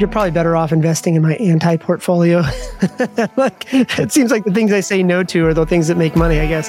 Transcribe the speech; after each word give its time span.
you're 0.00 0.08
probably 0.08 0.30
better 0.30 0.56
off 0.56 0.72
investing 0.72 1.14
in 1.14 1.22
my 1.22 1.34
anti 1.34 1.76
portfolio. 1.76 2.38
like, 3.36 3.72
it 3.72 4.10
seems 4.10 4.30
like 4.30 4.44
the 4.44 4.52
things 4.52 4.72
I 4.72 4.80
say 4.80 5.02
no 5.02 5.22
to 5.24 5.46
are 5.46 5.54
the 5.54 5.66
things 5.66 5.88
that 5.88 5.96
make 5.96 6.16
money, 6.16 6.40
I 6.40 6.46
guess. 6.46 6.68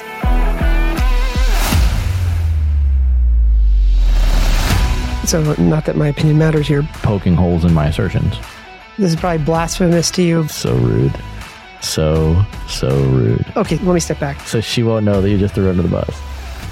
So, 5.28 5.54
not 5.54 5.86
that 5.86 5.96
my 5.96 6.08
opinion 6.08 6.36
matters 6.36 6.68
here. 6.68 6.82
Poking 7.02 7.34
holes 7.34 7.64
in 7.64 7.72
my 7.72 7.86
assertions. 7.86 8.36
This 8.98 9.14
is 9.14 9.16
probably 9.16 9.42
blasphemous 9.42 10.10
to 10.12 10.22
you. 10.22 10.46
So 10.48 10.74
rude. 10.74 11.18
So, 11.80 12.44
so 12.68 12.88
rude. 12.88 13.50
Okay, 13.56 13.78
let 13.78 13.94
me 13.94 14.00
step 14.00 14.20
back. 14.20 14.40
So 14.40 14.60
she 14.60 14.82
won't 14.82 15.04
know 15.04 15.22
that 15.22 15.30
you 15.30 15.38
just 15.38 15.54
threw 15.54 15.64
her 15.64 15.70
under 15.70 15.82
the 15.82 15.88
bus 15.88 16.20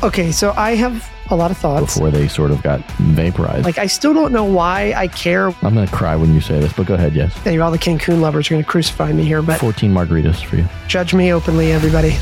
Okay, 0.02 0.32
so 0.32 0.54
I 0.56 0.76
have 0.76 1.10
a 1.30 1.36
lot 1.36 1.50
of 1.50 1.56
thoughts. 1.56 1.94
before 1.94 2.10
they 2.10 2.26
sort 2.28 2.50
of 2.50 2.62
got 2.62 2.80
vaporized. 2.98 3.64
Like, 3.64 3.78
I 3.78 3.86
still 3.86 4.12
don't 4.12 4.32
know 4.32 4.44
why 4.44 4.92
I 4.96 5.06
care. 5.08 5.48
I'm 5.62 5.74
going 5.74 5.86
to 5.86 5.92
cry 5.94 6.16
when 6.16 6.34
you 6.34 6.40
say 6.40 6.58
this, 6.58 6.72
but 6.72 6.86
go 6.86 6.94
ahead, 6.94 7.14
yes. 7.14 7.34
Anyway, 7.46 7.62
all 7.62 7.70
the 7.70 7.78
Cancun 7.78 8.20
lovers 8.20 8.48
are 8.48 8.54
going 8.54 8.64
to 8.64 8.68
crucify 8.68 9.12
me 9.12 9.24
here, 9.24 9.42
but 9.42 9.60
14 9.60 9.92
margaritas 9.92 10.44
for 10.44 10.56
you. 10.56 10.66
judge 10.88 11.14
me 11.14 11.32
openly, 11.32 11.72
everybody. 11.72 12.16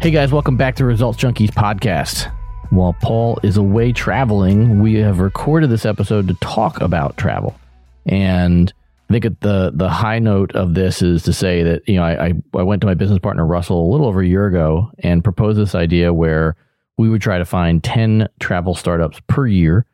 Hey 0.00 0.12
guys, 0.12 0.30
welcome 0.30 0.56
back 0.56 0.76
to 0.76 0.84
Results 0.84 1.18
Junkies 1.18 1.50
podcast. 1.50 2.32
While 2.70 2.94
Paul 3.00 3.40
is 3.42 3.56
away 3.56 3.92
traveling, 3.92 4.80
we 4.80 4.94
have 4.96 5.18
recorded 5.18 5.70
this 5.70 5.84
episode 5.84 6.28
to 6.28 6.34
talk 6.34 6.80
about 6.80 7.16
travel. 7.16 7.58
And 8.06 8.72
I 9.08 9.12
think 9.12 9.24
at 9.24 9.40
the 9.40 9.72
the 9.74 9.88
high 9.88 10.18
note 10.18 10.54
of 10.54 10.74
this 10.74 11.00
is 11.00 11.22
to 11.22 11.32
say 11.32 11.62
that 11.62 11.88
you 11.88 11.96
know 11.96 12.02
I, 12.02 12.26
I 12.26 12.32
I 12.54 12.62
went 12.62 12.82
to 12.82 12.86
my 12.86 12.94
business 12.94 13.18
partner 13.18 13.46
Russell 13.46 13.88
a 13.88 13.90
little 13.90 14.06
over 14.06 14.20
a 14.20 14.26
year 14.26 14.46
ago 14.46 14.90
and 14.98 15.24
proposed 15.24 15.58
this 15.58 15.74
idea 15.74 16.12
where 16.12 16.56
we 16.98 17.08
would 17.08 17.22
try 17.22 17.38
to 17.38 17.44
find 17.44 17.82
ten 17.82 18.28
travel 18.38 18.74
startups 18.74 19.20
per 19.26 19.46
year 19.46 19.86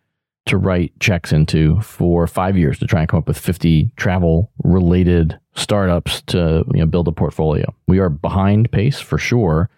to 0.47 0.59
write 0.59 0.99
checks 1.01 1.33
into 1.33 1.81
for 1.81 2.27
five 2.27 2.57
years 2.57 2.79
to 2.79 2.87
try 2.87 3.01
and 3.01 3.09
come 3.09 3.19
up 3.19 3.27
with 3.27 3.39
50 3.39 3.91
travel 3.97 4.51
related 4.63 5.39
startups 5.55 6.21
to 6.23 6.65
you 6.73 6.81
know 6.81 6.87
build 6.87 7.09
a 7.09 7.13
portfolio. 7.13 7.73
We 7.87 7.99
are 7.99 8.11
behind 8.11 8.71
pace 8.73 9.01
for 9.01 9.17
sure, 9.17 9.71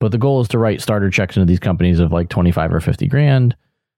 but 0.00 0.12
the 0.12 0.18
goal 0.18 0.40
is 0.40 0.48
to 0.48 0.58
write 0.58 0.80
starter 0.80 1.10
checks 1.10 1.36
into 1.36 1.46
these 1.46 1.60
companies 1.60 2.00
of 2.00 2.12
like 2.12 2.30
25 2.30 2.72
or 2.72 2.80
50 2.80 3.06
grand. 3.06 3.54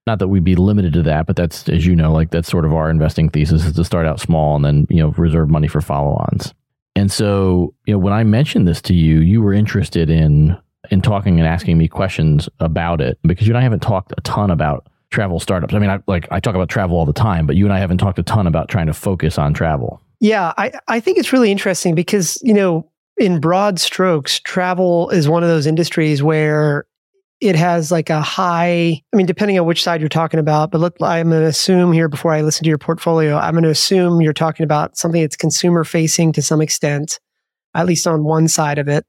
Not 0.07 0.19
that 0.19 0.29
we'd 0.29 0.43
be 0.43 0.55
limited 0.55 0.93
to 0.93 1.03
that, 1.03 1.27
but 1.27 1.35
that's 1.35 1.69
as 1.69 1.85
you 1.85 1.95
know, 1.95 2.11
like 2.11 2.31
that's 2.31 2.49
sort 2.49 2.65
of 2.65 2.73
our 2.73 2.89
investing 2.89 3.29
thesis 3.29 3.65
is 3.65 3.73
to 3.73 3.83
start 3.83 4.05
out 4.05 4.19
small 4.19 4.55
and 4.55 4.65
then, 4.65 4.87
you 4.89 4.97
know, 4.97 5.09
reserve 5.17 5.49
money 5.49 5.67
for 5.67 5.79
follow-ons. 5.79 6.53
And 6.95 7.11
so, 7.11 7.73
you 7.85 7.93
know, 7.93 7.99
when 7.99 8.13
I 8.13 8.23
mentioned 8.23 8.67
this 8.67 8.81
to 8.83 8.93
you, 8.93 9.19
you 9.19 9.41
were 9.41 9.53
interested 9.53 10.09
in 10.09 10.57
in 10.89 11.01
talking 11.01 11.39
and 11.39 11.47
asking 11.47 11.77
me 11.77 11.87
questions 11.87 12.49
about 12.59 12.99
it 13.01 13.19
because 13.23 13.47
you 13.47 13.51
and 13.51 13.59
I 13.59 13.61
haven't 13.61 13.81
talked 13.81 14.13
a 14.17 14.21
ton 14.21 14.49
about 14.49 14.87
travel 15.11 15.39
startups. 15.39 15.73
I 15.73 15.79
mean, 15.79 15.89
I 15.89 15.99
like 16.07 16.27
I 16.31 16.39
talk 16.39 16.55
about 16.55 16.69
travel 16.69 16.97
all 16.97 17.05
the 17.05 17.13
time, 17.13 17.45
but 17.45 17.55
you 17.55 17.65
and 17.65 17.73
I 17.73 17.79
haven't 17.79 17.99
talked 17.99 18.17
a 18.17 18.23
ton 18.23 18.47
about 18.47 18.69
trying 18.69 18.87
to 18.87 18.93
focus 18.93 19.37
on 19.37 19.53
travel. 19.53 20.01
Yeah, 20.19 20.53
I, 20.57 20.71
I 20.87 20.99
think 20.99 21.17
it's 21.17 21.33
really 21.33 21.51
interesting 21.51 21.95
because, 21.95 22.39
you 22.43 22.53
know, 22.53 22.87
in 23.17 23.39
broad 23.39 23.79
strokes, 23.79 24.39
travel 24.39 25.09
is 25.09 25.27
one 25.27 25.43
of 25.43 25.49
those 25.49 25.65
industries 25.65 26.21
where 26.21 26.85
it 27.41 27.55
has 27.55 27.91
like 27.91 28.09
a 28.09 28.21
high, 28.21 29.01
I 29.13 29.17
mean, 29.17 29.25
depending 29.25 29.59
on 29.59 29.65
which 29.65 29.83
side 29.83 29.99
you're 29.99 30.09
talking 30.09 30.39
about, 30.39 30.71
but 30.71 30.79
look, 30.79 30.95
I'm 31.01 31.29
going 31.29 31.41
to 31.41 31.47
assume 31.47 31.91
here 31.91 32.07
before 32.07 32.31
I 32.31 32.41
listen 32.41 32.63
to 32.63 32.69
your 32.69 32.77
portfolio, 32.77 33.35
I'm 33.37 33.53
going 33.53 33.63
to 33.63 33.69
assume 33.69 34.21
you're 34.21 34.31
talking 34.31 34.63
about 34.63 34.95
something 34.95 35.21
that's 35.21 35.35
consumer 35.35 35.83
facing 35.83 36.31
to 36.33 36.41
some 36.41 36.61
extent, 36.61 37.19
at 37.73 37.87
least 37.87 38.05
on 38.05 38.23
one 38.23 38.47
side 38.47 38.77
of 38.77 38.87
it. 38.87 39.05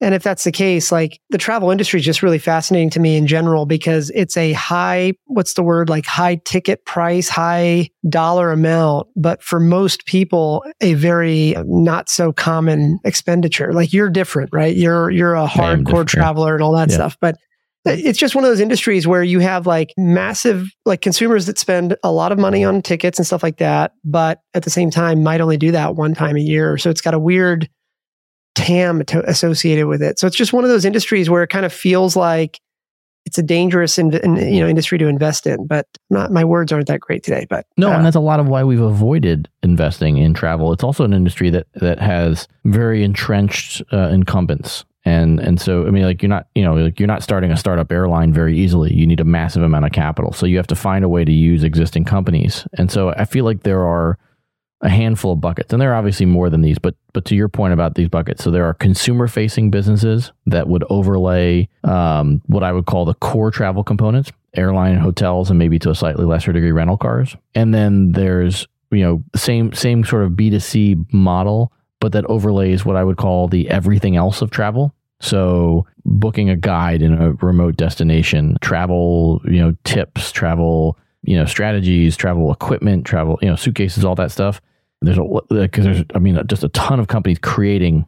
And 0.00 0.14
if 0.16 0.22
that's 0.24 0.42
the 0.42 0.50
case, 0.50 0.90
like 0.90 1.20
the 1.30 1.38
travel 1.38 1.70
industry 1.70 2.00
is 2.00 2.04
just 2.06 2.24
really 2.24 2.38
fascinating 2.40 2.90
to 2.90 3.00
me 3.00 3.16
in 3.16 3.28
general 3.28 3.66
because 3.66 4.10
it's 4.16 4.36
a 4.36 4.52
high, 4.52 5.12
what's 5.26 5.54
the 5.54 5.62
word, 5.62 5.88
like 5.88 6.06
high 6.06 6.40
ticket 6.44 6.84
price, 6.84 7.28
high 7.28 7.88
dollar 8.08 8.50
amount, 8.50 9.06
but 9.14 9.42
for 9.44 9.60
most 9.60 10.04
people, 10.06 10.64
a 10.80 10.94
very 10.94 11.54
not 11.66 12.08
so 12.08 12.32
common 12.32 12.98
expenditure. 13.04 13.72
Like 13.72 13.92
you're 13.92 14.10
different, 14.10 14.50
right? 14.52 14.74
You're 14.74 15.08
you're 15.10 15.36
a 15.36 15.46
hardcore 15.46 16.06
traveler 16.06 16.54
and 16.54 16.64
all 16.64 16.72
that 16.72 16.88
Yeah. 16.90 16.96
stuff. 16.96 17.16
But 17.20 17.36
it's 17.84 18.18
just 18.18 18.34
one 18.34 18.44
of 18.44 18.50
those 18.50 18.60
industries 18.60 19.06
where 19.06 19.22
you 19.22 19.40
have 19.40 19.66
like 19.66 19.92
massive 19.96 20.68
like 20.84 21.00
consumers 21.00 21.46
that 21.46 21.58
spend 21.58 21.96
a 22.04 22.12
lot 22.12 22.30
of 22.30 22.38
money 22.38 22.64
on 22.64 22.80
tickets 22.80 23.18
and 23.18 23.26
stuff 23.26 23.42
like 23.42 23.58
that, 23.58 23.92
but 24.04 24.40
at 24.54 24.62
the 24.62 24.70
same 24.70 24.90
time 24.90 25.22
might 25.22 25.40
only 25.40 25.56
do 25.56 25.72
that 25.72 25.96
one 25.96 26.14
time 26.14 26.36
a 26.36 26.40
year. 26.40 26.78
So 26.78 26.90
it's 26.90 27.00
got 27.00 27.14
a 27.14 27.18
weird 27.18 27.68
TAM 28.54 29.04
to, 29.06 29.28
associated 29.28 29.86
with 29.86 30.02
it. 30.02 30.18
So 30.18 30.26
it's 30.26 30.36
just 30.36 30.52
one 30.52 30.64
of 30.64 30.70
those 30.70 30.84
industries 30.84 31.28
where 31.28 31.42
it 31.42 31.48
kind 31.48 31.66
of 31.66 31.72
feels 31.72 32.14
like 32.14 32.60
it's 33.24 33.38
a 33.38 33.42
dangerous 33.42 33.98
in, 33.98 34.14
in, 34.16 34.36
you 34.36 34.60
know 34.60 34.68
industry 34.68 34.98
to 34.98 35.06
invest 35.06 35.46
in. 35.46 35.66
But 35.66 35.86
not 36.10 36.30
my 36.30 36.44
words 36.44 36.72
aren't 36.72 36.88
that 36.88 37.00
great 37.00 37.22
today. 37.22 37.46
But 37.48 37.66
No, 37.76 37.90
uh, 37.90 37.96
and 37.96 38.04
that's 38.04 38.16
a 38.16 38.20
lot 38.20 38.40
of 38.40 38.48
why 38.48 38.62
we've 38.62 38.80
avoided 38.80 39.48
investing 39.62 40.18
in 40.18 40.34
travel. 40.34 40.72
It's 40.72 40.84
also 40.84 41.04
an 41.04 41.12
industry 41.12 41.50
that 41.50 41.66
that 41.74 41.98
has 41.98 42.46
very 42.64 43.02
entrenched 43.02 43.82
uh, 43.92 44.08
incumbents. 44.08 44.84
And 45.04 45.40
and 45.40 45.60
so 45.60 45.86
I 45.86 45.90
mean 45.90 46.04
like 46.04 46.22
you're 46.22 46.28
not 46.28 46.46
you 46.54 46.62
know 46.62 46.74
like 46.74 47.00
you're 47.00 47.08
not 47.08 47.22
starting 47.22 47.50
a 47.50 47.56
startup 47.56 47.90
airline 47.90 48.32
very 48.32 48.56
easily. 48.58 48.94
You 48.94 49.06
need 49.06 49.20
a 49.20 49.24
massive 49.24 49.62
amount 49.62 49.84
of 49.84 49.92
capital. 49.92 50.32
So 50.32 50.46
you 50.46 50.56
have 50.56 50.68
to 50.68 50.76
find 50.76 51.04
a 51.04 51.08
way 51.08 51.24
to 51.24 51.32
use 51.32 51.64
existing 51.64 52.04
companies. 52.04 52.66
And 52.78 52.90
so 52.90 53.10
I 53.10 53.24
feel 53.24 53.44
like 53.44 53.64
there 53.64 53.82
are 53.82 54.18
a 54.82 54.88
handful 54.88 55.32
of 55.32 55.40
buckets. 55.40 55.72
And 55.72 55.80
there 55.80 55.92
are 55.92 55.94
obviously 55.94 56.26
more 56.26 56.50
than 56.50 56.60
these, 56.60 56.78
but 56.78 56.94
but 57.12 57.24
to 57.26 57.36
your 57.36 57.48
point 57.48 57.72
about 57.72 57.94
these 57.94 58.08
buckets, 58.08 58.42
so 58.42 58.50
there 58.50 58.64
are 58.64 58.74
consumer 58.74 59.28
facing 59.28 59.70
businesses 59.70 60.32
that 60.46 60.68
would 60.68 60.84
overlay 60.90 61.68
um, 61.84 62.42
what 62.46 62.64
I 62.64 62.72
would 62.72 62.86
call 62.86 63.04
the 63.04 63.14
core 63.14 63.50
travel 63.50 63.84
components, 63.84 64.32
airline, 64.56 64.96
hotels, 64.98 65.50
and 65.50 65.58
maybe 65.58 65.78
to 65.80 65.90
a 65.90 65.94
slightly 65.94 66.24
lesser 66.24 66.52
degree 66.52 66.72
rental 66.72 66.96
cars. 66.96 67.36
And 67.54 67.72
then 67.72 68.12
there's 68.12 68.66
you 68.90 69.02
know 69.02 69.22
same 69.36 69.72
same 69.72 70.04
sort 70.04 70.24
of 70.24 70.36
B 70.36 70.50
two 70.50 70.60
C 70.60 70.96
model, 71.12 71.72
but 72.02 72.12
that 72.12 72.26
overlays 72.26 72.84
what 72.84 72.96
I 72.96 73.04
would 73.04 73.16
call 73.16 73.46
the 73.46 73.70
everything 73.70 74.16
else 74.16 74.42
of 74.42 74.50
travel. 74.50 74.92
So 75.20 75.86
booking 76.04 76.50
a 76.50 76.56
guide 76.56 77.00
in 77.00 77.14
a 77.14 77.32
remote 77.34 77.76
destination, 77.76 78.58
travel, 78.60 79.40
you 79.44 79.60
know, 79.60 79.76
tips, 79.84 80.32
travel, 80.32 80.98
you 81.22 81.36
know, 81.36 81.44
strategies, 81.46 82.16
travel 82.16 82.52
equipment, 82.52 83.06
travel, 83.06 83.38
you 83.40 83.48
know, 83.48 83.54
suitcases, 83.54 84.04
all 84.04 84.16
that 84.16 84.32
stuff. 84.32 84.60
There's 85.00 85.16
a 85.16 85.24
because 85.48 85.84
there's 85.84 86.02
I 86.14 86.18
mean 86.18 86.42
just 86.48 86.64
a 86.64 86.68
ton 86.70 86.98
of 86.98 87.06
companies 87.06 87.38
creating 87.38 88.04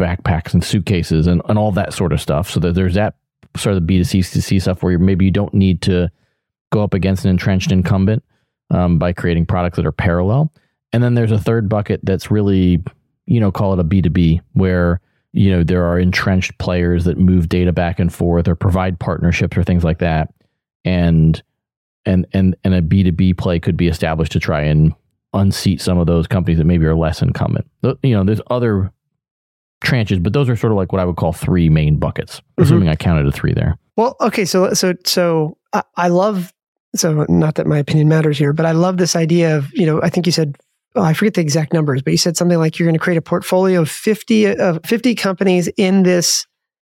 backpacks 0.00 0.54
and 0.54 0.64
suitcases 0.64 1.26
and, 1.26 1.42
and 1.48 1.58
all 1.58 1.70
that 1.72 1.92
sort 1.92 2.14
of 2.14 2.20
stuff. 2.22 2.50
So 2.50 2.60
that 2.60 2.74
there's 2.74 2.94
that 2.94 3.14
sort 3.56 3.76
of 3.76 3.82
the 3.82 3.86
B 3.86 3.98
two 3.98 4.04
C 4.04 4.22
to 4.22 4.42
C 4.42 4.58
stuff 4.58 4.82
where 4.82 4.98
maybe 4.98 5.26
you 5.26 5.30
don't 5.30 5.52
need 5.52 5.82
to 5.82 6.10
go 6.72 6.82
up 6.82 6.94
against 6.94 7.24
an 7.24 7.30
entrenched 7.30 7.70
incumbent 7.72 8.24
um, 8.70 8.98
by 8.98 9.12
creating 9.12 9.44
products 9.46 9.76
that 9.76 9.86
are 9.86 9.92
parallel. 9.92 10.50
And 10.94 11.02
then 11.02 11.14
there's 11.14 11.30
a 11.30 11.38
third 11.38 11.68
bucket 11.68 12.00
that's 12.02 12.30
really, 12.30 12.82
you 13.26 13.40
know, 13.40 13.50
call 13.50 13.72
it 13.72 13.80
a 13.80 13.84
B2B 13.84 14.40
where, 14.52 15.00
you 15.32 15.50
know, 15.50 15.64
there 15.64 15.84
are 15.84 15.98
entrenched 15.98 16.56
players 16.58 17.04
that 17.04 17.18
move 17.18 17.48
data 17.48 17.72
back 17.72 17.98
and 17.98 18.12
forth 18.12 18.46
or 18.48 18.54
provide 18.54 18.98
partnerships 18.98 19.56
or 19.56 19.64
things 19.64 19.84
like 19.84 19.98
that. 19.98 20.32
And 20.84 21.42
and 22.06 22.26
and 22.32 22.56
and 22.64 22.74
a 22.74 22.82
B2B 22.82 23.38
play 23.38 23.58
could 23.58 23.76
be 23.76 23.88
established 23.88 24.32
to 24.32 24.40
try 24.40 24.62
and 24.62 24.94
unseat 25.32 25.80
some 25.80 25.98
of 25.98 26.06
those 26.06 26.26
companies 26.26 26.58
that 26.58 26.64
maybe 26.64 26.84
are 26.86 26.94
less 26.94 27.22
incumbent. 27.22 27.66
You 28.02 28.14
know, 28.14 28.24
there's 28.24 28.40
other 28.50 28.92
tranches, 29.84 30.22
but 30.22 30.32
those 30.32 30.48
are 30.48 30.56
sort 30.56 30.72
of 30.72 30.76
like 30.76 30.92
what 30.92 31.00
I 31.00 31.04
would 31.04 31.16
call 31.16 31.32
three 31.32 31.68
main 31.68 31.98
buckets. 31.98 32.40
Mm-hmm. 32.40 32.62
Assuming 32.62 32.88
I 32.88 32.96
counted 32.96 33.26
a 33.26 33.32
three 33.32 33.52
there. 33.52 33.76
Well, 33.96 34.16
okay, 34.20 34.44
so 34.44 34.72
so 34.74 34.94
so 35.04 35.56
I, 35.72 35.82
I 35.96 36.08
love 36.08 36.52
so 36.94 37.26
not 37.28 37.56
that 37.56 37.66
my 37.66 37.78
opinion 37.78 38.08
matters 38.08 38.38
here, 38.38 38.52
but 38.52 38.66
I 38.66 38.72
love 38.72 38.96
this 38.96 39.16
idea 39.16 39.56
of 39.56 39.72
you 39.74 39.86
know 39.86 40.00
I 40.02 40.10
think 40.10 40.26
you 40.26 40.32
said 40.32 40.56
oh, 40.94 41.02
I 41.02 41.12
forget 41.12 41.34
the 41.34 41.40
exact 41.40 41.72
numbers, 41.72 42.02
but 42.02 42.12
you 42.12 42.16
said 42.16 42.36
something 42.36 42.58
like 42.58 42.78
you're 42.78 42.86
going 42.86 42.98
to 42.98 43.02
create 43.02 43.16
a 43.16 43.22
portfolio 43.22 43.82
of 43.82 43.90
fifty 43.90 44.46
of 44.46 44.80
fifty 44.84 45.14
companies 45.14 45.68
in 45.76 46.02
this 46.02 46.46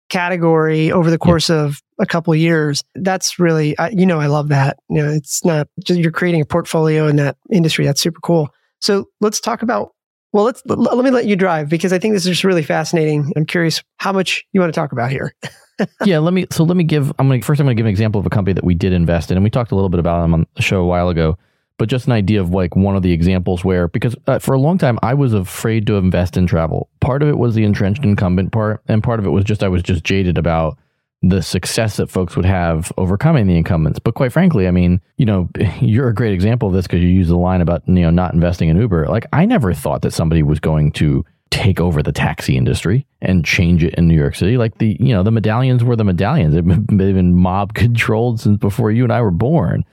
category 0.10 0.92
over 0.92 1.10
the 1.10 1.18
course 1.18 1.50
of 1.50 1.82
a 2.00 2.06
couple 2.06 2.34
of 2.34 2.40
years. 2.40 2.84
That's 2.96 3.40
really 3.40 3.78
I, 3.78 3.90
you 3.90 4.06
know 4.06 4.20
I 4.20 4.28
love 4.28 4.50
that. 4.50 4.78
You 4.90 5.02
know, 5.02 5.10
it's 5.10 5.44
not 5.46 5.68
just 5.84 6.00
you're 6.00 6.12
creating 6.12 6.42
a 6.42 6.46
portfolio 6.46 7.08
in 7.08 7.16
that 7.18 7.38
industry. 7.52 7.86
That's 7.86 8.02
super 8.02 8.20
cool. 8.22 8.50
So 8.80 9.06
let's 9.22 9.40
talk 9.40 9.62
about. 9.62 9.92
Well, 10.34 10.44
let's 10.44 10.62
let, 10.66 10.78
let 10.78 11.06
me 11.06 11.12
let 11.12 11.26
you 11.26 11.38
drive 11.38 11.70
because 11.70 11.94
I 11.94 12.00
think 12.00 12.14
this 12.14 12.26
is 12.26 12.32
just 12.32 12.44
really 12.44 12.64
fascinating. 12.64 13.32
I'm 13.38 13.46
curious 13.46 13.82
how 13.98 14.12
much 14.12 14.44
you 14.52 14.60
want 14.60 14.74
to 14.74 14.78
talk 14.78 14.92
about 14.92 15.10
here. 15.10 15.34
yeah, 16.06 16.20
let 16.20 16.34
me. 16.34 16.46
So 16.52 16.66
let 16.66 16.76
me 16.76 16.84
give. 16.84 17.12
I'm 17.20 17.30
gonna 17.30 17.42
first. 17.42 17.62
I'm 17.62 17.66
gonna 17.66 17.76
give 17.76 17.86
an 17.86 17.90
example 17.90 18.20
of 18.20 18.26
a 18.26 18.30
company 18.30 18.54
that 18.54 18.66
we 18.66 18.76
did 18.76 18.92
invest 18.92 19.32
in, 19.32 19.38
and 19.38 19.44
we 19.44 19.50
talked 19.50 19.72
a 19.72 19.76
little 19.76 19.90
bit 19.90 20.00
about 20.00 20.22
them 20.22 20.34
on 20.34 20.46
the 20.56 20.62
show 20.62 20.82
a 20.82 20.86
while 20.86 21.08
ago. 21.08 21.38
But 21.78 21.90
just 21.90 22.06
an 22.06 22.14
idea 22.14 22.40
of 22.42 22.52
like 22.52 22.76
one 22.76 22.96
of 22.96 23.04
the 23.04 23.12
examples 23.12 23.66
where, 23.66 23.88
because 23.90 24.16
uh, 24.28 24.40
for 24.40 24.54
a 24.54 24.60
long 24.60 24.78
time 24.78 24.98
I 25.02 25.14
was 25.14 25.34
afraid 25.34 25.86
to 25.88 25.96
invest 25.96 26.38
in 26.38 26.48
travel. 26.48 26.90
Part 27.02 27.22
of 27.22 27.28
it 27.28 27.38
was 27.38 27.54
the 27.54 27.66
entrenched 27.66 28.04
incumbent 28.04 28.52
part, 28.52 28.82
and 28.88 29.04
part 29.04 29.20
of 29.20 29.26
it 29.26 29.32
was 29.32 29.44
just 29.44 29.64
I 29.64 29.68
was 29.68 29.84
just 29.84 30.04
jaded 30.04 30.38
about 30.38 30.78
the 31.22 31.42
success 31.42 31.98
that 31.98 32.10
folks 32.10 32.36
would 32.36 32.46
have 32.46 32.92
overcoming 32.98 33.48
the 33.48 33.58
incumbents. 33.58 34.00
But 34.00 34.16
quite 34.16 34.32
frankly, 34.32 34.68
I 34.68 34.72
mean, 34.72 35.02
you 35.18 35.26
know, 35.26 35.50
you're 35.82 36.08
a 36.08 36.14
great 36.14 36.34
example 36.34 36.70
of 36.70 36.74
this 36.74 36.88
because 36.88 37.02
you 37.02 37.10
use 37.10 37.28
the 37.28 37.38
line 37.38 37.62
about 37.62 37.88
you 37.88 37.96
know 37.96 38.10
not 38.10 38.34
investing 38.34 38.70
in 38.70 38.78
Uber. 38.78 39.08
Like 39.08 39.26
I 39.34 39.46
never 39.46 39.74
thought 39.74 40.02
that 40.04 40.12
somebody 40.12 40.44
was 40.44 40.60
going 40.60 40.92
to 40.94 41.26
take 41.52 41.80
over 41.80 42.04
the 42.04 42.12
taxi 42.12 42.58
industry 42.58 43.06
and 43.22 43.46
change 43.46 43.84
it 43.84 43.94
in 43.96 44.08
New 44.08 44.16
York 44.16 44.36
City. 44.36 44.58
Like 44.58 44.78
the 44.78 44.98
you 45.00 45.14
know 45.14 45.24
the 45.24 45.32
medallions 45.32 45.84
were 45.84 45.96
the 45.96 46.04
medallions. 46.04 46.54
They've 46.54 46.66
been, 46.66 46.86
they've 46.98 47.16
been 47.16 47.36
mob 47.36 47.74
controlled 47.74 48.40
since 48.40 48.58
before 48.58 48.92
you 48.92 49.04
and 49.04 49.14
I 49.14 49.22
were 49.22 49.32
born. 49.32 49.84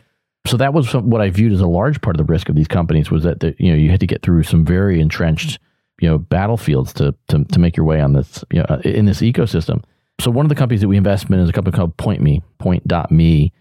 So 0.47 0.57
that 0.57 0.75
was 0.75 0.93
what 0.93 1.21
I 1.21 1.31
viewed 1.31 1.53
as 1.53 1.61
a 1.61 1.67
large 1.67 2.01
part 2.01 2.17
of 2.19 2.27
the 2.27 2.31
risk 2.31 2.49
of 2.49 2.57
these 2.57 2.69
companies 2.69 3.11
was 3.11 3.23
that 3.23 3.41
the, 3.41 3.55
you 3.59 3.71
know 3.71 3.77
you 3.77 3.91
had 3.91 4.01
to 4.01 4.07
get 4.07 4.23
through 4.23 4.43
some 4.43 4.65
very 4.65 5.01
entrenched 5.01 5.59
you 6.01 6.09
know 6.09 6.19
battlefields 6.19 6.93
to 6.95 7.15
to, 7.29 7.45
to 7.45 7.59
make 7.59 7.77
your 7.77 7.87
way 7.87 8.01
on 8.01 8.13
this 8.13 8.45
you 8.51 8.59
know, 8.59 8.67
uh, 8.69 8.81
in 8.85 9.07
this 9.07 9.21
ecosystem. 9.21 9.83
So 10.21 10.31
one 10.31 10.45
of 10.45 10.51
the 10.51 10.55
companies 10.55 10.81
that 10.81 10.89
we 10.89 10.97
invest 10.97 11.31
in 11.31 11.39
is 11.39 11.49
a 11.49 11.53
company 11.53 11.77
called 11.77 11.97
PointMe, 11.97 12.43
Point.me, 12.59 13.53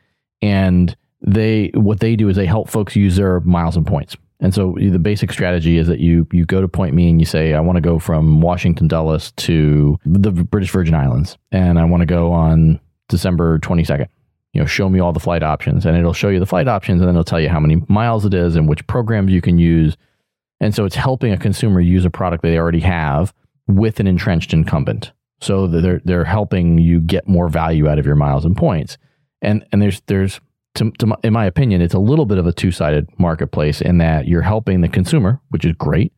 and 0.41 0.95
they 1.21 1.71
what 1.75 1.99
they 1.99 2.15
do 2.15 2.29
is 2.29 2.35
they 2.35 2.45
help 2.45 2.69
folks 2.69 2.95
use 2.95 3.15
their 3.15 3.39
miles 3.41 3.77
and 3.77 3.85
points. 3.85 4.17
And 4.39 4.53
so 4.53 4.75
the 4.79 4.97
basic 4.97 5.31
strategy 5.31 5.77
is 5.77 5.87
that 5.87 5.99
you 5.99 6.27
you 6.31 6.45
go 6.45 6.61
to 6.61 6.67
Point 6.67 6.95
Me 6.95 7.09
and 7.09 7.21
you 7.21 7.25
say 7.25 7.53
I 7.53 7.59
want 7.59 7.77
to 7.77 7.81
go 7.81 7.99
from 7.99 8.41
Washington 8.41 8.87
Dulles 8.87 9.31
to 9.33 9.99
the 10.03 10.31
British 10.31 10.71
Virgin 10.71 10.95
Islands 10.95 11.37
and 11.51 11.77
I 11.77 11.85
want 11.85 12.01
to 12.01 12.07
go 12.07 12.31
on 12.31 12.79
December 13.07 13.59
22nd 13.59 14.07
you 14.53 14.59
know, 14.59 14.68
show 14.68 14.89
me 14.89 15.00
all 15.00 15.13
the 15.13 15.19
flight 15.19 15.44
options 15.44 15.86
and 15.86 15.98
it'll 15.98 16.13
show 16.13 16.30
you 16.30 16.39
the 16.39 16.45
flight 16.45 16.68
options 16.68 17.01
and 17.01 17.07
then 17.07 17.15
it'll 17.15 17.24
tell 17.24 17.39
you 17.39 17.50
how 17.50 17.59
many 17.59 17.81
miles 17.88 18.25
it 18.25 18.33
is 18.33 18.56
and 18.56 18.68
which 18.68 18.86
programs 18.88 19.31
you 19.31 19.42
can 19.42 19.57
use. 19.57 19.95
And 20.59 20.75
so 20.75 20.86
it's 20.86 20.95
helping 20.95 21.31
a 21.31 21.38
consumer 21.38 21.80
use 21.80 22.06
a 22.06 22.09
product 22.09 22.44
they 22.44 22.57
already 22.57 22.81
have 22.81 23.33
with 23.68 24.00
an 24.00 24.07
entrenched 24.07 24.53
incumbent. 24.53 25.12
So 25.39 25.65
they're 25.68 26.01
they're 26.06 26.25
helping 26.25 26.77
you 26.77 27.00
get 27.00 27.27
more 27.27 27.50
value 27.50 27.88
out 27.88 27.98
of 27.98 28.06
your 28.06 28.15
miles 28.15 28.45
and 28.45 28.56
points. 28.56 28.98
And 29.42 29.65
and 29.71 29.81
there's 29.81 30.01
there's 30.06 30.39
to, 30.75 30.92
to, 31.00 31.18
in 31.24 31.33
my 31.33 31.45
opinion, 31.45 31.81
it's 31.81 31.94
a 31.94 32.00
little 32.00 32.25
bit 32.25 32.38
of 32.38 32.48
a 32.48 32.53
two-sided 32.53 33.09
marketplace 33.19 33.81
in 33.81 33.98
that 33.98 34.27
you're 34.27 34.42
helping 34.42 34.81
the 34.81 34.88
consumer, 34.88 35.42
which 35.50 35.65
is 35.65 35.74
great. 35.74 36.13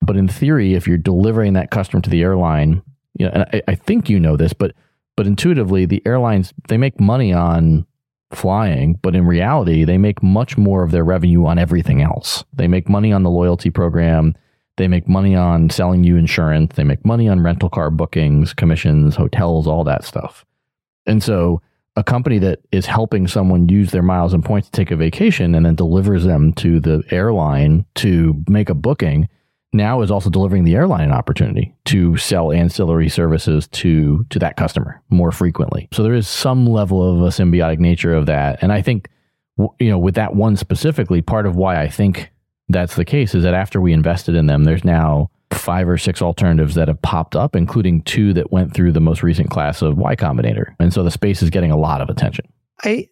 But 0.00 0.16
in 0.16 0.26
theory, 0.26 0.74
if 0.74 0.88
you're 0.88 0.98
delivering 0.98 1.52
that 1.52 1.70
customer 1.70 2.00
to 2.00 2.10
the 2.10 2.22
airline, 2.22 2.82
you 3.16 3.26
know, 3.26 3.32
and 3.32 3.44
I, 3.52 3.62
I 3.68 3.74
think 3.76 4.08
you 4.08 4.18
know 4.18 4.36
this, 4.36 4.52
but 4.52 4.72
but 5.16 5.26
intuitively, 5.26 5.86
the 5.86 6.02
airlines 6.06 6.52
they 6.68 6.76
make 6.76 7.00
money 7.00 7.32
on 7.32 7.86
flying, 8.34 8.98
but 9.02 9.14
in 9.14 9.26
reality, 9.26 9.84
they 9.84 9.98
make 9.98 10.22
much 10.22 10.56
more 10.56 10.82
of 10.82 10.90
their 10.90 11.04
revenue 11.04 11.44
on 11.46 11.58
everything 11.58 12.02
else. 12.02 12.44
They 12.52 12.68
make 12.68 12.88
money 12.88 13.12
on 13.12 13.22
the 13.22 13.30
loyalty 13.30 13.70
program. 13.70 14.34
They 14.76 14.88
make 14.88 15.06
money 15.06 15.34
on 15.34 15.70
selling 15.70 16.02
you 16.02 16.16
insurance. 16.16 16.74
They 16.74 16.84
make 16.84 17.04
money 17.04 17.28
on 17.28 17.42
rental 17.42 17.68
car 17.68 17.90
bookings, 17.90 18.54
commissions, 18.54 19.16
hotels, 19.16 19.66
all 19.66 19.84
that 19.84 20.04
stuff. 20.04 20.44
And 21.06 21.22
so, 21.22 21.60
a 21.94 22.02
company 22.02 22.38
that 22.38 22.60
is 22.72 22.86
helping 22.86 23.28
someone 23.28 23.68
use 23.68 23.90
their 23.90 24.02
miles 24.02 24.32
and 24.32 24.42
points 24.42 24.68
to 24.68 24.72
take 24.72 24.90
a 24.90 24.96
vacation 24.96 25.54
and 25.54 25.66
then 25.66 25.74
delivers 25.74 26.24
them 26.24 26.54
to 26.54 26.80
the 26.80 27.02
airline 27.10 27.84
to 27.96 28.42
make 28.48 28.70
a 28.70 28.74
booking 28.74 29.28
now 29.72 30.02
is 30.02 30.10
also 30.10 30.30
delivering 30.30 30.64
the 30.64 30.74
airline 30.74 31.04
an 31.04 31.12
opportunity 31.12 31.74
to 31.86 32.16
sell 32.16 32.52
ancillary 32.52 33.08
services 33.08 33.68
to 33.68 34.24
to 34.30 34.38
that 34.38 34.56
customer 34.56 35.02
more 35.10 35.32
frequently. 35.32 35.88
So 35.92 36.02
there 36.02 36.14
is 36.14 36.28
some 36.28 36.66
level 36.66 37.02
of 37.02 37.22
a 37.22 37.28
symbiotic 37.28 37.78
nature 37.78 38.14
of 38.14 38.26
that, 38.26 38.62
and 38.62 38.72
I 38.72 38.82
think 38.82 39.08
you 39.78 39.90
know 39.90 39.98
with 39.98 40.14
that 40.14 40.34
one 40.34 40.56
specifically, 40.56 41.22
part 41.22 41.46
of 41.46 41.56
why 41.56 41.80
I 41.80 41.88
think 41.88 42.30
that's 42.68 42.96
the 42.96 43.04
case 43.04 43.34
is 43.34 43.42
that 43.42 43.54
after 43.54 43.80
we 43.80 43.92
invested 43.92 44.34
in 44.34 44.46
them, 44.46 44.64
there's 44.64 44.84
now 44.84 45.30
five 45.52 45.88
or 45.88 45.98
six 45.98 46.22
alternatives 46.22 46.74
that 46.74 46.88
have 46.88 47.00
popped 47.02 47.36
up, 47.36 47.54
including 47.54 48.02
two 48.02 48.32
that 48.32 48.52
went 48.52 48.72
through 48.72 48.92
the 48.92 49.00
most 49.00 49.22
recent 49.22 49.50
class 49.50 49.82
of 49.82 49.98
Y 49.98 50.16
Combinator, 50.16 50.74
and 50.78 50.92
so 50.92 51.02
the 51.02 51.10
space 51.10 51.42
is 51.42 51.50
getting 51.50 51.70
a 51.70 51.76
lot 51.76 52.00
of 52.00 52.08
attention. 52.08 52.46
I 52.84 53.08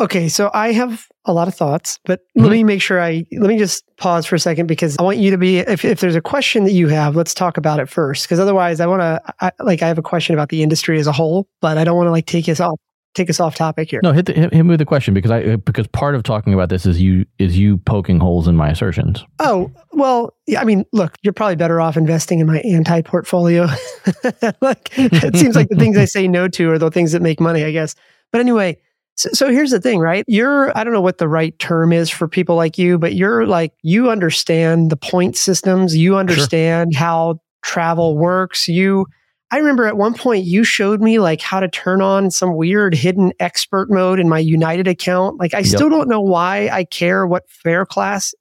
Okay, 0.00 0.28
so 0.28 0.50
I 0.52 0.72
have 0.72 1.06
a 1.24 1.32
lot 1.32 1.46
of 1.46 1.54
thoughts, 1.54 2.00
but 2.04 2.20
mm-hmm. 2.20 2.42
let 2.42 2.50
me 2.50 2.64
make 2.64 2.82
sure 2.82 3.00
I 3.00 3.24
let 3.38 3.48
me 3.48 3.58
just 3.58 3.84
pause 3.96 4.26
for 4.26 4.34
a 4.34 4.40
second 4.40 4.66
because 4.66 4.96
I 4.98 5.02
want 5.02 5.18
you 5.18 5.30
to 5.30 5.38
be 5.38 5.58
if 5.58 5.84
if 5.84 6.00
there's 6.00 6.16
a 6.16 6.20
question 6.20 6.64
that 6.64 6.72
you 6.72 6.88
have, 6.88 7.14
let's 7.14 7.32
talk 7.32 7.56
about 7.56 7.78
it 7.78 7.88
first 7.88 8.24
because 8.24 8.40
otherwise 8.40 8.80
I 8.80 8.86
want 8.86 9.02
to 9.02 9.52
like 9.60 9.82
I 9.82 9.88
have 9.88 9.98
a 9.98 10.02
question 10.02 10.34
about 10.34 10.48
the 10.48 10.62
industry 10.62 10.98
as 10.98 11.06
a 11.06 11.12
whole, 11.12 11.48
but 11.60 11.78
I 11.78 11.84
don't 11.84 11.96
want 11.96 12.08
to 12.08 12.10
like 12.10 12.26
take 12.26 12.48
us 12.48 12.58
off 12.58 12.78
take 13.14 13.30
us 13.30 13.40
off 13.40 13.54
topic 13.54 13.90
here. 13.90 14.00
No, 14.02 14.12
hit 14.12 14.26
the, 14.26 14.32
hit, 14.32 14.52
me 14.52 14.62
with 14.62 14.80
the 14.80 14.84
question 14.84 15.14
because 15.14 15.30
I 15.30 15.56
because 15.56 15.86
part 15.86 16.14
of 16.14 16.22
talking 16.22 16.52
about 16.52 16.68
this 16.68 16.84
is 16.84 17.00
you 17.00 17.24
is 17.38 17.56
you 17.56 17.78
poking 17.78 18.18
holes 18.18 18.48
in 18.48 18.56
my 18.56 18.68
assertions. 18.68 19.24
Oh 19.38 19.70
well, 19.92 20.34
yeah, 20.46 20.60
I 20.60 20.64
mean, 20.64 20.84
look, 20.92 21.16
you're 21.22 21.32
probably 21.32 21.56
better 21.56 21.80
off 21.80 21.96
investing 21.96 22.40
in 22.40 22.46
my 22.46 22.58
anti 22.60 23.00
portfolio. 23.02 23.62
like 24.60 24.90
it 24.98 25.36
seems 25.36 25.54
like 25.54 25.68
the 25.68 25.76
things 25.76 25.96
I 25.96 26.04
say 26.06 26.28
no 26.28 26.48
to 26.48 26.70
are 26.70 26.78
the 26.78 26.90
things 26.90 27.12
that 27.12 27.22
make 27.22 27.40
money, 27.40 27.64
I 27.64 27.70
guess. 27.70 27.94
But 28.32 28.40
anyway, 28.40 28.78
so, 29.16 29.30
so, 29.32 29.50
here's 29.50 29.70
the 29.70 29.80
thing, 29.80 30.00
right? 30.00 30.24
You're, 30.26 30.76
I 30.76 30.82
don't 30.82 30.92
know 30.92 31.00
what 31.00 31.18
the 31.18 31.28
right 31.28 31.56
term 31.60 31.92
is 31.92 32.10
for 32.10 32.26
people 32.26 32.56
like 32.56 32.78
you, 32.78 32.98
but 32.98 33.14
you're 33.14 33.46
like, 33.46 33.72
you 33.82 34.10
understand 34.10 34.90
the 34.90 34.96
point 34.96 35.36
systems. 35.36 35.96
You 35.96 36.16
understand 36.16 36.94
sure. 36.94 36.98
how 36.98 37.40
travel 37.62 38.16
works. 38.18 38.66
You, 38.66 39.06
I 39.52 39.58
remember 39.58 39.86
at 39.86 39.96
one 39.96 40.14
point 40.14 40.44
you 40.44 40.64
showed 40.64 41.00
me 41.00 41.20
like 41.20 41.40
how 41.40 41.60
to 41.60 41.68
turn 41.68 42.02
on 42.02 42.32
some 42.32 42.56
weird 42.56 42.92
hidden 42.92 43.32
expert 43.38 43.88
mode 43.88 44.18
in 44.18 44.28
my 44.28 44.40
United 44.40 44.88
account. 44.88 45.38
Like, 45.38 45.54
I 45.54 45.58
yep. 45.58 45.66
still 45.66 45.90
don't 45.90 46.08
know 46.08 46.20
why 46.20 46.68
I 46.72 46.82
care 46.82 47.24
what 47.24 47.48
fare 47.48 47.86
class, 47.86 48.34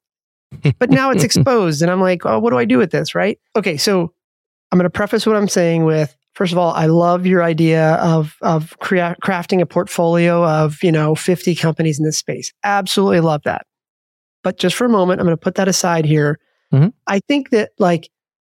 but 0.80 0.90
now 0.90 1.12
it's 1.12 1.24
exposed. 1.24 1.84
And 1.84 1.92
I'm 1.92 2.02
like, 2.02 2.26
oh, 2.26 2.40
what 2.40 2.50
do 2.50 2.58
I 2.58 2.66
do 2.66 2.80
with 2.80 2.90
this? 2.90 3.14
Right. 3.14 3.38
Okay. 3.56 3.78
So 3.78 4.12
I'm 4.72 4.80
going 4.80 4.86
to 4.86 4.90
preface 4.90 5.28
what 5.28 5.36
I'm 5.36 5.48
saying 5.48 5.86
with 5.86 6.16
First 6.34 6.52
of 6.52 6.58
all, 6.58 6.74
I 6.74 6.88
love 6.88 7.26
your 7.26 7.44
idea 7.44 7.94
of 7.96 8.36
of 8.42 8.78
crea- 8.80 9.16
crafting 9.24 9.62
a 9.62 9.66
portfolio 9.66 10.46
of 10.46 10.82
you 10.84 10.92
know 10.92 11.16
50 11.16 11.56
companies 11.56 12.00
in 12.00 12.06
this 12.06 12.18
space. 12.18 12.52
Absolutely 12.64 13.20
love 13.20 13.42
that. 13.44 13.66
But 14.44 14.58
just 14.58 14.76
for 14.76 14.86
a 14.86 14.90
moment, 14.90 15.20
I'm 15.20 15.26
going 15.26 15.38
to 15.38 15.42
put 15.42 15.56
that 15.56 15.68
aside 15.68 16.06
here. 16.06 16.40
Mm-hmm. 16.74 16.90
I 17.08 17.20
think 17.28 17.52
that 17.52 17.72
like 17.78 18.10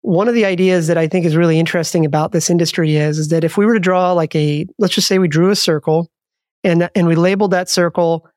one 0.04 0.28
of 0.28 0.34
the 0.34 0.44
ideas 0.44 0.86
that 0.86 0.98
I 0.98 1.08
think 1.08 1.24
is 1.24 1.34
really 1.34 1.58
interesting 1.58 2.04
about 2.04 2.32
this 2.32 2.50
industry 2.50 2.96
is 2.96 3.18
is 3.18 3.28
that 3.28 3.42
if 3.42 3.56
we 3.56 3.66
were 3.66 3.74
to 3.74 3.80
draw 3.80 4.12
like 4.12 4.34
a 4.36 4.66
let's 4.78 4.94
just 4.94 5.08
say 5.08 5.18
we 5.18 5.28
drew 5.28 5.50
a 5.50 5.56
circle 5.56 6.10
and 6.62 6.90
and 6.94 7.06
we 7.06 7.14
labeled 7.14 7.50
that 7.52 7.70
circle 7.70 8.28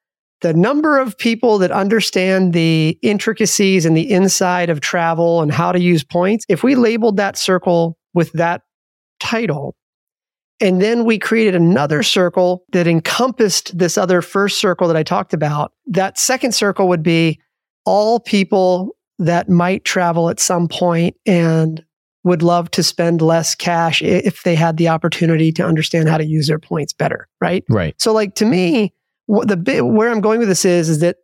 the 0.42 0.54
number 0.54 0.98
of 0.98 1.18
people 1.18 1.58
that 1.58 1.72
understand 1.72 2.54
the 2.54 2.98
intricacies 3.02 3.86
and 3.86 3.98
the 3.98 4.10
inside 4.10 4.70
of 4.70 4.80
travel 4.80 5.42
and 5.42 5.52
how 5.52 5.72
to 5.72 5.80
use 5.80 6.04
points 6.04 6.46
if 6.48 6.64
we 6.64 6.74
labeled 6.74 7.18
that 7.18 7.38
circle 7.38 7.98
with 8.14 8.32
that 8.32 8.62
title. 9.20 9.76
And 10.60 10.82
then 10.82 11.06
we 11.06 11.20
created 11.20 11.56
another 11.56 12.02
circle 12.02 12.64
that 12.72 12.88
encompassed 12.88 13.78
this 13.78 13.98
other 13.98 14.22
first 14.22 14.60
circle 14.60 14.88
that 14.88 14.98
I 14.98 15.04
talked 15.04 15.34
about. 15.34 15.72
That 15.86 16.18
second 16.18 16.54
circle 16.54 16.88
would 16.88 17.04
be 17.04 17.40
all 17.86 18.20
people 18.20 18.96
that 19.20 19.50
might 19.50 19.84
travel 19.86 20.30
at 20.30 20.40
some 20.40 20.68
point 20.68 21.16
and 21.26 21.84
would 22.24 22.44
love 22.44 22.70
to 22.72 22.84
spend 22.84 23.22
less 23.22 23.56
cash 23.56 24.02
if 24.02 24.44
they 24.44 24.56
had 24.56 24.78
the 24.78 24.90
opportunity 24.90 25.52
to 25.54 25.64
understand 25.64 26.10
how 26.10 26.18
to 26.18 26.26
use 26.26 26.48
their 26.48 26.60
points 26.60 26.92
better, 26.92 27.28
right? 27.40 27.64
Right. 27.70 27.96
So 28.00 28.12
like 28.12 28.36
to 28.36 28.46
me, 28.46 28.94
the 29.28 29.58
bit 29.58 29.86
where 29.86 30.10
I'm 30.10 30.22
going 30.22 30.40
with 30.40 30.50
this 30.50 30.66
is 30.66 30.90
is 30.90 31.00
that 31.00 31.18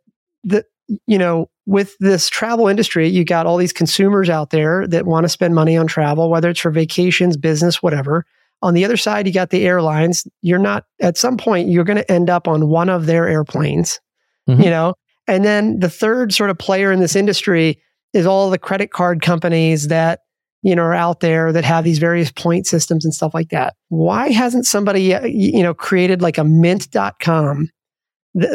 the 0.44 0.64
you 1.06 1.18
know, 1.18 1.50
with 1.66 1.96
this 1.98 2.28
travel 2.28 2.68
industry, 2.68 3.08
you 3.08 3.24
got 3.24 3.46
all 3.46 3.56
these 3.56 3.72
consumers 3.72 4.28
out 4.28 4.50
there 4.50 4.86
that 4.88 5.06
want 5.06 5.24
to 5.24 5.28
spend 5.28 5.54
money 5.54 5.76
on 5.76 5.86
travel, 5.86 6.30
whether 6.30 6.50
it's 6.50 6.60
for 6.60 6.70
vacations, 6.70 7.36
business, 7.36 7.82
whatever. 7.82 8.26
On 8.62 8.74
the 8.74 8.84
other 8.84 8.96
side, 8.96 9.26
you 9.26 9.32
got 9.32 9.50
the 9.50 9.66
airlines. 9.66 10.26
You're 10.42 10.58
not, 10.58 10.84
at 11.00 11.16
some 11.16 11.36
point, 11.36 11.68
you're 11.68 11.84
going 11.84 11.96
to 11.96 12.12
end 12.12 12.30
up 12.30 12.46
on 12.46 12.68
one 12.68 12.88
of 12.88 13.06
their 13.06 13.28
airplanes, 13.28 14.00
mm-hmm. 14.48 14.62
you 14.62 14.70
know? 14.70 14.94
And 15.26 15.44
then 15.44 15.80
the 15.80 15.88
third 15.88 16.32
sort 16.34 16.50
of 16.50 16.58
player 16.58 16.92
in 16.92 17.00
this 17.00 17.16
industry 17.16 17.80
is 18.12 18.26
all 18.26 18.50
the 18.50 18.58
credit 18.58 18.90
card 18.90 19.22
companies 19.22 19.88
that, 19.88 20.20
you 20.62 20.74
know, 20.76 20.82
are 20.82 20.94
out 20.94 21.20
there 21.20 21.52
that 21.52 21.64
have 21.64 21.84
these 21.84 21.98
various 21.98 22.30
point 22.30 22.66
systems 22.66 23.04
and 23.04 23.14
stuff 23.14 23.34
like 23.34 23.48
that. 23.50 23.74
Why 23.88 24.30
hasn't 24.30 24.66
somebody, 24.66 25.14
uh, 25.14 25.24
you 25.24 25.62
know, 25.62 25.74
created 25.74 26.22
like 26.22 26.38
a 26.38 26.44
mint.com 26.44 27.70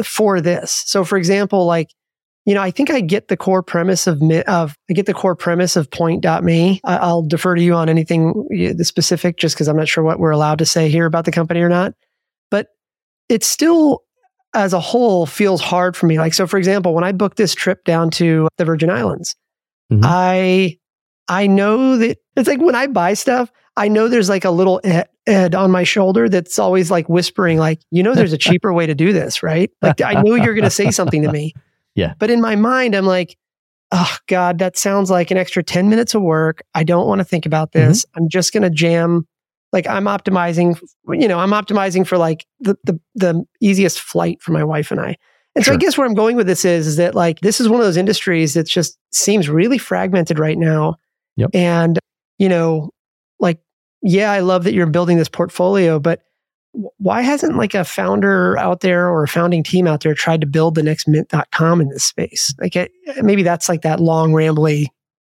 for 0.04 0.42
this? 0.42 0.72
So, 0.86 1.04
for 1.04 1.18
example, 1.18 1.66
like, 1.66 1.90
you 2.46 2.54
know, 2.54 2.62
I 2.62 2.72
think 2.72 2.90
I 2.90 3.02
get 3.02 3.28
the 3.28 3.38
core 3.38 3.62
premise 3.62 4.08
of 4.08 4.22
of 4.48 4.76
I 4.90 4.94
get 4.94 5.06
the 5.06 5.14
core 5.14 5.36
premise 5.36 5.76
of 5.76 5.90
Point.me. 5.92 6.82
I'll 6.84 7.22
defer 7.22 7.56
to 7.56 7.62
you 7.62 7.74
on 7.74 7.90
anything 7.90 8.48
the 8.50 8.86
specific, 8.86 9.38
just 9.38 9.56
because 9.56 9.68
I'm 9.68 9.78
not 9.78 9.88
sure 9.88 10.04
what 10.04 10.20
we're 10.20 10.32
allowed 10.32 10.60
to 10.60 10.66
say 10.66 10.90
here 10.90 11.06
about 11.06 11.26
the 11.26 11.32
company 11.32 11.62
or 11.62 11.70
not. 11.70 11.94
But 12.50 12.68
it 13.28 13.44
still, 13.44 14.04
as 14.54 14.74
a 14.74 14.80
whole, 14.80 15.26
feels 15.26 15.62
hard 15.62 15.96
for 15.96 16.08
me. 16.08 16.18
Like, 16.18 16.34
so 16.34 16.48
for 16.48 16.58
example, 16.58 16.94
when 16.96 17.04
I 17.04 17.12
booked 17.12 17.38
this 17.38 17.54
trip 17.54 17.84
down 17.84 18.10
to 18.12 18.48
the 18.58 18.66
Virgin 18.66 18.90
Islands, 18.90 19.36
mm-hmm. 19.92 20.02
I 20.04 20.80
I 21.28 21.46
know 21.46 21.98
that 21.98 22.18
it's 22.36 22.48
like 22.48 22.62
when 22.62 22.76
I 22.76 22.88
buy 22.88 23.14
stuff, 23.14 23.52
I 23.78 23.88
know 23.88 24.08
there's 24.08 24.30
like 24.30 24.46
a 24.46 24.52
little 24.52 24.82
ed 24.84 25.56
on 25.56 25.72
my 25.72 25.84
shoulder 25.84 26.28
that's 26.28 26.58
always 26.58 26.90
like 26.90 27.08
whispering, 27.08 27.60
like, 27.60 27.80
you 27.92 28.02
know, 28.02 28.16
there's 28.16 28.34
a 28.34 28.38
cheaper 28.40 28.74
way 28.74 28.88
to 28.88 28.96
do 28.96 29.14
this, 29.14 29.44
right? 29.44 29.70
Like, 29.82 30.02
I 30.02 30.22
know 30.22 30.36
you're 30.36 30.56
going 30.56 30.64
to 30.64 30.70
say 30.70 30.92
something 30.92 31.22
to 31.22 31.32
me. 31.32 31.54
Yeah. 32.00 32.14
But 32.18 32.32
in 32.32 32.42
my 32.42 32.56
mind, 32.56 32.96
I'm 32.96 33.06
like, 33.06 33.38
oh 33.92 34.18
God, 34.28 34.60
that 34.60 34.78
sounds 34.78 35.10
like 35.10 35.32
an 35.32 35.38
extra 35.38 35.64
10 35.64 35.90
minutes 35.90 36.16
of 36.16 36.22
work. 36.22 36.62
I 36.74 36.84
don't 36.84 37.08
want 37.08 37.20
to 37.20 37.26
think 37.26 37.46
about 37.46 37.72
mm-hmm. 37.72 37.90
this. 37.90 38.06
Mm-hmm. 38.06 38.24
I'm 38.24 38.30
just 38.30 38.54
going 38.54 38.64
to 38.64 38.70
jam. 38.70 39.28
Like 39.72 39.86
I'm 39.88 40.06
optimizing, 40.06 40.80
you 41.10 41.28
know, 41.28 41.40
I'm 41.40 41.52
optimizing 41.52 42.08
for 42.08 42.18
like 42.18 42.46
the, 42.60 42.76
the, 42.86 43.00
the 43.16 43.44
easiest 43.62 44.00
flight 44.00 44.42
for 44.42 44.52
my 44.52 44.64
wife 44.64 44.92
and 44.92 45.00
I. 45.00 45.16
And 45.56 45.66
sure. 45.66 45.74
so 45.74 45.76
I 45.76 45.78
guess 45.78 45.98
where 45.98 46.08
I'm 46.08 46.14
going 46.14 46.36
with 46.36 46.48
this 46.48 46.66
is, 46.66 46.88
is 46.88 46.98
that 46.98 47.16
like, 47.16 47.42
this 47.42 47.60
is 47.60 47.68
one 47.68 47.80
of 47.80 47.86
those 47.86 47.98
industries 47.98 48.54
that 48.54 48.68
just 48.68 48.98
seems 49.12 49.50
really 49.50 49.78
fragmented 49.78 50.40
right 50.40 50.58
now. 50.58 50.96
Yep. 51.36 51.52
And, 51.54 52.00
you 52.38 52.50
know, 52.50 52.92
like, 53.40 53.60
yeah, 54.02 54.32
I 54.32 54.40
love 54.40 54.64
that 54.64 54.74
you're 54.74 54.88
building 54.88 55.18
this 55.18 55.30
portfolio, 55.30 56.00
but 56.00 56.22
why 56.98 57.22
hasn't 57.22 57.58
like 57.58 57.74
a 57.74 57.84
founder 57.84 58.58
out 58.58 58.82
there 58.82 59.10
or 59.10 59.24
a 59.24 59.28
founding 59.28 59.64
team 59.64 59.88
out 59.88 60.02
there 60.02 60.14
tried 60.14 60.42
to 60.42 60.48
build 60.48 60.76
the 60.76 60.84
next 60.84 61.08
mint.com 61.08 61.82
in 61.82 61.90
this 61.90 62.04
space? 62.04 62.54
Like 62.60 62.76
it, 62.76 62.92
maybe 63.22 63.44
that's 63.44 63.68
like 63.68 63.82
that 63.82 64.00
long 64.00 64.32
rambly 64.32 64.88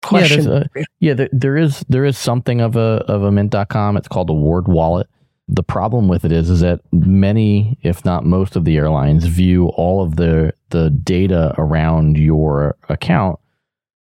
question. 0.02 0.44
Yeah, 0.44 0.64
a, 0.76 0.84
yeah 1.00 1.14
there, 1.14 1.28
there 1.32 1.56
is 1.56 1.84
there 1.88 2.04
is 2.04 2.18
something 2.18 2.60
of 2.60 2.76
a 2.76 3.04
of 3.08 3.22
a 3.22 3.32
mint.com. 3.32 3.96
It's 3.96 4.08
called 4.08 4.28
AwardWallet. 4.28 5.04
The 5.48 5.62
problem 5.62 6.08
with 6.08 6.24
it 6.24 6.32
is 6.32 6.48
is 6.48 6.60
that 6.60 6.80
many, 6.92 7.78
if 7.82 8.04
not 8.04 8.24
most 8.24 8.54
of 8.54 8.64
the 8.64 8.76
airlines 8.76 9.24
view 9.24 9.68
all 9.68 10.02
of 10.02 10.16
the 10.16 10.52
the 10.70 10.90
data 10.90 11.54
around 11.58 12.18
your 12.18 12.76
account 12.88 13.38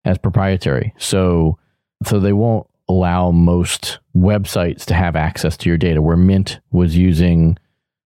as 0.04 0.18
proprietary. 0.18 0.94
So 0.98 1.58
so 2.04 2.20
they 2.20 2.32
won't 2.32 2.66
allow 2.94 3.30
most 3.30 3.98
websites 4.16 4.84
to 4.84 4.94
have 4.94 5.16
access 5.16 5.56
to 5.58 5.68
your 5.68 5.78
data 5.78 6.00
where 6.00 6.16
mint 6.16 6.60
was 6.70 6.96
using 6.96 7.58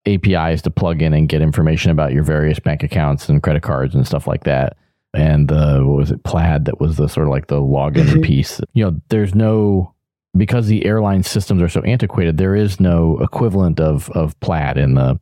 apis 0.07 0.62
to 0.62 0.71
plug 0.71 1.02
in 1.02 1.12
and 1.12 1.28
get 1.28 1.42
information 1.42 1.90
about 1.90 2.12
your 2.12 2.23
various 2.23 2.59
bank 2.59 2.83
accounts 2.83 3.28
and 3.28 3.42
credit 3.42 3.62
cards 3.62 3.95
and 3.95 4.07
stuff 4.07 4.26
like 4.26 4.45
that. 4.45 4.76
And 5.14 5.49
the 5.49 5.83
what 5.85 5.99
was 5.99 6.11
it 6.11 6.23
plaid 6.25 6.64
that 6.66 6.80
was 6.80 6.97
the 6.97 7.09
sort 7.09 7.26
of 7.26 7.30
like 7.30 7.49
the 7.49 7.61
login 7.61 8.07
mm-hmm. 8.07 8.23
piece. 8.23 8.61
You 8.75 8.85
know 8.85 9.00
there's 9.09 9.35
no 9.35 9.95
because 10.37 10.66
the 10.66 10.85
airline 10.85 11.23
systems 11.23 11.62
are 11.62 11.68
so 11.68 11.80
antiquated 11.83 12.37
there 12.37 12.54
is 12.54 12.80
no 12.80 13.18
equivalent 13.18 13.80
of 13.80 14.11
of 14.11 14.38
plaid 14.40 14.76
in 14.76 14.95
the 14.95 15.18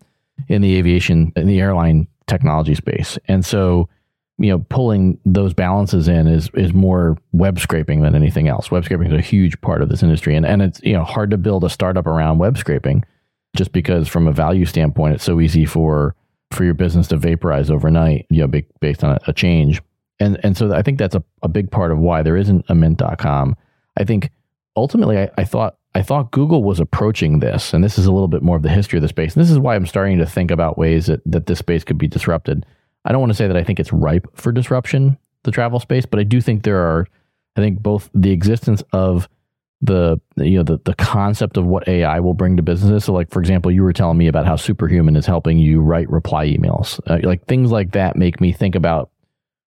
in 0.48 0.62
the 0.62 0.76
aviation 0.76 1.32
in 1.36 1.46
the 1.46 1.60
airline 1.60 2.06
technology 2.26 2.74
space. 2.74 3.18
And 3.26 3.44
so 3.44 3.88
you 4.38 4.50
know 4.50 4.58
pulling 4.68 5.18
those 5.24 5.54
balances 5.54 6.08
in 6.08 6.26
is 6.26 6.50
is 6.54 6.72
more 6.72 7.16
web 7.32 7.58
scraping 7.58 8.02
than 8.02 8.14
anything 8.14 8.48
else. 8.48 8.70
Web 8.70 8.84
scraping 8.84 9.12
is 9.12 9.18
a 9.18 9.22
huge 9.22 9.60
part 9.60 9.82
of 9.82 9.88
this 9.88 10.02
industry, 10.02 10.34
and 10.34 10.44
and 10.44 10.62
it's 10.62 10.80
you 10.82 10.92
know 10.92 11.04
hard 11.04 11.30
to 11.30 11.38
build 11.38 11.64
a 11.64 11.70
startup 11.70 12.06
around 12.06 12.38
web 12.38 12.58
scraping, 12.58 13.04
just 13.56 13.72
because 13.72 14.08
from 14.08 14.26
a 14.26 14.32
value 14.32 14.66
standpoint, 14.66 15.14
it's 15.14 15.24
so 15.24 15.40
easy 15.40 15.64
for 15.64 16.14
for 16.50 16.64
your 16.64 16.74
business 16.74 17.08
to 17.08 17.16
vaporize 17.16 17.70
overnight, 17.70 18.26
you 18.30 18.46
know, 18.46 18.60
based 18.80 19.02
on 19.02 19.12
a, 19.12 19.18
a 19.28 19.32
change. 19.32 19.82
And 20.20 20.38
and 20.44 20.56
so 20.56 20.72
I 20.72 20.82
think 20.82 20.98
that's 20.98 21.14
a, 21.14 21.24
a 21.42 21.48
big 21.48 21.70
part 21.70 21.92
of 21.92 21.98
why 21.98 22.22
there 22.22 22.36
isn't 22.36 22.64
a 22.68 22.74
mint.com. 22.74 23.56
I 23.96 24.04
think 24.04 24.30
ultimately 24.76 25.18
I, 25.18 25.30
I 25.38 25.44
thought 25.44 25.76
I 25.94 26.02
thought 26.02 26.30
Google 26.30 26.62
was 26.62 26.78
approaching 26.78 27.40
this, 27.40 27.72
and 27.72 27.82
this 27.82 27.98
is 27.98 28.06
a 28.06 28.12
little 28.12 28.28
bit 28.28 28.42
more 28.42 28.56
of 28.56 28.62
the 28.62 28.68
history 28.68 28.98
of 28.98 29.02
the 29.02 29.08
space. 29.08 29.34
And 29.34 29.42
this 29.42 29.50
is 29.50 29.58
why 29.58 29.74
I'm 29.74 29.86
starting 29.86 30.18
to 30.18 30.26
think 30.26 30.50
about 30.50 30.76
ways 30.76 31.06
that, 31.06 31.22
that 31.24 31.46
this 31.46 31.58
space 31.58 31.84
could 31.84 31.96
be 31.96 32.06
disrupted. 32.06 32.66
I 33.06 33.12
don't 33.12 33.20
want 33.20 33.30
to 33.30 33.36
say 33.36 33.46
that 33.46 33.56
I 33.56 33.62
think 33.62 33.80
it's 33.80 33.92
ripe 33.92 34.26
for 34.34 34.52
disruption, 34.52 35.16
the 35.44 35.52
travel 35.52 35.78
space, 35.80 36.04
but 36.06 36.18
I 36.20 36.24
do 36.24 36.40
think 36.40 36.64
there 36.64 36.80
are, 36.80 37.06
I 37.56 37.60
think 37.60 37.80
both 37.80 38.10
the 38.14 38.32
existence 38.32 38.82
of 38.92 39.28
the 39.82 40.18
you 40.36 40.56
know 40.56 40.62
the 40.62 40.78
the 40.84 40.94
concept 40.94 41.58
of 41.58 41.66
what 41.66 41.86
AI 41.86 42.18
will 42.20 42.34
bring 42.34 42.56
to 42.56 42.62
businesses. 42.62 43.04
So, 43.04 43.12
like 43.12 43.30
for 43.30 43.40
example, 43.40 43.70
you 43.70 43.82
were 43.82 43.92
telling 43.92 44.18
me 44.18 44.26
about 44.26 44.46
how 44.46 44.56
Superhuman 44.56 45.16
is 45.16 45.26
helping 45.26 45.58
you 45.58 45.80
write 45.80 46.10
reply 46.10 46.46
emails. 46.46 46.98
Uh, 47.06 47.18
like 47.22 47.46
things 47.46 47.70
like 47.70 47.92
that 47.92 48.16
make 48.16 48.40
me 48.40 48.52
think 48.52 48.74
about 48.74 49.10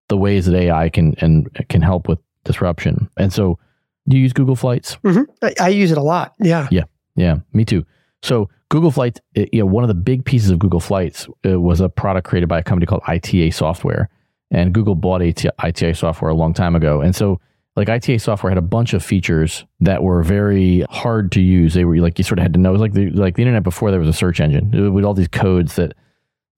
the 0.08 0.16
ways 0.16 0.46
that 0.46 0.54
AI 0.54 0.90
can 0.90 1.14
and 1.18 1.48
can 1.68 1.82
help 1.82 2.06
with 2.06 2.18
disruption. 2.44 3.10
And 3.16 3.32
so, 3.32 3.58
do 4.06 4.16
you 4.16 4.22
use 4.22 4.32
Google 4.32 4.56
Flights? 4.56 4.96
Mm-hmm. 4.96 5.22
I, 5.42 5.54
I 5.60 5.68
use 5.70 5.90
it 5.90 5.98
a 5.98 6.02
lot. 6.02 6.34
Yeah. 6.38 6.68
Yeah. 6.70 6.84
Yeah. 7.16 7.36
Me 7.52 7.64
too. 7.64 7.84
So 8.24 8.48
Google 8.70 8.90
Flights, 8.90 9.20
you 9.34 9.60
know, 9.60 9.66
one 9.66 9.84
of 9.84 9.88
the 9.88 9.94
big 9.94 10.24
pieces 10.24 10.50
of 10.50 10.58
Google 10.58 10.80
Flights 10.80 11.28
uh, 11.46 11.60
was 11.60 11.80
a 11.80 11.90
product 11.90 12.26
created 12.26 12.48
by 12.48 12.58
a 12.58 12.62
company 12.62 12.86
called 12.86 13.02
ITA 13.06 13.50
Software, 13.50 14.08
and 14.50 14.72
Google 14.72 14.94
bought 14.94 15.20
ITA 15.20 15.94
Software 15.94 16.30
a 16.30 16.34
long 16.34 16.54
time 16.54 16.74
ago, 16.74 17.02
and 17.02 17.14
so 17.14 17.38
like 17.76 17.90
ITA 17.90 18.18
Software 18.18 18.50
had 18.50 18.56
a 18.56 18.62
bunch 18.62 18.94
of 18.94 19.04
features 19.04 19.66
that 19.80 20.02
were 20.02 20.22
very 20.22 20.86
hard 20.88 21.32
to 21.32 21.40
use. 21.42 21.74
They 21.74 21.84
were 21.84 21.98
like 21.98 22.16
you 22.16 22.24
sort 22.24 22.38
of 22.38 22.44
had 22.44 22.54
to 22.54 22.60
know. 22.60 22.70
It 22.70 22.72
was 22.72 22.80
like 22.80 22.92
the 22.94 23.10
like 23.10 23.36
the 23.36 23.42
internet 23.42 23.62
before 23.62 23.90
there 23.90 24.00
was 24.00 24.08
a 24.08 24.12
search 24.14 24.40
engine 24.40 24.94
with 24.94 25.04
all 25.04 25.12
these 25.12 25.28
codes 25.28 25.76
that 25.76 25.92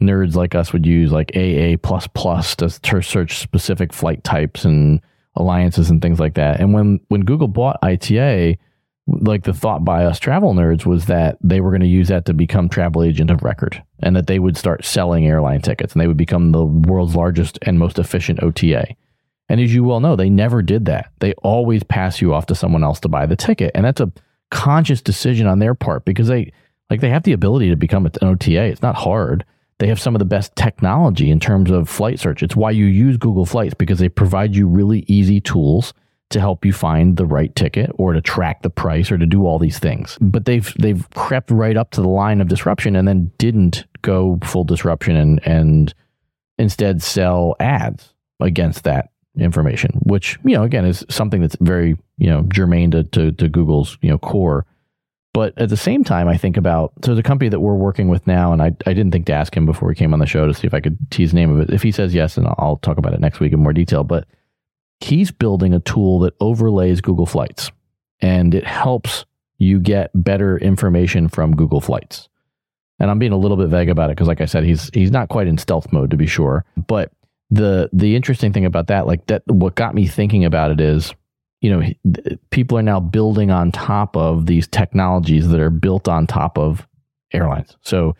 nerds 0.00 0.36
like 0.36 0.54
us 0.54 0.72
would 0.72 0.86
use, 0.86 1.10
like 1.10 1.36
AA 1.36 1.76
plus 1.82 2.06
plus 2.06 2.54
to 2.54 2.70
search 2.70 3.38
specific 3.38 3.92
flight 3.92 4.22
types 4.22 4.64
and 4.64 5.00
alliances 5.34 5.90
and 5.90 6.00
things 6.00 6.20
like 6.20 6.34
that. 6.34 6.60
And 6.60 6.72
when 6.72 7.00
when 7.08 7.22
Google 7.22 7.48
bought 7.48 7.80
ITA 7.82 8.56
like 9.06 9.44
the 9.44 9.54
thought 9.54 9.84
by 9.84 10.04
us 10.04 10.18
travel 10.18 10.52
nerds 10.52 10.84
was 10.84 11.06
that 11.06 11.38
they 11.40 11.60
were 11.60 11.70
going 11.70 11.80
to 11.80 11.86
use 11.86 12.08
that 12.08 12.24
to 12.24 12.34
become 12.34 12.68
travel 12.68 13.02
agent 13.02 13.30
of 13.30 13.42
record 13.42 13.82
and 14.00 14.16
that 14.16 14.26
they 14.26 14.38
would 14.38 14.56
start 14.56 14.84
selling 14.84 15.26
airline 15.26 15.62
tickets 15.62 15.92
and 15.92 16.00
they 16.00 16.08
would 16.08 16.16
become 16.16 16.50
the 16.50 16.64
world's 16.64 17.14
largest 17.14 17.58
and 17.62 17.78
most 17.78 17.98
efficient 17.98 18.42
OTA. 18.42 18.86
And 19.48 19.60
as 19.60 19.72
you 19.72 19.84
well 19.84 20.00
know, 20.00 20.16
they 20.16 20.28
never 20.28 20.60
did 20.60 20.86
that. 20.86 21.12
They 21.20 21.34
always 21.34 21.84
pass 21.84 22.20
you 22.20 22.34
off 22.34 22.46
to 22.46 22.54
someone 22.56 22.82
else 22.82 22.98
to 23.00 23.08
buy 23.08 23.26
the 23.26 23.36
ticket. 23.36 23.70
And 23.74 23.84
that's 23.84 24.00
a 24.00 24.10
conscious 24.50 25.00
decision 25.02 25.46
on 25.46 25.60
their 25.60 25.74
part 25.74 26.04
because 26.04 26.28
they 26.28 26.52
like 26.90 27.00
they 27.00 27.10
have 27.10 27.24
the 27.24 27.32
ability 27.32 27.68
to 27.70 27.76
become 27.76 28.06
an 28.06 28.12
OTA. 28.22 28.64
It's 28.64 28.82
not 28.82 28.96
hard. 28.96 29.44
They 29.78 29.88
have 29.88 30.00
some 30.00 30.14
of 30.14 30.20
the 30.20 30.24
best 30.24 30.56
technology 30.56 31.30
in 31.30 31.38
terms 31.38 31.70
of 31.70 31.88
flight 31.88 32.18
search. 32.18 32.42
It's 32.42 32.56
why 32.56 32.70
you 32.70 32.86
use 32.86 33.18
Google 33.18 33.44
Flights 33.44 33.74
because 33.74 33.98
they 33.98 34.08
provide 34.08 34.56
you 34.56 34.66
really 34.66 35.04
easy 35.06 35.40
tools 35.40 35.92
to 36.30 36.40
help 36.40 36.64
you 36.64 36.72
find 36.72 37.16
the 37.16 37.26
right 37.26 37.54
ticket 37.54 37.90
or 37.94 38.12
to 38.12 38.20
track 38.20 38.62
the 38.62 38.70
price 38.70 39.12
or 39.12 39.18
to 39.18 39.26
do 39.26 39.46
all 39.46 39.58
these 39.58 39.78
things. 39.78 40.18
But 40.20 40.44
they've 40.44 40.72
they've 40.78 41.08
crept 41.10 41.50
right 41.50 41.76
up 41.76 41.92
to 41.92 42.00
the 42.00 42.08
line 42.08 42.40
of 42.40 42.48
disruption 42.48 42.96
and 42.96 43.06
then 43.06 43.30
didn't 43.38 43.84
go 44.02 44.38
full 44.44 44.64
disruption 44.64 45.16
and 45.16 45.46
and 45.46 45.94
instead 46.58 47.02
sell 47.02 47.54
ads 47.60 48.14
against 48.40 48.84
that 48.84 49.10
information, 49.38 49.90
which, 50.02 50.38
you 50.44 50.54
know, 50.54 50.62
again 50.62 50.84
is 50.84 51.04
something 51.08 51.40
that's 51.40 51.56
very, 51.60 51.96
you 52.18 52.28
know, 52.28 52.42
germane 52.52 52.90
to, 52.90 53.04
to, 53.04 53.32
to 53.32 53.48
Google's, 53.48 53.98
you 54.00 54.10
know, 54.10 54.18
core. 54.18 54.66
But 55.34 55.52
at 55.58 55.68
the 55.68 55.76
same 55.76 56.02
time, 56.02 56.28
I 56.28 56.38
think 56.38 56.56
about 56.56 56.92
so 57.04 57.14
the 57.14 57.22
company 57.22 57.50
that 57.50 57.60
we're 57.60 57.74
working 57.74 58.08
with 58.08 58.26
now, 58.26 58.54
and 58.54 58.62
I, 58.62 58.68
I 58.86 58.94
didn't 58.94 59.10
think 59.10 59.26
to 59.26 59.34
ask 59.34 59.54
him 59.54 59.66
before 59.66 59.90
he 59.90 59.94
came 59.94 60.14
on 60.14 60.18
the 60.18 60.26
show 60.26 60.46
to 60.46 60.54
see 60.54 60.66
if 60.66 60.72
I 60.72 60.80
could 60.80 60.96
tease 61.10 61.32
the 61.32 61.36
name 61.36 61.54
of 61.54 61.60
it. 61.60 61.74
If 61.74 61.82
he 61.82 61.92
says 61.92 62.14
yes, 62.14 62.38
and 62.38 62.46
I'll 62.58 62.78
talk 62.78 62.96
about 62.96 63.12
it 63.12 63.20
next 63.20 63.38
week 63.38 63.52
in 63.52 63.60
more 63.60 63.74
detail. 63.74 64.02
But 64.02 64.26
he's 65.00 65.30
building 65.30 65.74
a 65.74 65.80
tool 65.80 66.20
that 66.20 66.34
overlays 66.40 67.00
Google 67.00 67.26
Flights 67.26 67.70
and 68.20 68.54
it 68.54 68.64
helps 68.64 69.24
you 69.58 69.78
get 69.80 70.10
better 70.14 70.58
information 70.58 71.28
from 71.28 71.54
Google 71.56 71.80
Flights. 71.80 72.28
And 72.98 73.10
I'm 73.10 73.18
being 73.18 73.32
a 73.32 73.36
little 73.36 73.56
bit 73.56 73.68
vague 73.68 73.90
about 73.90 74.10
it 74.10 74.16
because, 74.16 74.28
like 74.28 74.40
I 74.40 74.46
said, 74.46 74.64
he's 74.64 74.90
he's 74.94 75.10
not 75.10 75.28
quite 75.28 75.46
in 75.46 75.58
stealth 75.58 75.92
mode 75.92 76.10
to 76.10 76.16
be 76.16 76.26
sure. 76.26 76.64
But 76.86 77.12
the 77.50 77.90
the 77.92 78.16
interesting 78.16 78.52
thing 78.52 78.64
about 78.64 78.86
that, 78.86 79.06
like 79.06 79.26
that, 79.26 79.42
what 79.46 79.74
got 79.74 79.94
me 79.94 80.06
thinking 80.06 80.46
about 80.46 80.70
it 80.70 80.80
is, 80.80 81.14
you 81.60 81.70
know, 81.70 81.82
people 82.50 82.78
are 82.78 82.82
now 82.82 83.00
building 83.00 83.50
on 83.50 83.70
top 83.70 84.16
of 84.16 84.46
these 84.46 84.66
technologies 84.66 85.48
that 85.48 85.60
are 85.60 85.70
built 85.70 86.08
on 86.08 86.26
top 86.26 86.56
of 86.56 86.86
airlines. 87.32 87.76
So 87.82 88.16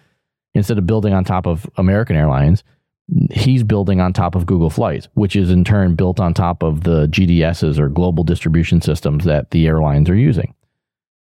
instead 0.54 0.78
of 0.78 0.87
building 0.87 1.14
on 1.14 1.25
top 1.25 1.47
of 1.47 1.68
American 1.76 2.16
Airlines, 2.16 2.62
he's 3.30 3.62
building 3.62 4.00
on 4.00 4.12
top 4.12 4.34
of 4.34 4.46
Google 4.46 4.70
Flights, 4.70 5.08
which 5.14 5.36
is 5.36 5.50
in 5.50 5.64
turn 5.64 5.94
built 5.94 6.18
on 6.18 6.34
top 6.34 6.62
of 6.62 6.82
the 6.82 7.06
GDSs 7.06 7.78
or 7.78 7.88
global 7.88 8.25
distribution 8.25 8.80
systems 8.80 9.25
that 9.25 9.50
the 9.52 9.66
airlines 9.66 10.10
are 10.10 10.16
using. 10.16 10.54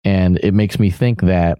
And 0.06 0.38
it 0.40 0.54
makes 0.54 0.80
me 0.80 0.90
think 0.90 1.22
that 1.22 1.60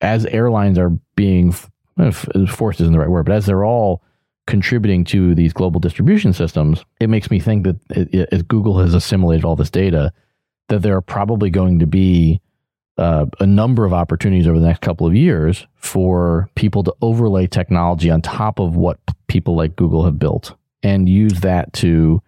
as 0.00 0.26
airlines 0.26 0.78
are 0.78 0.90
being 1.14 1.54
eh, 1.98 2.10
forced 2.48 2.80
isn't 2.80 2.92
the 2.92 2.98
right 2.98 3.08
word, 3.08 3.26
but 3.26 3.34
as 3.34 3.46
they're 3.46 3.64
all 3.64 4.02
contributing 4.46 5.04
to 5.04 5.34
these 5.34 5.52
global 5.52 5.78
distribution 5.78 6.32
systems, 6.32 6.84
it 7.00 7.08
makes 7.08 7.30
me 7.30 7.38
think 7.38 7.64
that 7.64 7.76
eh, 7.94 8.04
eh, 8.12 8.26
as 8.32 8.42
Google 8.42 8.80
has 8.80 8.94
assimilated 8.94 9.44
all 9.44 9.56
this 9.56 9.70
data, 9.70 10.12
that 10.68 10.82
there 10.82 10.96
are 10.96 11.02
probably 11.02 11.50
going 11.50 11.78
to 11.78 11.86
be 11.86 12.40
uh, 12.98 13.26
a 13.40 13.46
number 13.46 13.84
of 13.84 13.92
opportunities 13.92 14.46
over 14.46 14.58
the 14.58 14.66
next 14.66 14.80
couple 14.80 15.06
of 15.06 15.14
years 15.14 15.66
for 15.76 16.48
people 16.54 16.84
to 16.84 16.94
overlay 17.00 17.46
technology 17.46 18.10
on 18.10 18.20
top 18.20 18.58
of 18.58 18.76
what 18.76 18.98
people 19.28 19.56
like 19.56 19.76
Google 19.76 20.04
have 20.04 20.18
built 20.18 20.54
and 20.82 21.08
use 21.08 21.40
that 21.40 21.72
to 21.74 22.22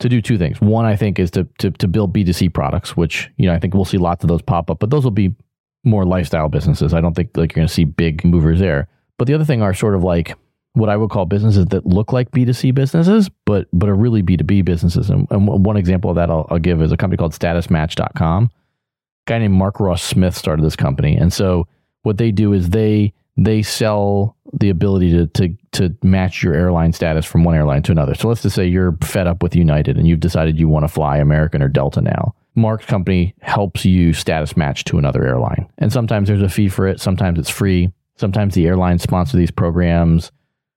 to 0.00 0.08
do 0.08 0.20
two 0.20 0.36
things. 0.36 0.60
One, 0.60 0.84
I 0.84 0.96
think, 0.96 1.18
is 1.18 1.30
to 1.32 1.44
to 1.58 1.70
to 1.70 1.88
build 1.88 2.12
B2C 2.12 2.52
products, 2.52 2.96
which 2.96 3.30
you 3.36 3.46
know 3.46 3.54
I 3.54 3.58
think 3.58 3.74
we'll 3.74 3.84
see 3.84 3.98
lots 3.98 4.24
of 4.24 4.28
those 4.28 4.42
pop 4.42 4.70
up, 4.70 4.80
but 4.80 4.90
those 4.90 5.04
will 5.04 5.10
be 5.12 5.34
more 5.84 6.04
lifestyle 6.04 6.48
businesses. 6.48 6.94
I 6.94 7.00
don't 7.00 7.14
think 7.14 7.36
like 7.36 7.52
you're 7.52 7.60
going 7.60 7.68
to 7.68 7.74
see 7.74 7.84
big 7.84 8.24
movers 8.24 8.60
there. 8.60 8.88
But 9.18 9.26
the 9.26 9.34
other 9.34 9.44
thing 9.44 9.62
are 9.62 9.74
sort 9.74 9.94
of 9.94 10.02
like 10.02 10.36
what 10.74 10.88
I 10.88 10.96
would 10.96 11.10
call 11.10 11.26
businesses 11.26 11.66
that 11.66 11.86
look 11.86 12.12
like 12.12 12.30
B2C 12.30 12.74
businesses, 12.74 13.28
but 13.46 13.68
but 13.72 13.88
are 13.88 13.94
really 13.94 14.22
B2B 14.22 14.64
businesses. 14.64 15.10
And, 15.10 15.28
and 15.30 15.46
one 15.46 15.76
example 15.76 16.10
of 16.10 16.16
that 16.16 16.30
I'll, 16.30 16.46
I'll 16.50 16.58
give 16.58 16.82
is 16.82 16.92
a 16.92 16.96
company 16.96 17.18
called 17.18 17.32
StatusMatch.com 17.32 18.50
guy 19.26 19.38
named 19.38 19.54
Mark 19.54 19.80
Ross 19.80 20.02
Smith 20.02 20.36
started 20.36 20.64
this 20.64 20.76
company. 20.76 21.16
And 21.16 21.32
so 21.32 21.66
what 22.02 22.18
they 22.18 22.30
do 22.30 22.52
is 22.52 22.70
they 22.70 23.12
they 23.38 23.62
sell 23.62 24.36
the 24.52 24.68
ability 24.68 25.10
to, 25.12 25.26
to 25.28 25.56
to 25.72 25.96
match 26.02 26.42
your 26.42 26.54
airline 26.54 26.92
status 26.92 27.24
from 27.24 27.44
one 27.44 27.54
airline 27.54 27.82
to 27.84 27.92
another. 27.92 28.14
So 28.14 28.28
let's 28.28 28.42
just 28.42 28.54
say 28.54 28.66
you're 28.66 28.96
fed 29.02 29.26
up 29.26 29.42
with 29.42 29.56
United 29.56 29.96
and 29.96 30.06
you've 30.06 30.20
decided 30.20 30.58
you 30.58 30.68
want 30.68 30.84
to 30.84 30.88
fly 30.88 31.16
American 31.16 31.62
or 31.62 31.68
Delta 31.68 32.00
now. 32.02 32.34
Mark's 32.54 32.84
company 32.84 33.34
helps 33.40 33.84
you 33.86 34.12
status 34.12 34.56
match 34.56 34.84
to 34.84 34.98
another 34.98 35.26
airline. 35.26 35.66
And 35.78 35.90
sometimes 35.90 36.28
there's 36.28 36.42
a 36.42 36.50
fee 36.50 36.68
for 36.68 36.86
it, 36.86 37.00
sometimes 37.00 37.38
it's 37.38 37.48
free. 37.48 37.90
Sometimes 38.16 38.54
the 38.54 38.66
airlines 38.66 39.02
sponsor 39.02 39.38
these 39.38 39.50
programs, 39.50 40.30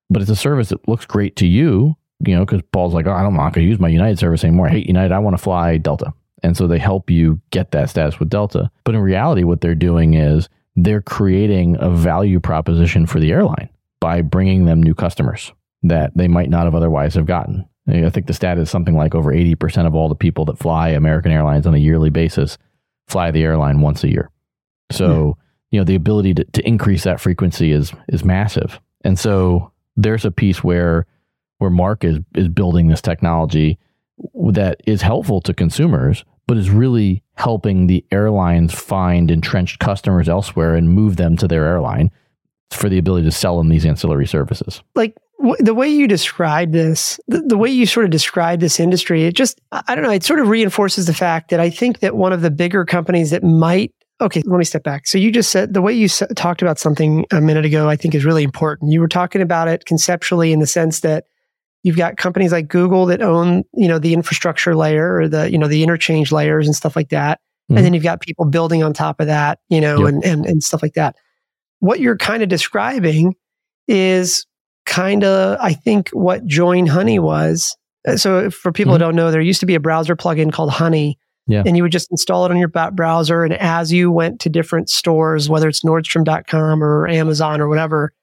but 0.09 0.21
it's 0.21 0.31
a 0.31 0.35
service 0.37 0.69
that 0.69 0.87
looks 0.87 1.05
great 1.05 1.35
to 1.35 1.45
you, 1.45 1.95
you 2.25 2.33
know, 2.33 2.45
because 2.45 2.61
Paul's 2.71 2.93
like, 2.93 3.07
oh, 3.07 3.11
I'm 3.11 3.35
not 3.35 3.53
going 3.53 3.65
to 3.65 3.69
use 3.69 3.79
my 3.79 3.89
United 3.89 4.17
service 4.17 4.43
anymore. 4.45 4.67
I 4.67 4.71
hate 4.71 4.87
United. 4.87 5.11
I 5.11 5.19
want 5.19 5.35
to 5.35 5.43
fly 5.43 5.77
Delta. 5.77 6.13
And 6.45 6.55
so 6.55 6.67
they 6.67 6.77
help 6.77 7.09
you 7.09 7.41
get 7.49 7.71
that 7.71 7.89
status 7.89 8.19
with 8.19 8.29
Delta. 8.29 8.69
But 8.83 8.93
in 8.93 9.01
reality, 9.01 9.43
what 9.43 9.61
they're 9.61 9.73
doing 9.73 10.13
is 10.13 10.47
they're 10.75 11.01
creating 11.01 11.75
a 11.79 11.89
value 11.89 12.39
proposition 12.39 13.07
for 13.07 13.19
the 13.19 13.31
airline 13.31 13.67
by 13.99 14.21
bringing 14.21 14.65
them 14.65 14.83
new 14.83 14.93
customers 14.93 15.51
that 15.81 16.15
they 16.15 16.27
might 16.27 16.51
not 16.51 16.65
have 16.65 16.75
otherwise 16.75 17.15
have 17.15 17.25
gotten. 17.25 17.67
I 17.87 18.11
think 18.11 18.27
the 18.27 18.33
stat 18.33 18.59
is 18.59 18.69
something 18.69 18.95
like 18.95 19.15
over 19.15 19.33
80% 19.33 19.87
of 19.87 19.95
all 19.95 20.07
the 20.07 20.13
people 20.13 20.45
that 20.45 20.59
fly 20.59 20.89
American 20.89 21.31
Airlines 21.31 21.65
on 21.65 21.73
a 21.73 21.79
yearly 21.79 22.11
basis 22.11 22.59
fly 23.07 23.31
the 23.31 23.41
airline 23.41 23.81
once 23.81 24.03
a 24.03 24.11
year. 24.11 24.29
So, 24.91 25.07
mm. 25.07 25.33
you 25.71 25.79
know, 25.79 25.83
the 25.83 25.95
ability 25.95 26.35
to, 26.35 26.43
to 26.43 26.67
increase 26.67 27.05
that 27.05 27.19
frequency 27.19 27.71
is 27.71 27.91
is 28.09 28.23
massive. 28.23 28.79
And 29.03 29.17
so 29.17 29.71
there's 29.95 30.25
a 30.25 30.31
piece 30.31 30.63
where 30.63 31.07
where 31.57 31.71
Mark 31.71 32.03
is 32.03 32.19
is 32.35 32.49
building 32.49 32.87
this 32.87 33.01
technology 33.01 33.79
that 34.51 34.81
is 34.85 35.01
helpful 35.01 35.41
to 35.41 35.53
consumers, 35.53 36.23
but 36.47 36.57
is 36.57 36.69
really 36.69 37.23
helping 37.35 37.87
the 37.87 38.05
airlines 38.11 38.73
find 38.73 39.31
entrenched 39.31 39.79
customers 39.79 40.29
elsewhere 40.29 40.75
and 40.75 40.89
move 40.89 41.17
them 41.17 41.37
to 41.37 41.47
their 41.47 41.65
airline 41.65 42.11
for 42.71 42.89
the 42.89 42.97
ability 42.97 43.25
to 43.25 43.31
sell 43.31 43.57
them 43.57 43.69
these 43.69 43.85
ancillary 43.85 44.27
services. 44.27 44.81
Like 44.95 45.15
w- 45.39 45.57
the 45.59 45.73
way 45.73 45.87
you 45.87 46.07
describe 46.07 46.71
this, 46.71 47.19
the, 47.27 47.41
the, 47.41 47.57
way 47.57 47.69
you 47.69 47.85
sort 47.85 48.05
of 48.05 48.11
describe 48.11 48.59
this 48.59 48.79
industry, 48.79 49.23
it 49.25 49.33
just, 49.33 49.59
I 49.71 49.95
don't 49.95 50.03
know, 50.03 50.11
it 50.11 50.23
sort 50.23 50.39
of 50.39 50.47
reinforces 50.47 51.05
the 51.05 51.13
fact 51.13 51.49
that 51.49 51.59
I 51.59 51.69
think 51.69 51.99
that 51.99 52.15
one 52.15 52.33
of 52.33 52.41
the 52.41 52.51
bigger 52.51 52.85
companies 52.85 53.31
that 53.31 53.43
might, 53.43 53.93
okay, 54.21 54.41
let 54.45 54.57
me 54.57 54.65
step 54.65 54.83
back. 54.83 55.07
So 55.07 55.17
you 55.17 55.31
just 55.31 55.51
said 55.51 55.73
the 55.73 55.81
way 55.81 55.93
you 55.93 56.05
s- 56.05 56.23
talked 56.35 56.61
about 56.61 56.79
something 56.79 57.25
a 57.31 57.41
minute 57.41 57.65
ago, 57.65 57.89
I 57.89 57.95
think 57.95 58.15
is 58.15 58.25
really 58.25 58.43
important. 58.43 58.91
You 58.91 59.01
were 59.01 59.07
talking 59.07 59.41
about 59.41 59.67
it 59.67 59.85
conceptually 59.85 60.51
in 60.51 60.59
the 60.59 60.67
sense 60.67 61.01
that 61.01 61.25
you've 61.85 61.95
got 61.95 62.17
companies 62.17 62.51
like 62.51 62.67
Google 62.67 63.05
that 63.05 63.21
own, 63.21 63.63
you 63.73 63.87
know, 63.87 63.99
the 63.99 64.13
infrastructure 64.13 64.75
layer 64.75 65.15
or 65.15 65.29
the, 65.29 65.49
you 65.49 65.57
know, 65.57 65.67
the 65.67 65.83
interchange 65.83 66.31
layers 66.31 66.65
and 66.65 66.75
stuff 66.75 66.95
like 66.95 67.09
that. 67.09 67.39
Mm-hmm. 67.39 67.77
And 67.77 67.85
then 67.85 67.93
you've 67.93 68.03
got 68.03 68.21
people 68.21 68.45
building 68.45 68.83
on 68.83 68.93
top 68.93 69.19
of 69.19 69.27
that, 69.27 69.59
you 69.69 69.79
know, 69.79 69.99
yep. 69.99 70.13
and, 70.13 70.25
and, 70.25 70.45
and 70.45 70.63
stuff 70.63 70.81
like 70.81 70.93
that 70.95 71.15
what 71.79 71.99
you're 71.99 72.17
kind 72.17 72.43
of 72.43 72.49
describing 72.49 73.35
is 73.87 74.45
kind 74.85 75.23
of, 75.23 75.57
I 75.61 75.73
think, 75.73 76.09
what 76.09 76.45
Join 76.45 76.87
Honey 76.87 77.19
was. 77.19 77.75
Uh, 78.07 78.17
so, 78.17 78.49
for 78.49 78.71
people 78.71 78.93
mm-hmm. 78.93 79.03
who 79.03 79.07
don't 79.07 79.15
know, 79.15 79.31
there 79.31 79.41
used 79.41 79.59
to 79.59 79.65
be 79.65 79.75
a 79.75 79.79
browser 79.79 80.15
plugin 80.15 80.51
called 80.51 80.71
Honey. 80.71 81.17
Yeah. 81.47 81.61
And 81.63 81.77
you 81.77 81.83
would 81.83 81.91
just 81.91 82.09
install 82.09 82.43
it 82.45 82.51
on 82.51 82.57
your 82.57 82.69
browser. 82.69 83.43
And 83.43 83.53
as 83.53 83.93
you 83.93 84.11
went 84.11 84.41
to 84.41 84.49
different 84.49 84.89
stores, 84.89 85.47
whether 85.47 85.69
it's 85.69 85.83
Nordstrom.com 85.83 86.83
or 86.83 87.07
Amazon 87.07 87.61
or 87.61 87.69
whatever, 87.69 88.13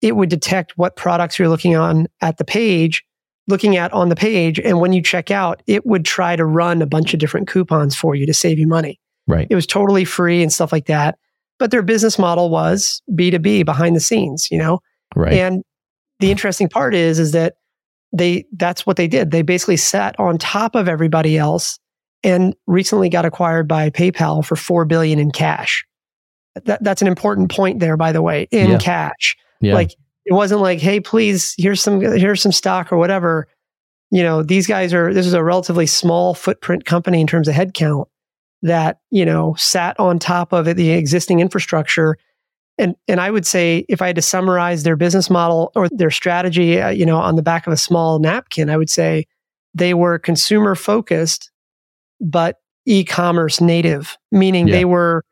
it 0.00 0.16
would 0.16 0.28
detect 0.28 0.72
what 0.76 0.96
products 0.96 1.38
you're 1.38 1.48
looking 1.48 1.76
on 1.76 2.08
at 2.20 2.38
the 2.38 2.44
page, 2.44 3.04
looking 3.48 3.76
at 3.76 3.92
on 3.92 4.08
the 4.08 4.16
page. 4.16 4.58
And 4.60 4.80
when 4.80 4.92
you 4.92 5.02
check 5.02 5.30
out, 5.30 5.62
it 5.66 5.84
would 5.84 6.04
try 6.04 6.36
to 6.36 6.44
run 6.44 6.80
a 6.80 6.86
bunch 6.86 7.12
of 7.12 7.20
different 7.20 7.48
coupons 7.48 7.96
for 7.96 8.14
you 8.14 8.26
to 8.26 8.34
save 8.34 8.58
you 8.58 8.66
money. 8.66 9.00
Right. 9.26 9.46
It 9.50 9.54
was 9.54 9.66
totally 9.66 10.04
free 10.04 10.42
and 10.42 10.52
stuff 10.52 10.72
like 10.72 10.86
that 10.86 11.16
but 11.62 11.70
their 11.70 11.82
business 11.82 12.18
model 12.18 12.50
was 12.50 13.00
B2B 13.12 13.64
behind 13.64 13.94
the 13.94 14.00
scenes, 14.00 14.48
you 14.50 14.58
know? 14.58 14.80
Right. 15.14 15.34
And 15.34 15.62
the 16.18 16.32
interesting 16.32 16.68
part 16.68 16.92
is, 16.92 17.20
is 17.20 17.30
that 17.32 17.54
they, 18.12 18.46
that's 18.54 18.84
what 18.84 18.96
they 18.96 19.06
did. 19.06 19.30
They 19.30 19.42
basically 19.42 19.76
sat 19.76 20.18
on 20.18 20.38
top 20.38 20.74
of 20.74 20.88
everybody 20.88 21.38
else 21.38 21.78
and 22.24 22.56
recently 22.66 23.08
got 23.08 23.24
acquired 23.24 23.68
by 23.68 23.90
PayPal 23.90 24.44
for 24.44 24.56
4 24.56 24.84
billion 24.86 25.20
in 25.20 25.30
cash. 25.30 25.84
That, 26.64 26.82
that's 26.82 27.00
an 27.00 27.06
important 27.06 27.52
point 27.52 27.78
there, 27.78 27.96
by 27.96 28.10
the 28.10 28.22
way, 28.22 28.48
in 28.50 28.70
yeah. 28.72 28.78
cash. 28.78 29.36
Yeah. 29.60 29.74
Like 29.74 29.94
it 30.24 30.32
wasn't 30.32 30.60
like, 30.60 30.78
Hey, 30.80 31.00
please, 31.00 31.54
here's 31.58 31.82
some, 31.82 32.00
here's 32.00 32.42
some 32.42 32.52
stock 32.52 32.92
or 32.92 32.96
whatever. 32.96 33.48
You 34.10 34.22
know, 34.22 34.42
these 34.42 34.66
guys 34.66 34.92
are, 34.92 35.12
this 35.12 35.26
is 35.26 35.32
a 35.32 35.42
relatively 35.42 35.86
small 35.86 36.34
footprint 36.34 36.84
company 36.84 37.20
in 37.20 37.26
terms 37.26 37.48
of 37.48 37.54
headcount 37.54 38.06
that, 38.62 39.00
you 39.10 39.24
know, 39.24 39.54
sat 39.58 39.98
on 39.98 40.18
top 40.18 40.52
of 40.52 40.64
the 40.76 40.90
existing 40.90 41.40
infrastructure. 41.40 42.16
And, 42.78 42.94
and 43.08 43.20
I 43.20 43.30
would 43.30 43.46
say 43.46 43.84
if 43.88 44.00
I 44.00 44.08
had 44.08 44.16
to 44.16 44.22
summarize 44.22 44.82
their 44.82 44.96
business 44.96 45.28
model 45.28 45.72
or 45.74 45.88
their 45.90 46.10
strategy, 46.10 46.80
uh, 46.80 46.90
you 46.90 47.04
know, 47.04 47.18
on 47.18 47.36
the 47.36 47.42
back 47.42 47.66
of 47.66 47.72
a 47.72 47.76
small 47.76 48.18
napkin, 48.18 48.70
I 48.70 48.76
would 48.76 48.90
say 48.90 49.26
they 49.74 49.94
were 49.94 50.18
consumer 50.18 50.74
focused, 50.74 51.50
but 52.20 52.58
e-commerce 52.86 53.60
native, 53.60 54.16
meaning 54.30 54.68
yeah. 54.68 54.76
they 54.76 54.84
were, 54.84 55.24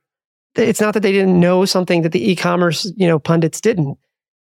it's 0.57 0.81
not 0.81 0.95
that 0.95 1.01
they 1.01 1.13
didn't 1.13 1.39
know 1.39 1.65
something 1.65 2.03
that 2.03 2.13
the 2.13 2.31
e-commerce, 2.31 2.91
you 2.97 3.07
know, 3.07 3.19
pundits 3.19 3.61
didn't. 3.61 3.97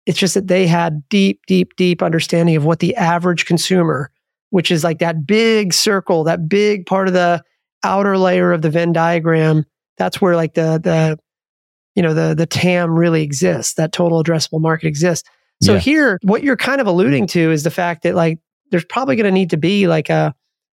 It's 0.07 0.19
just 0.19 0.35
that 0.35 0.49
they 0.49 0.67
had 0.67 1.09
deep, 1.09 1.41
deep, 1.47 1.77
deep 1.77 2.03
understanding 2.03 2.57
of 2.57 2.65
what 2.65 2.81
the 2.81 2.95
average 2.97 3.47
consumer, 3.47 4.11
which 4.51 4.71
is 4.71 4.85
like 4.85 4.99
that 4.99 5.27
big 5.27 5.73
circle, 5.73 6.25
that 6.25 6.49
big 6.49 6.87
part 6.87 7.09
of 7.09 7.15
the 7.15 7.43
outer 7.83 8.19
layer 8.19 8.53
of 8.53 8.63
the 8.63 8.71
Venn 8.71 8.93
diagram, 8.93 9.65
that's 9.97 10.21
where 10.21 10.37
like 10.37 10.55
the 10.55 10.81
the 10.83 11.19
you 11.95 12.03
know 12.03 12.15
the 12.15 12.35
the 12.35 12.47
TAM 12.47 12.99
really 12.99 13.23
exists. 13.23 13.75
That 13.75 13.93
total 13.93 14.23
addressable 14.23 14.61
market 14.61 14.89
exists. 14.89 15.29
So 15.63 15.75
yeah. 15.75 15.79
here, 15.79 16.19
what 16.23 16.43
you're 16.43 16.57
kind 16.57 16.81
of 16.81 16.87
alluding 16.87 17.29
to 17.29 17.53
is 17.53 17.63
the 17.63 17.71
fact 17.71 18.03
that 18.03 18.15
like 18.15 18.41
there's 18.71 18.85
probably 18.85 19.17
going 19.17 19.27
to 19.27 19.33
need 19.33 19.51
to 19.51 19.57
be 19.57 19.87
like 19.87 20.11
a 20.11 20.35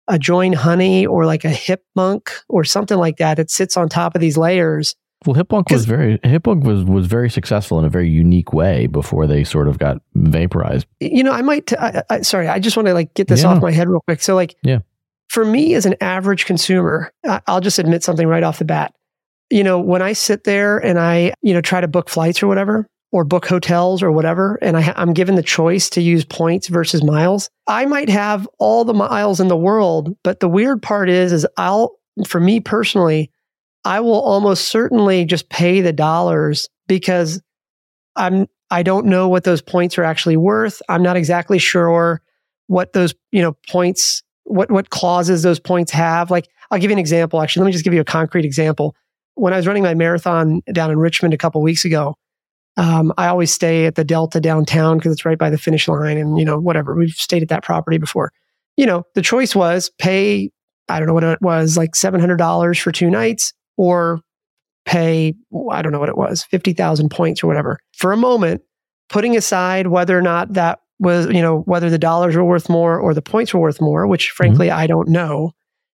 a 0.08 0.18
join 0.18 0.54
honey 0.54 1.06
or 1.06 1.26
like 1.26 1.44
a 1.44 1.50
hip 1.50 1.84
monk 1.96 2.32
or 2.48 2.64
something 2.64 2.98
like 2.98 3.18
that 3.18 3.36
that 3.36 3.50
sits 3.50 3.76
on 3.76 3.90
top 3.90 4.16
of 4.16 4.22
these 4.22 4.38
layers. 4.38 4.96
Well, 5.26 5.36
Hipmunk 5.36 5.72
was 5.72 5.86
very 5.86 6.20
Hipmunk 6.20 6.64
was 6.64 6.84
was 6.84 7.08
very 7.08 7.30
successful 7.30 7.80
in 7.80 7.86
a 7.86 7.90
very 7.90 8.10
unique 8.10 8.54
way 8.54 8.88
before 8.88 9.26
they 9.26 9.44
sort 9.44 9.68
of 9.68 9.80
got 9.80 10.02
vaporized. 10.14 10.86
You 11.00 11.24
know, 11.24 11.32
I 11.32 11.42
might. 11.42 11.68
T- 11.68 11.78
I, 11.78 12.04
I, 12.10 12.22
sorry, 12.22 12.48
I 12.48 12.60
just 12.60 12.78
want 12.78 12.88
to 12.88 12.94
like 12.94 13.14
get 13.16 13.28
this 13.28 13.42
yeah. 13.42 13.50
off 13.50 13.62
my 13.62 13.72
head 13.72 13.90
real 13.90 14.02
quick. 14.02 14.22
So, 14.22 14.36
like, 14.36 14.56
yeah, 14.62 14.80
for 15.30 15.44
me 15.44 15.74
as 15.74 15.86
an 15.86 15.96
average 16.02 16.46
consumer, 16.46 17.12
I'll 17.48 17.62
just 17.62 17.80
admit 17.80 18.04
something 18.04 18.28
right 18.28 18.44
off 18.44 18.60
the 18.60 18.66
bat. 18.66 18.94
You 19.50 19.64
know, 19.64 19.80
when 19.80 20.02
I 20.02 20.14
sit 20.14 20.44
there 20.44 20.78
and 20.78 21.00
I, 21.00 21.34
you 21.42 21.54
know, 21.54 21.62
try 21.62 21.82
to 21.82 21.88
book 21.88 22.10
flights 22.10 22.44
or 22.44 22.48
whatever, 22.48 22.88
or 23.12 23.24
book 23.24 23.46
hotels 23.46 24.04
or 24.04 24.12
whatever, 24.12 24.60
and 24.62 24.78
I, 24.78 24.94
am 25.02 25.14
given 25.14 25.36
the 25.36 25.44
choice 25.44 25.90
to 25.92 26.02
use 26.02 26.26
points 26.26 26.68
versus 26.68 27.04
miles, 27.04 27.50
I 27.66 27.86
might 27.86 28.10
have 28.10 28.48
all 28.60 28.86
the 28.86 28.94
miles 28.94 29.40
in 29.40 29.48
the 29.48 29.58
world. 29.58 30.16
But 30.24 30.42
the 30.42 30.50
weird 30.50 30.82
part 30.82 31.10
is, 31.10 31.32
is 31.32 31.48
I'll, 31.58 31.98
for 32.26 32.40
me 32.40 32.60
personally, 32.60 33.32
I 33.88 34.02
will 34.02 34.20
almost 34.20 34.68
certainly 34.68 35.24
just 35.24 35.50
pay 35.50 35.80
the 35.80 35.94
dollars 35.94 36.68
because 36.88 37.42
I'm, 38.18 38.48
I 38.70 38.84
don't 38.84 39.06
know 39.06 39.30
what 39.30 39.46
those 39.46 39.62
points 39.62 39.98
are 39.98 40.04
actually 40.04 40.36
worth. 40.36 40.82
I'm 40.90 41.02
not 41.02 41.16
exactly 41.16 41.58
sure 41.58 42.22
what 42.68 42.92
those, 42.92 43.16
you 43.32 43.42
know, 43.42 43.56
points 43.70 44.24
what 44.44 44.70
what 44.70 44.90
clauses 44.90 45.42
those 45.42 45.60
points 45.60 45.90
have. 45.94 46.30
Like 46.30 46.50
I'll 46.70 46.80
give 46.80 46.92
you 46.92 46.96
an 46.96 47.00
example. 47.00 47.42
Actually, 47.42 47.62
let 47.62 47.68
me 47.68 47.72
just 47.72 47.86
give 47.86 47.94
you 47.94 48.02
a 48.02 48.06
concrete 48.06 48.44
example. 48.44 48.94
When 49.36 49.54
I 49.54 49.56
was 49.56 49.68
running 49.68 49.84
my 49.84 49.94
marathon 49.94 50.62
down 50.74 50.92
in 50.92 51.00
Richmond 51.00 51.34
a 51.34 51.38
couple 51.38 51.62
weeks 51.62 51.86
ago, 51.86 52.16
um, 52.76 53.14
I 53.18 53.28
always 53.28 53.54
stay 53.54 53.86
at 53.86 53.96
the 53.96 54.04
Delta 54.04 54.42
downtown 54.42 54.98
because 54.98 55.14
it's 55.14 55.24
right 55.24 55.38
by 55.38 55.50
the 55.50 55.58
finish 55.58 55.88
line, 55.88 56.18
and 56.18 56.38
you 56.38 56.44
know 56.44 56.60
whatever 56.60 56.94
we've 56.94 57.12
stayed 57.12 57.42
at 57.42 57.50
that 57.50 57.64
property 57.64 57.98
before. 57.98 58.34
You 58.76 58.86
know 58.86 59.04
the 59.16 59.22
choice 59.22 59.56
was 59.56 59.90
pay 59.98 60.50
I 60.90 61.00
don't 61.00 61.08
know 61.08 61.14
what 61.14 61.24
it 61.24 61.42
was 61.42 61.78
like 61.78 61.96
seven 61.96 62.20
hundred 62.20 62.38
dollars 62.38 62.78
for 62.78 62.92
two 62.92 63.10
nights 63.10 63.54
or 63.78 64.20
pay 64.86 65.36
I 65.72 65.82
don't 65.82 65.92
know 65.92 66.00
what 66.00 66.10
it 66.10 66.18
was 66.18 66.44
fifty 66.44 66.74
thousand 66.74 67.10
points 67.10 67.44
or 67.44 67.48
whatever. 67.48 67.80
For 67.98 68.12
a 68.12 68.18
moment, 68.18 68.62
putting 69.10 69.36
aside 69.36 69.88
whether 69.88 70.18
or 70.18 70.22
not 70.22 70.54
that 70.54 70.80
was, 71.00 71.28
you 71.28 71.42
know, 71.42 71.60
whether 71.62 71.90
the 71.90 72.00
dollars 72.00 72.36
were 72.36 72.44
worth 72.44 72.70
more 72.70 73.00
or 73.00 73.14
the 73.14 73.22
points 73.22 73.54
were 73.54 73.60
worth 73.60 73.80
more, 73.82 74.08
which 74.08 74.32
frankly 74.32 74.68
mm-hmm. 74.68 74.80
I 74.80 74.88
don't 74.88 75.10
know. 75.10 75.52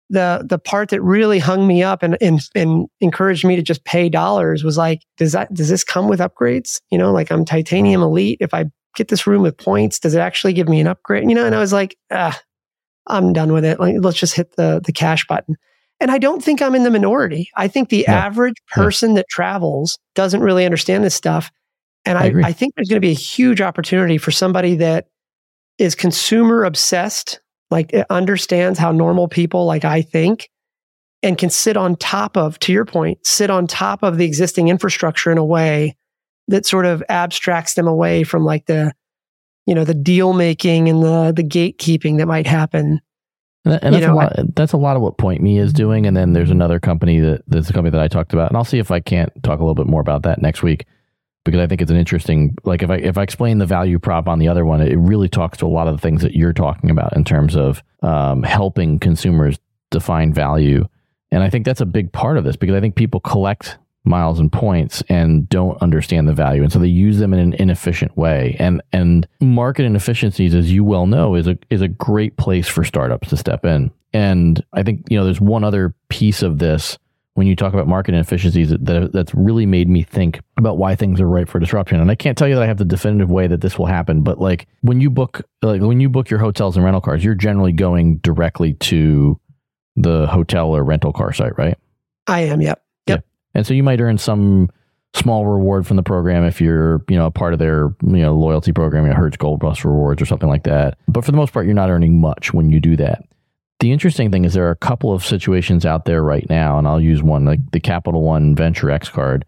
The 0.10 0.46
the 0.48 0.60
part 0.60 0.90
that 0.90 1.02
really 1.02 1.40
hung 1.40 1.66
me 1.66 1.82
up 1.82 2.04
and, 2.04 2.18
and 2.20 2.42
and 2.54 2.88
encouraged 3.00 3.46
me 3.46 3.56
to 3.56 3.62
just 3.62 3.86
pay 3.86 4.10
dollars 4.10 4.62
was 4.62 4.78
like, 4.78 5.00
does 5.18 5.32
that 5.32 5.54
does 5.54 5.70
this 5.70 5.86
come 5.86 6.10
with 6.10 6.20
upgrades? 6.20 6.82
You 6.92 6.98
know, 6.98 7.14
like 7.14 7.32
I'm 7.32 7.46
titanium 7.46 8.02
elite. 8.02 8.40
If 8.42 8.54
I 8.54 8.66
get 8.96 9.08
this 9.08 9.26
room 9.26 9.42
with 9.42 9.58
points, 9.58 10.00
does 10.00 10.14
it 10.14 10.20
actually 10.20 10.52
give 10.52 10.68
me 10.68 10.82
an 10.82 10.88
upgrade? 10.88 11.30
You 11.30 11.36
know, 11.36 11.46
and 11.46 11.56
I 11.56 11.60
was 11.60 11.72
like, 11.72 11.96
ah, 12.12 12.38
I'm 13.08 13.32
done 13.32 13.54
with 13.54 13.64
it. 13.64 13.80
Like, 13.80 13.96
let's 14.00 14.20
just 14.20 14.36
hit 14.36 14.54
the 14.58 14.82
the 14.86 14.92
cash 14.92 15.26
button. 15.28 15.56
And 16.02 16.10
I 16.10 16.18
don't 16.18 16.44
think 16.44 16.62
I'm 16.62 16.74
in 16.74 16.84
the 16.84 16.90
minority. 16.90 17.50
I 17.56 17.68
think 17.68 17.90
the 17.90 18.08
average 18.08 18.58
person 18.72 19.14
that 19.14 19.28
travels 19.30 20.00
doesn't 20.16 20.42
really 20.42 20.66
understand 20.66 21.04
this 21.04 21.14
stuff. 21.14 21.52
And 22.06 22.18
I, 22.18 22.26
I, 22.26 22.42
I 22.46 22.52
think 22.52 22.74
there's 22.76 22.90
going 22.90 23.00
to 23.00 23.08
be 23.08 23.12
a 23.12 23.14
huge 23.14 23.62
opportunity 23.62 24.18
for 24.18 24.32
somebody 24.32 24.76
that 24.78 25.06
is 25.78 25.94
consumer 25.94 26.64
obsessed, 26.64 27.40
like 27.70 27.94
eh, 27.94 28.04
understands 28.10 28.80
how 28.80 28.92
normal 28.92 29.28
people 29.28 29.66
like 29.68 29.86
I 29.86 30.02
think, 30.02 30.50
and 31.22 31.38
can 31.38 31.52
sit 31.52 31.78
on 31.78 31.96
top 31.96 32.36
of, 32.36 32.58
to 32.60 32.74
your 32.74 32.86
point, 32.86 33.20
sit 33.24 33.52
on 33.52 33.68
top 33.68 34.02
of 34.02 34.18
the 34.18 34.26
existing 34.26 34.70
infrastructure 34.70 35.32
in 35.32 35.38
a 35.38 35.46
way 35.46 35.96
that 36.48 36.66
sort 36.66 36.88
of 36.88 37.04
abstracts 37.10 37.76
them 37.76 37.88
away 37.88 38.24
from 38.24 38.44
like 38.44 38.66
the, 38.66 38.92
you 39.68 39.76
know, 39.76 39.84
the 39.84 39.94
deal 39.94 40.34
making 40.34 40.90
and 40.90 41.04
the 41.04 41.32
the 41.32 41.44
gatekeeping 41.44 42.18
that 42.18 42.26
might 42.26 42.48
happen. 42.48 43.00
And, 43.64 43.94
that's 43.94 44.06
know, 44.06 44.14
a 44.14 44.16
lot. 44.16 44.34
That's 44.56 44.74
a 44.74 44.78
lot 44.78 44.96
of 44.96 45.04
what 45.04 45.18
Point 45.18 45.42
Me 45.42 45.60
is 45.60 45.72
doing. 45.72 46.08
And 46.08 46.18
then 46.18 46.34
there's 46.34 46.50
another 46.50 46.80
company 46.80 47.20
that 47.20 47.44
there's 47.48 47.70
a 47.70 47.74
company 47.74 47.92
that 47.92 48.02
I 48.02 48.08
talked 48.08 48.34
about, 48.34 48.50
and 48.50 48.58
I'll 48.58 48.64
see 48.64 48.80
if 48.80 48.90
I 48.90 49.00
can't 49.00 49.32
talk 49.44 49.60
a 49.60 49.64
little 49.64 49.76
bit 49.76 49.86
more 49.86 50.02
about 50.02 50.24
that 50.24 50.42
next 50.42 50.64
week 50.64 50.86
because 51.44 51.60
I 51.60 51.68
think 51.68 51.82
it's 51.82 51.92
an 51.92 51.98
interesting 51.98 52.56
like 52.64 52.84
if 52.84 52.90
I 52.90 52.96
if 52.96 53.18
I 53.18 53.24
explain 53.24 53.58
the 53.58 53.66
value 53.66 54.00
prop 54.00 54.28
on 54.28 54.40
the 54.40 54.48
other 54.48 54.66
one, 54.66 54.82
it 54.82 54.96
really 54.96 55.30
talks 55.30 55.58
to 55.60 55.66
a 55.66 55.68
lot 55.68 55.88
of 55.88 55.96
the 55.96 56.02
things 56.02 56.22
that 56.22 56.34
you're 56.34 56.54
talking 56.54 56.90
about 56.90 57.16
in 57.16 57.24
terms 57.24 57.56
of 57.56 57.84
um, 58.02 58.44
helping 58.44 59.00
consumers 59.00 59.60
define 59.92 60.34
value. 60.34 60.88
And 61.32 61.44
I 61.44 61.50
think 61.50 61.66
that's 61.66 61.82
a 61.82 61.86
big 61.86 62.12
part 62.12 62.38
of 62.38 62.44
this 62.44 62.56
because 62.56 62.76
I 62.76 62.80
think 62.80 62.96
people 62.96 63.20
collect 63.20 63.78
miles 64.04 64.40
and 64.40 64.52
points 64.52 65.04
and 65.10 65.48
don't 65.50 65.82
understand 65.82 66.28
the 66.28 66.34
value. 66.34 66.64
And 66.64 66.72
so 66.72 66.80
they 66.80 66.88
use 66.88 67.20
them 67.20 67.34
in 67.34 67.40
an 67.40 67.54
inefficient 67.54 68.18
way. 68.18 68.56
And 68.60 68.82
and 68.92 69.28
market 69.40 69.84
inefficiencies 69.84 70.56
as 70.56 70.72
you 70.72 70.84
well 70.84 71.06
know 71.06 71.36
is 71.36 71.48
a 71.48 71.58
is 71.70 71.82
a 71.82 71.88
great 71.88 72.38
place 72.38 72.68
for 72.68 72.84
startups 72.84 73.30
to 73.30 73.38
step 73.38 73.66
in. 73.66 73.92
And 74.14 74.64
i 74.74 74.84
think 74.84 75.06
you 75.10 75.18
know 75.18 75.24
there's 75.24 75.42
one 75.42 75.64
other 75.64 75.94
piece 76.10 76.42
of 76.42 76.60
this 76.60 76.98
when 77.36 77.48
you 77.48 77.56
talk 77.56 77.74
about 77.74 77.88
market 77.88 78.14
inefficiencies 78.14 78.72
that, 78.72 79.12
that's 79.14 79.34
really 79.34 79.66
made 79.66 79.88
me 79.88 80.04
think 80.04 80.42
about 80.58 80.78
why 80.78 80.96
things 80.96 81.22
are 81.22 81.30
ripe 81.30 81.48
for 81.48 81.60
disruption. 81.60 82.02
And 82.02 82.12
i 82.12 82.16
can't 82.16 82.38
tell 82.38 82.48
you 82.48 82.56
that 82.56 82.64
i 82.64 82.68
have 82.68 82.78
the 82.78 82.86
definitive 82.86 83.30
way 83.30 83.48
that 83.48 83.62
this 83.62 83.78
will 83.78 83.86
happen 83.86 84.22
but 84.22 84.40
like 84.40 84.68
when 84.82 85.00
you 85.00 85.10
book 85.10 85.42
like 85.62 85.82
when 85.82 86.02
you 86.02 86.10
book 86.10 86.30
your 86.30 86.40
hotels 86.40 86.76
and 86.76 86.84
rental 86.84 87.02
cars 87.02 87.24
you're 87.24 87.36
generally 87.36 87.72
going 87.72 88.18
directly 88.18 88.74
to 88.74 89.40
the 89.96 90.28
hotel 90.28 90.76
or 90.76 90.84
rental 90.84 91.14
car 91.14 91.32
site 91.32 91.58
right? 91.58 91.78
I 92.28 92.42
am 92.42 92.62
yep 92.62 92.84
and 93.54 93.66
so 93.66 93.74
you 93.74 93.84
might 93.84 94.00
earn 94.00 94.18
some 94.18 94.70
small 95.14 95.46
reward 95.46 95.86
from 95.86 95.98
the 95.98 96.04
program 96.04 96.44
if 96.44 96.62
you're, 96.62 97.04
you 97.10 97.18
know, 97.18 97.26
a 97.26 97.32
part 97.32 97.54
of 97.54 97.60
their, 97.60 97.94
you 98.02 98.18
know, 98.18 98.36
loyalty 98.36 98.72
program, 98.72 99.06
you 99.06 99.10
know, 99.10 99.16
Hertz 99.16 99.38
Gold 99.38 99.60
Plus 99.60 99.84
rewards 99.84 100.22
or 100.22 100.26
something 100.26 100.50
like 100.50 100.64
that. 100.64 100.98
But 101.08 101.26
for 101.26 101.32
the 101.32 101.38
most 101.38 101.52
part, 101.54 101.66
you're 101.66 101.76
not 101.76 101.90
earning 101.90 102.20
much 102.20 102.54
when 102.54 102.70
you 102.70 102.80
do 102.80 102.96
that. 102.98 103.24
The 103.80 103.92
interesting 103.92 104.32
thing 104.32 104.46
is 104.46 104.54
there 104.54 104.68
are 104.68 104.72
a 104.72 104.76
couple 104.76 105.12
of 105.12 105.26
situations 105.26 105.86
out 105.86 106.06
there 106.06 106.24
right 106.24 106.48
now, 106.50 106.78
and 106.78 106.88
I'll 106.88 107.02
use 107.02 107.24
one, 107.24 107.46
like 107.46 107.72
the 107.72 107.80
Capital 107.80 108.22
One 108.22 108.56
Venture 108.56 108.92
X 108.92 109.10
card. 109.10 109.44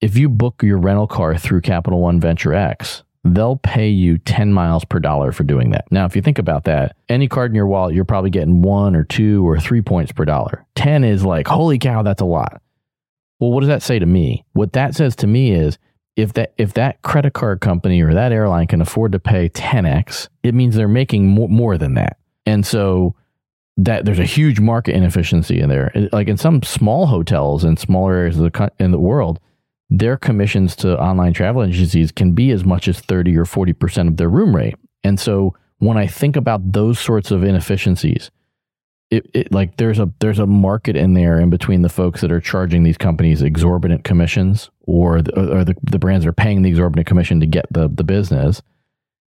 If 0.00 0.16
you 0.16 0.28
book 0.28 0.62
your 0.62 0.78
rental 0.78 1.06
car 1.06 1.36
through 1.36 1.60
Capital 1.60 2.00
One 2.00 2.20
Venture 2.20 2.52
X, 2.52 3.04
they'll 3.22 3.56
pay 3.56 3.88
you 3.88 4.18
10 4.18 4.52
miles 4.52 4.84
per 4.84 4.98
dollar 4.98 5.30
for 5.30 5.44
doing 5.44 5.70
that. 5.70 5.84
Now, 5.90 6.04
if 6.06 6.16
you 6.16 6.22
think 6.22 6.38
about 6.38 6.64
that, 6.64 6.96
any 7.08 7.28
card 7.28 7.52
in 7.52 7.54
your 7.54 7.66
wallet, 7.66 7.94
you're 7.94 8.04
probably 8.04 8.30
getting 8.30 8.62
one 8.62 8.96
or 8.96 9.04
two 9.04 9.46
or 9.48 9.60
three 9.60 9.82
points 9.82 10.10
per 10.10 10.24
dollar. 10.24 10.66
10 10.74 11.04
is 11.04 11.24
like, 11.24 11.46
holy 11.46 11.78
cow, 11.78 12.02
that's 12.02 12.22
a 12.22 12.26
lot. 12.26 12.60
Well, 13.40 13.50
what 13.50 13.60
does 13.60 13.68
that 13.68 13.82
say 13.82 13.98
to 13.98 14.06
me? 14.06 14.44
What 14.52 14.74
that 14.74 14.94
says 14.94 15.16
to 15.16 15.26
me 15.26 15.52
is 15.52 15.78
if 16.16 16.34
that 16.34 16.52
if 16.58 16.74
that 16.74 17.02
credit 17.02 17.32
card 17.32 17.60
company 17.60 18.02
or 18.02 18.12
that 18.12 18.32
airline 18.32 18.66
can 18.66 18.80
afford 18.80 19.12
to 19.12 19.18
pay 19.18 19.48
10x, 19.48 20.28
it 20.42 20.54
means 20.54 20.76
they're 20.76 20.88
making 20.88 21.26
more, 21.26 21.48
more 21.48 21.78
than 21.78 21.94
that. 21.94 22.18
And 22.46 22.66
so 22.66 23.14
that 23.78 24.04
there's 24.04 24.18
a 24.18 24.24
huge 24.24 24.60
market 24.60 24.94
inefficiency 24.94 25.60
in 25.60 25.70
there. 25.70 25.90
Like 26.12 26.28
in 26.28 26.36
some 26.36 26.62
small 26.62 27.06
hotels 27.06 27.64
in 27.64 27.76
smaller 27.76 28.14
areas 28.14 28.38
of 28.38 28.52
the 28.52 28.72
in 28.78 28.90
the 28.90 28.98
world, 28.98 29.40
their 29.88 30.16
commissions 30.16 30.76
to 30.76 31.00
online 31.00 31.32
travel 31.32 31.64
agencies 31.64 32.12
can 32.12 32.32
be 32.32 32.50
as 32.50 32.64
much 32.64 32.88
as 32.88 33.00
30 33.00 33.36
or 33.36 33.44
40% 33.44 34.08
of 34.08 34.16
their 34.18 34.28
room 34.28 34.54
rate. 34.54 34.74
And 35.02 35.18
so 35.18 35.56
when 35.78 35.96
I 35.96 36.06
think 36.06 36.36
about 36.36 36.72
those 36.72 36.98
sorts 36.98 37.30
of 37.30 37.42
inefficiencies, 37.42 38.30
it, 39.10 39.28
it, 39.34 39.52
like 39.52 39.76
there's 39.76 39.98
a 39.98 40.08
there's 40.20 40.38
a 40.38 40.46
market 40.46 40.96
in 40.96 41.14
there 41.14 41.40
in 41.40 41.50
between 41.50 41.82
the 41.82 41.88
folks 41.88 42.20
that 42.20 42.30
are 42.30 42.40
charging 42.40 42.84
these 42.84 42.96
companies 42.96 43.42
exorbitant 43.42 44.04
commissions 44.04 44.70
or 44.82 45.20
the, 45.20 45.58
or 45.58 45.64
the, 45.64 45.74
the 45.82 45.98
brands 45.98 46.24
are 46.24 46.32
paying 46.32 46.62
the 46.62 46.70
exorbitant 46.70 47.06
commission 47.06 47.40
to 47.40 47.46
get 47.46 47.66
the 47.72 47.88
the 47.88 48.04
business 48.04 48.62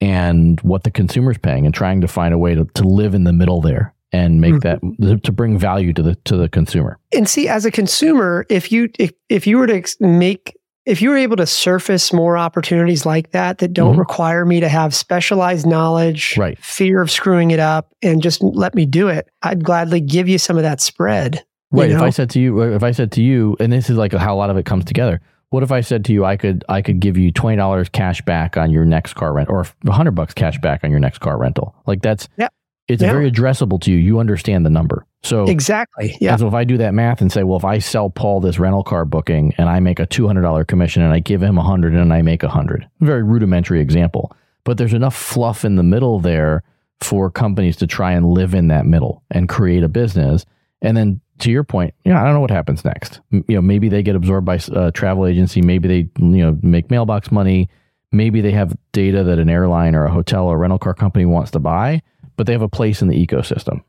and 0.01 0.61
what 0.61 0.85
the 0.85 0.91
consumer's 0.91 1.39
paying 1.39 1.67
and 1.67 1.75
trying 1.75 2.01
to 2.01 2.09
find 2.09 2.35
a 2.35 2.39
way 2.39 2.55
to, 2.55 2.65
to 2.75 2.85
live 2.85 3.15
in 3.15 3.25
the 3.25 3.33
middle 3.33 3.61
there 3.61 3.95
and 4.13 4.41
make 4.41 4.55
mm-hmm. 4.55 5.11
that 5.11 5.25
to 5.25 5.33
bring 5.33 5.59
value 5.59 5.93
to 5.93 6.03
the 6.03 6.15
to 6.25 6.37
the 6.37 6.49
consumer. 6.49 6.99
And 7.13 7.29
see 7.29 7.49
as 7.49 7.65
a 7.65 7.71
consumer 7.71 8.47
if 8.49 8.71
you 8.71 8.91
if, 8.99 9.13
if 9.29 9.47
you 9.47 9.59
were 9.59 9.67
to 9.67 9.83
make 10.01 10.57
if 10.87 11.01
you 11.01 11.11
were 11.11 11.17
able 11.17 11.37
to 11.37 11.47
surface 11.47 12.13
more 12.13 12.37
opportunities 12.37 13.07
like 13.07 13.31
that 13.31 13.59
that 13.59 13.73
don't 13.73 13.93
mm-hmm. 13.93 14.01
require 14.01 14.45
me 14.45 14.61
to 14.61 14.69
have 14.69 14.95
specialized 14.95 15.67
knowledge, 15.67 16.37
right. 16.37 16.59
fear 16.59 17.01
of 17.01 17.11
screwing 17.11 17.51
it 17.51 17.61
up, 17.61 17.93
and 18.03 18.23
just 18.23 18.43
let 18.43 18.75
me 18.75 18.85
do 18.87 19.09
it, 19.09 19.29
I'd 19.43 19.65
gladly 19.65 20.01
give 20.01 20.29
you 20.29 20.39
some 20.39 20.57
of 20.57 20.63
that 20.63 20.81
spread. 20.81 21.45
Right. 21.71 21.91
Know? 21.91 21.97
If 21.97 22.03
I 22.03 22.11
said 22.11 22.31
to 22.31 22.41
you, 22.41 22.61
if 22.61 22.83
I 22.83 22.91
said 22.91 23.13
to 23.13 23.23
you, 23.23 23.57
and 23.59 23.73
this 23.73 23.91
is 23.91 23.97
like 23.97 24.13
how 24.13 24.35
a 24.35 24.37
lot 24.37 24.51
of 24.51 24.57
it 24.57 24.67
comes 24.67 24.85
together. 24.85 25.21
What 25.51 25.63
if 25.63 25.71
I 25.71 25.83
said 25.83 26.05
to 26.07 26.13
you, 26.13 26.25
I 26.25 26.37
could, 26.37 26.65
I 26.69 26.83
could 26.83 26.99
give 26.99 27.17
you 27.17 27.31
twenty 27.31 27.57
dollars 27.57 27.89
cash 27.89 28.21
back 28.23 28.57
on 28.57 28.71
your 28.71 28.85
next 28.85 29.15
car 29.15 29.33
rent, 29.33 29.49
or 29.49 29.65
hundred 29.87 30.13
bucks 30.13 30.35
cash 30.35 30.59
back 30.59 30.83
on 30.83 30.91
your 30.91 30.99
next 31.01 31.19
car 31.19 31.39
rental? 31.39 31.75
Like 31.87 32.03
that's, 32.03 32.29
yep. 32.37 32.53
it's 32.89 33.03
yep. 33.03 33.13
very 33.13 33.31
addressable 33.31 33.81
to 33.83 33.93
you. 33.93 33.99
You 33.99 34.19
understand 34.19 34.67
the 34.67 34.71
number. 34.71 35.07
So 35.25 35.47
exactly, 35.47 36.17
yeah. 36.21 36.37
So 36.37 36.47
if 36.47 36.55
I 36.55 36.65
do 36.65 36.77
that 36.77 36.93
math 36.93 37.23
and 37.23 37.33
say, 37.33 37.45
well, 37.45 37.59
if 37.59 37.65
I 37.65 37.79
sell 37.79 38.11
Paul 38.11 38.41
this 38.41 38.59
rental 38.59 38.85
car 38.85 39.07
booking 39.07 39.55
and 39.57 39.71
I 39.71 39.81
make 39.81 39.99
a 39.99 40.07
two 40.07 40.27
hundred 40.27 40.43
dollar 40.43 40.65
commission 40.65 41.03
and 41.03 41.13
I 41.13 41.19
give 41.19 41.43
him 41.43 41.57
a 41.57 41.63
hundred 41.63 41.95
and 41.95 42.13
I 42.13 42.21
make 42.21 42.43
a 42.43 42.49
hundred, 42.49 42.89
very 43.01 43.23
rudimentary 43.23 43.81
example, 43.81 44.37
but 44.65 44.77
there's 44.77 44.93
enough 44.93 45.17
fluff 45.17 45.65
in 45.65 45.77
the 45.77 45.83
middle 45.83 46.21
there 46.21 46.63
for 47.01 47.31
companies 47.31 47.77
to 47.79 47.87
try 47.87 48.13
and 48.13 48.27
live 48.27 48.55
in 48.55 48.69
that 48.69 48.85
middle 48.85 49.23
and 49.31 49.49
create 49.49 49.83
a 49.83 49.89
business. 49.89 50.45
And 50.83 50.97
then 50.97 51.21
to 51.39 51.51
your 51.51 51.65
point, 51.65 51.95
you 52.05 52.13
know, 52.13 52.19
I 52.19 52.25
don't 52.25 52.35
know 52.35 52.41
what 52.41 52.51
happens 52.51 52.85
next. 52.85 53.21
You 53.31 53.45
know, 53.49 53.63
maybe 53.63 53.89
they 53.89 54.03
get 54.03 54.17
absorbed 54.17 54.45
by 54.45 54.57
a 54.57 54.73
uh, 54.75 54.91
travel 54.91 55.27
agency. 55.27 55.63
Maybe 55.63 55.89
they, 55.89 56.23
you 56.23 56.45
know, 56.45 56.59
make 56.63 56.91
mailbox 56.91 57.33
money. 57.33 57.69
Maybe 58.13 58.43
they 58.43 58.53
have 58.53 58.77
data 58.93 59.25
that 59.25 59.39
an 59.39 59.49
airline 59.49 59.95
or 59.95 60.05
a 60.05 60.13
hotel 60.13 60.47
or 60.47 60.57
a 60.57 60.59
rental 60.59 60.79
car 60.79 60.95
company 60.95 61.25
wants 61.25 61.51
to 61.53 61.59
buy, 61.59 62.03
but 62.37 62.47
they 62.47 62.53
have 62.53 62.63
a 62.63 62.69
place 62.69 63.03
in 63.03 63.09
the 63.09 63.27
ecosystem. 63.27 63.83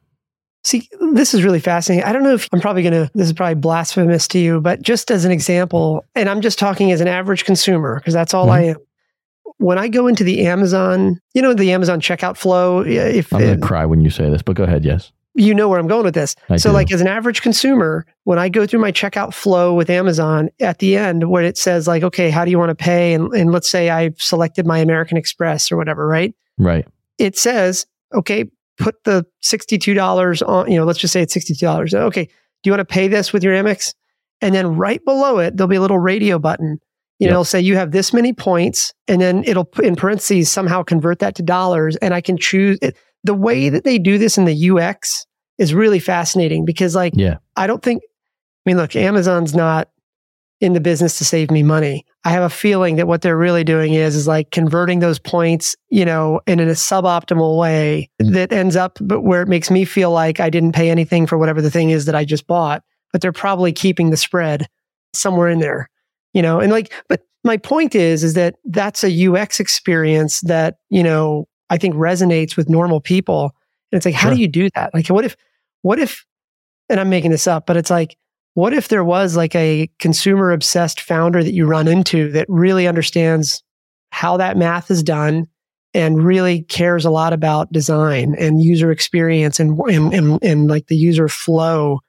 See, 0.65 0.89
this 1.13 1.35
is 1.35 1.43
really 1.43 1.59
fascinating. 1.59 2.03
I 2.03 2.11
don't 2.11 2.23
know 2.23 2.33
if 2.33 2.49
I'm 2.51 2.59
probably 2.59 2.81
going 2.81 3.05
to, 3.05 3.11
this 3.13 3.27
is 3.27 3.33
probably 3.33 3.53
blasphemous 3.53 4.27
to 4.29 4.39
you, 4.39 4.59
but 4.59 4.81
just 4.81 5.11
as 5.11 5.23
an 5.23 5.31
example, 5.31 6.03
and 6.15 6.27
I'm 6.27 6.41
just 6.41 6.57
talking 6.57 6.91
as 6.91 7.01
an 7.01 7.07
average 7.07 7.45
consumer, 7.45 7.99
because 7.99 8.15
that's 8.15 8.33
all 8.33 8.47
mm-hmm. 8.47 8.53
I 8.53 8.61
am. 8.69 8.77
When 9.57 9.77
I 9.77 9.87
go 9.87 10.07
into 10.07 10.23
the 10.23 10.47
Amazon, 10.47 11.21
you 11.35 11.41
know, 11.43 11.53
the 11.53 11.71
Amazon 11.71 12.01
checkout 12.01 12.35
flow. 12.35 12.79
If 12.81 13.31
I'm 13.31 13.41
going 13.41 13.61
to 13.61 13.65
cry 13.65 13.85
when 13.85 14.01
you 14.01 14.09
say 14.09 14.27
this, 14.27 14.41
but 14.41 14.55
go 14.55 14.63
ahead. 14.63 14.83
Yes. 14.83 15.11
You 15.35 15.53
know 15.53 15.69
where 15.69 15.79
I'm 15.79 15.87
going 15.87 16.03
with 16.03 16.15
this. 16.15 16.35
I 16.49 16.57
so, 16.57 16.69
do. 16.69 16.73
like, 16.73 16.91
as 16.91 16.99
an 16.99 17.07
average 17.07 17.43
consumer, 17.43 18.07
when 18.23 18.39
I 18.39 18.49
go 18.49 18.65
through 18.65 18.79
my 18.79 18.91
checkout 18.91 19.35
flow 19.35 19.75
with 19.75 19.91
Amazon 19.91 20.49
at 20.59 20.79
the 20.79 20.97
end, 20.97 21.29
where 21.29 21.43
it 21.43 21.59
says, 21.59 21.87
like, 21.87 22.01
okay, 22.01 22.31
how 22.31 22.43
do 22.43 22.49
you 22.49 22.57
want 22.57 22.69
to 22.69 22.75
pay? 22.75 23.13
And, 23.13 23.31
and 23.35 23.51
let's 23.51 23.69
say 23.69 23.91
I've 23.91 24.19
selected 24.19 24.65
my 24.65 24.79
American 24.79 25.15
Express 25.15 25.71
or 25.71 25.77
whatever, 25.77 26.07
right? 26.07 26.33
Right. 26.57 26.87
It 27.19 27.37
says, 27.37 27.85
okay, 28.15 28.45
put 28.77 28.95
the 29.03 29.25
$62 29.43 30.47
on, 30.47 30.71
you 30.71 30.77
know, 30.77 30.85
let's 30.85 30.99
just 30.99 31.13
say 31.13 31.21
it's 31.21 31.35
$62. 31.35 31.93
Okay. 31.93 32.25
Do 32.25 32.31
you 32.69 32.71
want 32.71 32.81
to 32.81 32.85
pay 32.85 33.07
this 33.07 33.31
with 33.31 33.43
your 33.43 33.53
Amex? 33.53 33.93
And 34.41 34.53
then 34.53 34.75
right 34.75 35.03
below 35.05 35.39
it, 35.39 35.55
there'll 35.55 35.69
be 35.69 35.75
a 35.75 35.81
little 35.81 35.99
radio 35.99 36.39
button. 36.39 36.79
You 37.19 37.27
know, 37.27 37.33
it'll 37.33 37.45
say 37.45 37.61
you 37.61 37.77
have 37.77 37.91
this 37.91 38.11
many 38.11 38.33
points, 38.33 38.93
and 39.07 39.21
then 39.21 39.45
it'll 39.45 39.63
put 39.63 39.85
in 39.85 39.95
parentheses 39.95 40.51
somehow 40.51 40.83
convert 40.83 41.19
that 41.19 41.35
to 41.35 41.43
dollars. 41.43 41.95
And 41.97 42.13
I 42.13 42.19
can 42.19 42.37
choose 42.37 42.77
it. 42.81 42.97
The 43.23 43.33
way 43.33 43.69
that 43.69 43.85
they 43.85 43.97
do 43.97 44.17
this 44.17 44.37
in 44.37 44.43
the 44.43 44.69
UX 44.69 45.25
is 45.57 45.73
really 45.73 45.99
fascinating 45.99 46.65
because, 46.65 46.93
like, 46.93 47.13
yeah. 47.15 47.37
I 47.55 47.67
don't 47.67 47.81
think, 47.81 48.03
I 48.03 48.69
mean, 48.69 48.75
look, 48.75 48.97
Amazon's 48.97 49.55
not 49.55 49.87
in 50.61 50.73
the 50.73 50.79
business 50.79 51.17
to 51.17 51.25
save 51.25 51.51
me 51.51 51.63
money. 51.63 52.05
I 52.23 52.29
have 52.29 52.43
a 52.43 52.49
feeling 52.49 52.95
that 52.95 53.07
what 53.07 53.21
they're 53.21 53.37
really 53.37 53.63
doing 53.63 53.93
is 53.93 54.15
is 54.15 54.27
like 54.27 54.51
converting 54.51 54.99
those 54.99 55.19
points, 55.19 55.75
you 55.89 56.05
know, 56.05 56.39
in 56.47 56.59
a 56.59 56.65
suboptimal 56.67 57.57
way 57.57 58.09
mm-hmm. 58.21 58.33
that 58.33 58.53
ends 58.53 58.75
up 58.75 58.97
but 59.01 59.21
where 59.21 59.41
it 59.41 59.47
makes 59.47 59.69
me 59.69 59.85
feel 59.85 60.11
like 60.11 60.39
I 60.39 60.49
didn't 60.49 60.71
pay 60.71 60.89
anything 60.89 61.27
for 61.27 61.37
whatever 61.37 61.61
the 61.61 61.71
thing 61.71 61.89
is 61.89 62.05
that 62.05 62.15
I 62.15 62.23
just 62.23 62.47
bought, 62.47 62.83
but 63.11 63.21
they're 63.21 63.33
probably 63.33 63.73
keeping 63.73 64.09
the 64.09 64.17
spread 64.17 64.67
somewhere 65.13 65.49
in 65.49 65.59
there. 65.59 65.89
You 66.33 66.41
know, 66.41 66.59
and 66.59 66.71
like 66.71 66.93
but 67.09 67.21
my 67.43 67.57
point 67.57 67.93
is 67.93 68.23
is 68.23 68.33
that 68.33 68.55
that's 68.65 69.03
a 69.03 69.27
UX 69.27 69.59
experience 69.59 70.41
that, 70.41 70.77
you 70.89 71.03
know, 71.03 71.47
I 71.69 71.77
think 71.77 71.95
resonates 71.95 72.57
with 72.57 72.69
normal 72.69 73.01
people. 73.01 73.51
And 73.91 73.97
it's 73.97 74.05
like 74.05 74.15
how 74.15 74.29
sure. 74.29 74.35
do 74.35 74.41
you 74.41 74.47
do 74.47 74.69
that? 74.75 74.93
Like 74.93 75.07
what 75.07 75.25
if 75.25 75.35
what 75.81 75.99
if 75.99 76.25
and 76.89 76.99
I'm 76.99 77.09
making 77.09 77.31
this 77.31 77.47
up, 77.47 77.65
but 77.65 77.77
it's 77.77 77.89
like 77.89 78.17
what 78.55 78.73
if 78.73 78.87
there 78.87 79.03
was 79.03 79.35
like 79.35 79.53
a 79.53 79.89
consumer 79.99 80.51
obsessed 80.51 81.01
founder 81.01 81.43
that 81.43 81.53
you 81.53 81.65
run 81.67 81.87
into 81.87 82.31
that 82.31 82.47
really 82.49 82.87
understands 82.87 83.61
how 84.11 84.37
that 84.37 84.57
math 84.57 84.89
is 84.89 85.03
done 85.03 85.45
and 85.93 86.23
really 86.23 86.61
cares 86.63 87.03
a 87.03 87.09
lot 87.09 87.33
about 87.33 87.71
design 87.71 88.33
and 88.39 88.61
user 88.61 88.91
experience 88.91 89.59
and, 89.59 89.77
and, 89.89 90.13
and, 90.13 90.39
and 90.41 90.67
like 90.69 90.87
the 90.87 90.95
user 90.95 91.27
flow 91.27 91.99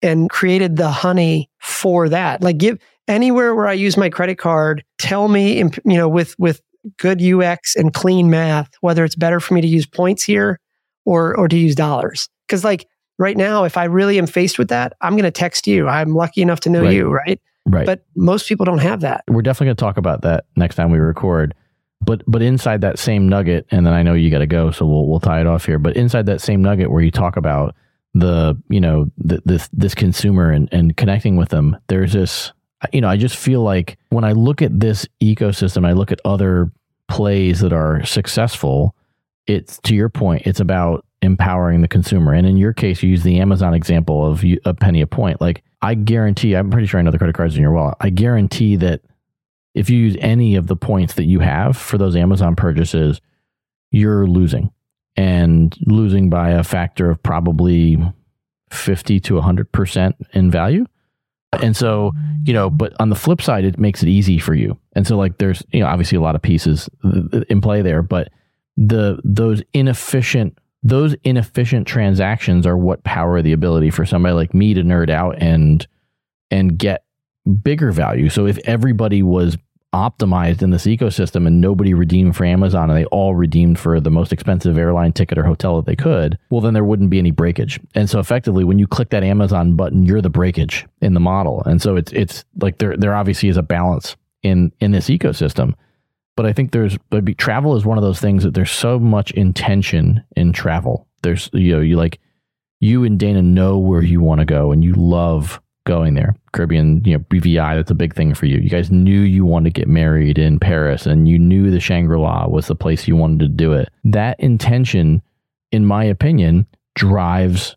and 0.00 0.30
created 0.30 0.76
the 0.76 0.88
honey 0.88 1.50
for 1.58 2.08
that? 2.08 2.42
Like 2.42 2.58
give 2.58 2.78
anywhere 3.08 3.54
where 3.56 3.66
I 3.66 3.72
use 3.72 3.96
my 3.96 4.08
credit 4.08 4.38
card, 4.38 4.84
tell 4.98 5.26
me, 5.26 5.58
you 5.58 5.72
know, 5.84 6.08
with, 6.08 6.36
with 6.38 6.60
good 6.96 7.20
UX 7.20 7.74
and 7.74 7.92
clean 7.92 8.30
math, 8.30 8.70
whether 8.82 9.04
it's 9.04 9.16
better 9.16 9.40
for 9.40 9.54
me 9.54 9.62
to 9.62 9.66
use 9.66 9.84
points 9.84 10.22
here 10.22 10.60
or, 11.04 11.36
or 11.36 11.48
to 11.48 11.58
use 11.58 11.74
dollars. 11.74 12.28
Cause 12.48 12.62
like 12.62 12.86
right 13.18 13.36
now, 13.36 13.64
if 13.64 13.76
I 13.76 13.84
really 13.84 14.18
am 14.18 14.26
faced 14.26 14.58
with 14.58 14.68
that, 14.68 14.94
I'm 15.00 15.12
going 15.12 15.24
to 15.24 15.30
text 15.30 15.66
you. 15.66 15.88
I'm 15.88 16.14
lucky 16.14 16.42
enough 16.42 16.60
to 16.60 16.70
know 16.70 16.82
right. 16.82 16.94
you, 16.94 17.10
right? 17.10 17.40
Right. 17.66 17.84
But 17.84 18.04
most 18.16 18.48
people 18.48 18.64
don't 18.64 18.78
have 18.78 19.00
that. 19.00 19.24
We're 19.28 19.42
definitely 19.42 19.66
going 19.66 19.76
to 19.76 19.84
talk 19.84 19.96
about 19.98 20.22
that 20.22 20.46
next 20.56 20.76
time 20.76 20.90
we 20.90 20.98
record. 20.98 21.54
But 22.00 22.22
but 22.28 22.42
inside 22.42 22.80
that 22.82 22.98
same 22.98 23.28
nugget, 23.28 23.66
and 23.70 23.84
then 23.84 23.92
I 23.92 24.02
know 24.02 24.14
you 24.14 24.30
got 24.30 24.38
to 24.38 24.46
go, 24.46 24.70
so 24.70 24.86
we'll 24.86 25.08
we'll 25.08 25.20
tie 25.20 25.40
it 25.40 25.46
off 25.46 25.66
here. 25.66 25.80
But 25.80 25.96
inside 25.96 26.26
that 26.26 26.40
same 26.40 26.62
nugget 26.62 26.90
where 26.92 27.02
you 27.02 27.10
talk 27.10 27.36
about 27.36 27.74
the 28.14 28.56
you 28.68 28.80
know 28.80 29.10
the, 29.18 29.42
this 29.44 29.68
this 29.72 29.96
consumer 29.96 30.50
and 30.50 30.68
and 30.70 30.96
connecting 30.96 31.36
with 31.36 31.48
them, 31.48 31.76
there's 31.88 32.12
this 32.12 32.52
you 32.92 33.00
know 33.00 33.08
I 33.08 33.16
just 33.16 33.36
feel 33.36 33.62
like 33.62 33.98
when 34.10 34.22
I 34.22 34.30
look 34.30 34.62
at 34.62 34.78
this 34.78 35.06
ecosystem, 35.20 35.84
I 35.84 35.92
look 35.92 36.12
at 36.12 36.20
other 36.24 36.70
plays 37.08 37.60
that 37.60 37.72
are 37.72 38.04
successful. 38.04 38.94
It's 39.48 39.78
to 39.80 39.94
your 39.94 40.08
point, 40.08 40.42
it's 40.46 40.60
about 40.60 41.04
empowering 41.22 41.82
the 41.82 41.88
consumer. 41.88 42.32
And 42.32 42.46
in 42.46 42.56
your 42.56 42.72
case, 42.72 43.02
you 43.02 43.10
use 43.10 43.22
the 43.22 43.40
Amazon 43.40 43.74
example 43.74 44.24
of 44.24 44.44
a 44.64 44.74
penny 44.74 45.00
a 45.00 45.06
point. 45.06 45.40
Like 45.40 45.62
I 45.82 45.94
guarantee, 45.94 46.54
I'm 46.54 46.70
pretty 46.70 46.86
sure 46.86 47.00
I 47.00 47.02
know 47.02 47.10
the 47.10 47.18
credit 47.18 47.36
cards 47.36 47.56
in 47.56 47.62
your 47.62 47.72
wallet. 47.72 47.96
I 48.00 48.10
guarantee 48.10 48.76
that 48.76 49.02
if 49.74 49.90
you 49.90 49.98
use 49.98 50.16
any 50.20 50.56
of 50.56 50.66
the 50.66 50.76
points 50.76 51.14
that 51.14 51.26
you 51.26 51.40
have 51.40 51.76
for 51.76 51.98
those 51.98 52.16
Amazon 52.16 52.56
purchases, 52.56 53.20
you're 53.90 54.26
losing 54.26 54.70
and 55.16 55.76
losing 55.86 56.30
by 56.30 56.50
a 56.50 56.62
factor 56.62 57.10
of 57.10 57.22
probably 57.22 57.98
50 58.70 59.20
to 59.20 59.34
100% 59.34 60.14
in 60.32 60.50
value. 60.50 60.86
And 61.60 61.76
so, 61.76 62.12
you 62.44 62.52
know, 62.52 62.68
but 62.68 62.92
on 63.00 63.08
the 63.08 63.14
flip 63.14 63.40
side, 63.40 63.64
it 63.64 63.78
makes 63.78 64.02
it 64.02 64.08
easy 64.08 64.38
for 64.38 64.54
you. 64.54 64.78
And 64.94 65.06
so, 65.06 65.16
like, 65.16 65.38
there's, 65.38 65.62
you 65.72 65.80
know, 65.80 65.86
obviously 65.86 66.16
a 66.16 66.20
lot 66.20 66.34
of 66.34 66.42
pieces 66.42 66.90
in 67.48 67.60
play 67.60 67.82
there, 67.82 68.02
but 68.02 68.28
the, 68.76 69.18
those 69.24 69.62
inefficient, 69.72 70.58
those 70.82 71.14
inefficient 71.24 71.86
transactions 71.86 72.66
are 72.66 72.76
what 72.76 73.04
power 73.04 73.42
the 73.42 73.52
ability 73.52 73.90
for 73.90 74.06
somebody 74.06 74.34
like 74.34 74.54
me 74.54 74.74
to 74.74 74.82
nerd 74.82 75.10
out 75.10 75.36
and, 75.40 75.86
and 76.50 76.78
get 76.78 77.04
bigger 77.62 77.90
value. 77.90 78.28
So 78.28 78.46
if 78.46 78.58
everybody 78.64 79.22
was 79.22 79.56
optimized 79.94 80.60
in 80.60 80.70
this 80.70 80.84
ecosystem 80.84 81.46
and 81.46 81.60
nobody 81.60 81.94
redeemed 81.94 82.36
for 82.36 82.44
Amazon 82.44 82.90
and 82.90 82.98
they 82.98 83.06
all 83.06 83.34
redeemed 83.34 83.78
for 83.78 84.00
the 84.00 84.10
most 84.10 84.32
expensive 84.32 84.76
airline 84.76 85.12
ticket 85.12 85.38
or 85.38 85.44
hotel 85.44 85.76
that 85.76 85.86
they 85.86 85.96
could, 85.96 86.38
well, 86.50 86.60
then 86.60 86.74
there 86.74 86.84
wouldn't 86.84 87.10
be 87.10 87.18
any 87.18 87.30
breakage. 87.30 87.80
And 87.94 88.08
so 88.08 88.20
effectively, 88.20 88.64
when 88.64 88.78
you 88.78 88.86
click 88.86 89.10
that 89.10 89.24
Amazon 89.24 89.76
button, 89.76 90.04
you're 90.04 90.20
the 90.20 90.30
breakage 90.30 90.86
in 91.00 91.14
the 91.14 91.20
model. 91.20 91.62
And 91.64 91.80
so 91.80 91.96
it's, 91.96 92.12
it's 92.12 92.44
like 92.60 92.78
there, 92.78 92.96
there 92.96 93.14
obviously 93.14 93.48
is 93.48 93.56
a 93.56 93.62
balance 93.62 94.14
in, 94.42 94.72
in 94.80 94.92
this 94.92 95.08
ecosystem. 95.08 95.74
But 96.38 96.46
I 96.46 96.52
think 96.52 96.70
there's, 96.70 96.96
but 97.10 97.26
travel 97.36 97.74
is 97.74 97.84
one 97.84 97.98
of 97.98 98.04
those 98.04 98.20
things 98.20 98.44
that 98.44 98.54
there's 98.54 98.70
so 98.70 98.96
much 98.96 99.32
intention 99.32 100.22
in 100.36 100.52
travel. 100.52 101.08
There's, 101.24 101.50
you 101.52 101.74
know, 101.74 101.80
you 101.80 101.96
like, 101.96 102.20
you 102.78 103.02
and 103.02 103.18
Dana 103.18 103.42
know 103.42 103.76
where 103.76 104.04
you 104.04 104.20
want 104.20 104.38
to 104.38 104.44
go 104.44 104.70
and 104.70 104.84
you 104.84 104.94
love 104.94 105.60
going 105.84 106.14
there. 106.14 106.36
Caribbean, 106.52 107.02
you 107.04 107.14
know, 107.14 107.24
BVI, 107.24 107.74
that's 107.74 107.90
a 107.90 107.96
big 107.96 108.14
thing 108.14 108.34
for 108.34 108.46
you. 108.46 108.58
You 108.58 108.70
guys 108.70 108.88
knew 108.88 109.22
you 109.22 109.44
wanted 109.44 109.74
to 109.74 109.80
get 109.80 109.88
married 109.88 110.38
in 110.38 110.60
Paris 110.60 111.06
and 111.06 111.28
you 111.28 111.40
knew 111.40 111.72
the 111.72 111.80
Shangri 111.80 112.16
La 112.16 112.46
was 112.46 112.68
the 112.68 112.76
place 112.76 113.08
you 113.08 113.16
wanted 113.16 113.40
to 113.40 113.48
do 113.48 113.72
it. 113.72 113.88
That 114.04 114.38
intention, 114.38 115.20
in 115.72 115.86
my 115.86 116.04
opinion, 116.04 116.68
drives 116.94 117.74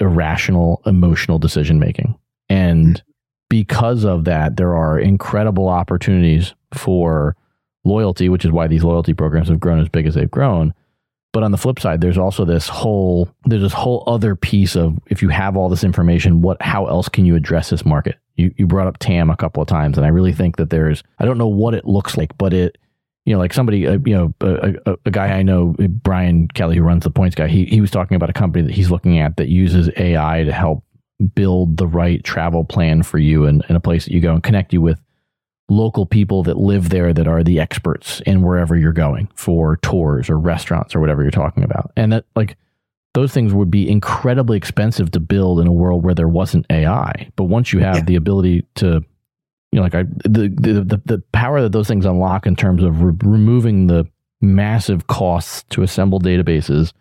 irrational 0.00 0.80
emotional 0.86 1.38
decision 1.38 1.78
making. 1.78 2.18
And 2.48 2.94
mm-hmm. 2.94 3.06
because 3.50 4.04
of 4.04 4.24
that, 4.24 4.56
there 4.56 4.74
are 4.74 4.98
incredible 4.98 5.68
opportunities 5.68 6.54
for 6.72 7.36
loyalty, 7.84 8.28
which 8.28 8.44
is 8.44 8.50
why 8.50 8.66
these 8.66 8.84
loyalty 8.84 9.14
programs 9.14 9.48
have 9.48 9.60
grown 9.60 9.80
as 9.80 9.88
big 9.88 10.06
as 10.06 10.14
they've 10.14 10.30
grown. 10.30 10.74
But 11.32 11.42
on 11.42 11.50
the 11.50 11.58
flip 11.58 11.80
side, 11.80 12.00
there's 12.00 12.18
also 12.18 12.44
this 12.44 12.68
whole 12.68 13.28
there's 13.46 13.62
this 13.62 13.72
whole 13.72 14.04
other 14.06 14.36
piece 14.36 14.76
of 14.76 14.98
if 15.06 15.22
you 15.22 15.30
have 15.30 15.56
all 15.56 15.70
this 15.70 15.84
information, 15.84 16.42
what 16.42 16.60
how 16.60 16.86
else 16.86 17.08
can 17.08 17.24
you 17.24 17.36
address 17.36 17.70
this 17.70 17.84
market? 17.84 18.16
You 18.36 18.52
you 18.58 18.66
brought 18.66 18.86
up 18.86 18.98
TAM 18.98 19.30
a 19.30 19.36
couple 19.36 19.62
of 19.62 19.68
times, 19.68 19.96
and 19.96 20.04
I 20.04 20.10
really 20.10 20.34
think 20.34 20.56
that 20.56 20.70
there's 20.70 21.02
I 21.18 21.24
don't 21.24 21.38
know 21.38 21.48
what 21.48 21.74
it 21.74 21.86
looks 21.86 22.18
like, 22.18 22.36
but 22.36 22.52
it 22.52 22.76
you 23.24 23.32
know 23.32 23.38
like 23.38 23.54
somebody 23.54 23.86
uh, 23.86 23.98
you 24.04 24.14
know 24.14 24.34
a, 24.42 24.74
a, 24.84 24.96
a, 25.06 25.10
guy 25.10 25.28
I 25.28 25.42
know 25.42 25.74
Brian 25.78 26.48
Kelly 26.48 26.76
who 26.76 26.82
runs 26.82 27.04
the 27.04 27.10
Points 27.10 27.34
guy 27.34 27.48
he 27.48 27.64
he 27.64 27.80
was 27.80 27.90
talking 27.90 28.16
about 28.16 28.30
a 28.30 28.34
company 28.34 28.66
that 28.66 28.74
he's 28.74 28.90
looking 28.90 29.18
at 29.18 29.36
that 29.36 29.48
uses 29.48 29.88
AI 29.96 30.44
to 30.44 30.52
help 30.52 30.84
build 31.34 31.76
the 31.76 31.86
right 31.86 32.22
travel 32.24 32.64
plan 32.64 33.02
for 33.02 33.18
you 33.18 33.46
and 33.46 33.64
in 33.68 33.76
a 33.76 33.80
place 33.80 34.04
that 34.04 34.12
you 34.12 34.20
go 34.20 34.34
and 34.34 34.42
connect 34.42 34.72
you 34.72 34.80
with 34.80 35.00
local 35.68 36.04
people 36.06 36.42
that 36.42 36.58
live 36.58 36.90
there 36.90 37.12
that 37.12 37.26
are 37.26 37.42
the 37.42 37.58
experts 37.58 38.20
in 38.26 38.42
wherever 38.42 38.76
you're 38.76 38.92
going 38.92 39.28
for 39.34 39.76
tours 39.78 40.28
or 40.28 40.38
restaurants 40.38 40.94
or 40.94 41.00
whatever 41.00 41.22
you're 41.22 41.30
talking 41.30 41.64
about. 41.64 41.92
And 41.96 42.12
that 42.12 42.24
like 42.36 42.56
those 43.14 43.32
things 43.32 43.52
would 43.52 43.70
be 43.70 43.88
incredibly 43.88 44.56
expensive 44.56 45.10
to 45.12 45.20
build 45.20 45.60
in 45.60 45.66
a 45.66 45.72
world 45.72 46.02
where 46.02 46.14
there 46.14 46.28
wasn't 46.28 46.66
AI. 46.70 47.30
But 47.36 47.44
once 47.44 47.72
you 47.72 47.80
have 47.80 47.96
yeah. 47.96 48.04
the 48.04 48.16
ability 48.16 48.66
to 48.76 49.04
you 49.70 49.76
know 49.76 49.82
like 49.82 49.94
I 49.94 50.02
the, 50.24 50.48
the 50.48 50.84
the 50.84 51.02
the 51.04 51.22
power 51.32 51.62
that 51.62 51.72
those 51.72 51.88
things 51.88 52.04
unlock 52.04 52.46
in 52.46 52.56
terms 52.56 52.82
of 52.82 53.02
re- 53.02 53.14
removing 53.22 53.86
the 53.86 54.06
massive 54.40 55.06
costs 55.06 55.64
to 55.70 55.82
assemble 55.82 56.20
databases 56.20 56.92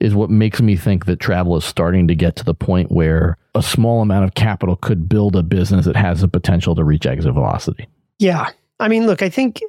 is 0.00 0.14
what 0.14 0.30
makes 0.30 0.60
me 0.60 0.76
think 0.76 1.06
that 1.06 1.20
travel 1.20 1.56
is 1.56 1.64
starting 1.64 2.08
to 2.08 2.14
get 2.14 2.36
to 2.36 2.44
the 2.44 2.54
point 2.54 2.90
where 2.90 3.38
a 3.54 3.62
small 3.62 4.02
amount 4.02 4.24
of 4.24 4.34
capital 4.34 4.76
could 4.76 5.08
build 5.08 5.36
a 5.36 5.42
business 5.42 5.86
that 5.86 5.96
has 5.96 6.20
the 6.20 6.28
potential 6.28 6.74
to 6.74 6.84
reach 6.84 7.06
exit 7.06 7.32
velocity. 7.32 7.88
Yeah. 8.18 8.50
I 8.78 8.88
mean, 8.88 9.06
look, 9.06 9.22
I 9.22 9.28
think 9.28 9.60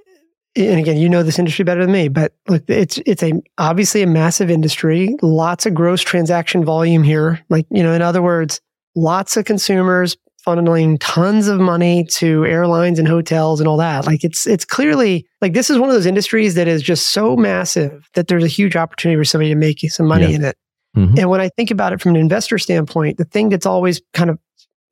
and 0.58 0.80
again, 0.80 0.98
you 0.98 1.08
know 1.08 1.24
this 1.24 1.38
industry 1.38 1.64
better 1.64 1.82
than 1.82 1.92
me, 1.92 2.08
but 2.08 2.34
look, 2.48 2.64
it's 2.68 3.00
it's 3.06 3.22
a 3.22 3.34
obviously 3.58 4.02
a 4.02 4.08
massive 4.08 4.50
industry, 4.50 5.16
lots 5.22 5.66
of 5.66 5.74
gross 5.74 6.02
transaction 6.02 6.66
volume 6.66 7.04
here. 7.04 7.44
Like, 7.50 7.68
you 7.70 7.84
know, 7.84 7.94
in 7.94 8.02
other 8.02 8.22
words, 8.22 8.60
lots 8.96 9.38
of 9.38 9.46
consumers 9.46 10.18
funneling 10.46 10.98
tons 11.02 11.48
of 11.50 11.60
money 11.60 12.06
to 12.06 12.46
airlines 12.46 12.98
and 12.98 13.08
hotels 13.08 13.60
and 13.60 13.68
all 13.68 13.78
that. 13.78 14.08
Like 14.08 14.24
it's 14.24 14.48
it's 14.48 14.66
clearly 14.66 15.28
like 15.42 15.54
this 15.54 15.70
is 15.70 15.78
one 15.78 15.90
of 15.90 15.96
those 15.96 16.06
industries 16.06 16.56
that 16.56 16.68
is 16.68 16.82
just 16.82 17.12
so 17.12 17.36
massive 17.36 18.10
that 18.14 18.28
there's 18.28 18.46
a 18.46 18.48
huge 18.48 18.76
opportunity 18.76 19.20
for 19.20 19.26
somebody 19.26 19.50
to 19.50 19.56
make 19.56 19.80
some 19.92 20.08
money 20.08 20.28
yeah. 20.30 20.36
in 20.36 20.44
it. 20.46 20.58
Mm-hmm. 20.96 21.20
And 21.20 21.30
when 21.30 21.42
I 21.42 21.50
think 21.50 21.70
about 21.70 21.94
it 21.94 22.02
from 22.02 22.16
an 22.16 22.22
investor 22.22 22.58
standpoint, 22.58 23.18
the 23.18 23.26
thing 23.26 23.50
that's 23.50 23.66
always 23.66 24.02
kind 24.14 24.30
of 24.30 24.40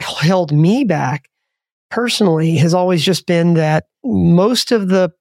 held 0.02 0.52
me 0.52 0.84
back 0.84 1.30
personally 1.90 2.56
has 2.58 2.74
always 2.74 3.04
just 3.04 3.26
been 3.26 3.54
that 3.56 3.86
most 4.04 4.72
of 4.72 4.90
the 4.90 5.12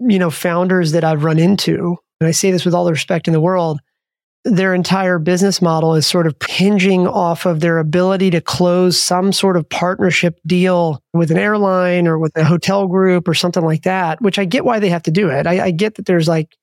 you 0.00 0.18
know 0.18 0.30
founders 0.30 0.92
that 0.92 1.04
I've 1.04 1.24
run 1.24 1.38
into, 1.38 1.96
and 2.20 2.28
I 2.28 2.32
say 2.32 2.50
this 2.50 2.64
with 2.64 2.74
all 2.74 2.84
the 2.84 2.92
respect 2.92 3.26
in 3.26 3.32
the 3.32 3.40
world, 3.40 3.80
their 4.44 4.74
entire 4.74 5.18
business 5.18 5.60
model 5.60 5.94
is 5.94 6.06
sort 6.06 6.26
of 6.26 6.34
hinging 6.48 7.06
off 7.06 7.46
of 7.46 7.60
their 7.60 7.78
ability 7.78 8.30
to 8.30 8.40
close 8.40 9.00
some 9.00 9.32
sort 9.32 9.56
of 9.56 9.68
partnership 9.68 10.38
deal 10.46 11.02
with 11.12 11.30
an 11.30 11.38
airline 11.38 12.06
or 12.06 12.18
with 12.18 12.36
a 12.36 12.44
hotel 12.44 12.86
group 12.86 13.28
or 13.28 13.34
something 13.34 13.64
like 13.64 13.82
that, 13.82 14.20
which 14.22 14.38
I 14.38 14.44
get 14.44 14.64
why 14.64 14.78
they 14.78 14.88
have 14.88 15.02
to 15.04 15.10
do 15.10 15.28
it. 15.28 15.46
I, 15.46 15.66
I 15.66 15.70
get 15.70 15.96
that 15.96 16.06
there's 16.06 16.28
like, 16.28 16.56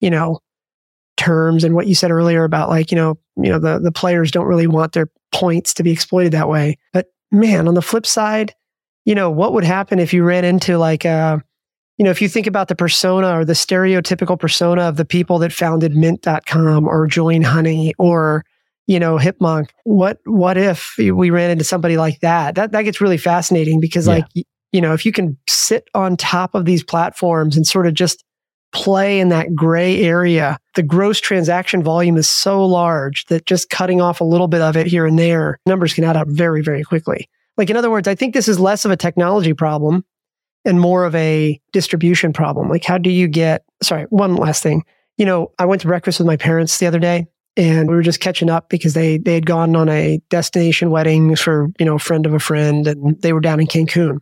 you 0.00 0.10
know, 0.10 0.40
terms 1.16 1.64
and 1.64 1.74
what 1.74 1.86
you 1.86 1.94
said 1.94 2.10
earlier 2.10 2.44
about 2.44 2.70
like, 2.70 2.90
you 2.90 2.96
know, 2.96 3.18
you 3.36 3.50
know, 3.50 3.58
the, 3.58 3.78
the 3.78 3.92
players 3.92 4.30
don't 4.30 4.46
really 4.46 4.66
want 4.66 4.92
their 4.92 5.08
points 5.32 5.74
to 5.74 5.82
be 5.82 5.90
exploited 5.90 6.32
that 6.32 6.48
way. 6.48 6.78
But 6.92 7.06
man, 7.30 7.68
on 7.68 7.74
the 7.74 7.82
flip 7.82 8.06
side, 8.06 8.54
you 9.08 9.14
know, 9.14 9.30
what 9.30 9.54
would 9.54 9.64
happen 9.64 9.98
if 9.98 10.12
you 10.12 10.22
ran 10.22 10.44
into 10.44 10.76
like 10.76 11.06
a, 11.06 11.08
uh, 11.08 11.38
you 11.96 12.04
know, 12.04 12.10
if 12.10 12.20
you 12.20 12.28
think 12.28 12.46
about 12.46 12.68
the 12.68 12.76
persona 12.76 13.38
or 13.38 13.42
the 13.42 13.54
stereotypical 13.54 14.38
persona 14.38 14.82
of 14.82 14.98
the 14.98 15.04
people 15.06 15.38
that 15.38 15.50
founded 15.50 15.96
mint.com 15.96 16.86
or 16.86 17.06
Join 17.06 17.40
Honey 17.40 17.94
or, 17.98 18.44
you 18.86 19.00
know, 19.00 19.16
Hipmunk, 19.16 19.70
what, 19.84 20.18
what 20.26 20.58
if 20.58 20.94
we 20.98 21.30
ran 21.30 21.50
into 21.50 21.64
somebody 21.64 21.96
like 21.96 22.20
that? 22.20 22.54
That, 22.54 22.72
that 22.72 22.82
gets 22.82 23.00
really 23.00 23.16
fascinating 23.16 23.80
because 23.80 24.06
yeah. 24.06 24.16
like, 24.16 24.26
you 24.72 24.80
know, 24.82 24.92
if 24.92 25.06
you 25.06 25.10
can 25.10 25.38
sit 25.48 25.88
on 25.94 26.18
top 26.18 26.54
of 26.54 26.66
these 26.66 26.84
platforms 26.84 27.56
and 27.56 27.66
sort 27.66 27.86
of 27.86 27.94
just 27.94 28.22
play 28.72 29.20
in 29.20 29.30
that 29.30 29.54
gray 29.54 30.02
area, 30.02 30.58
the 30.74 30.82
gross 30.82 31.18
transaction 31.18 31.82
volume 31.82 32.18
is 32.18 32.28
so 32.28 32.62
large 32.62 33.24
that 33.24 33.46
just 33.46 33.70
cutting 33.70 34.02
off 34.02 34.20
a 34.20 34.24
little 34.24 34.48
bit 34.48 34.60
of 34.60 34.76
it 34.76 34.86
here 34.86 35.06
and 35.06 35.18
there, 35.18 35.58
numbers 35.64 35.94
can 35.94 36.04
add 36.04 36.18
up 36.18 36.28
very, 36.28 36.60
very 36.60 36.84
quickly. 36.84 37.26
Like, 37.58 37.68
in 37.68 37.76
other 37.76 37.90
words, 37.90 38.08
I 38.08 38.14
think 38.14 38.32
this 38.32 38.48
is 38.48 38.58
less 38.58 38.84
of 38.84 38.90
a 38.90 38.96
technology 38.96 39.52
problem 39.52 40.04
and 40.64 40.80
more 40.80 41.04
of 41.04 41.14
a 41.14 41.60
distribution 41.72 42.32
problem. 42.32 42.68
Like, 42.68 42.84
how 42.84 42.98
do 42.98 43.10
you 43.10 43.28
get, 43.28 43.64
sorry, 43.82 44.04
one 44.04 44.36
last 44.36 44.62
thing. 44.62 44.84
You 45.16 45.26
know, 45.26 45.52
I 45.58 45.66
went 45.66 45.82
to 45.82 45.88
breakfast 45.88 46.20
with 46.20 46.26
my 46.26 46.36
parents 46.36 46.78
the 46.78 46.86
other 46.86 47.00
day 47.00 47.26
and 47.56 47.88
we 47.88 47.96
were 47.96 48.02
just 48.02 48.20
catching 48.20 48.48
up 48.48 48.68
because 48.68 48.94
they, 48.94 49.18
they 49.18 49.34
had 49.34 49.46
gone 49.46 49.74
on 49.74 49.88
a 49.88 50.20
destination 50.30 50.90
wedding 50.90 51.34
for, 51.34 51.68
you 51.78 51.84
know, 51.84 51.96
a 51.96 51.98
friend 51.98 52.24
of 52.24 52.32
a 52.32 52.38
friend 52.38 52.86
and 52.86 53.20
they 53.20 53.32
were 53.32 53.40
down 53.40 53.60
in 53.60 53.66
Cancun. 53.66 54.18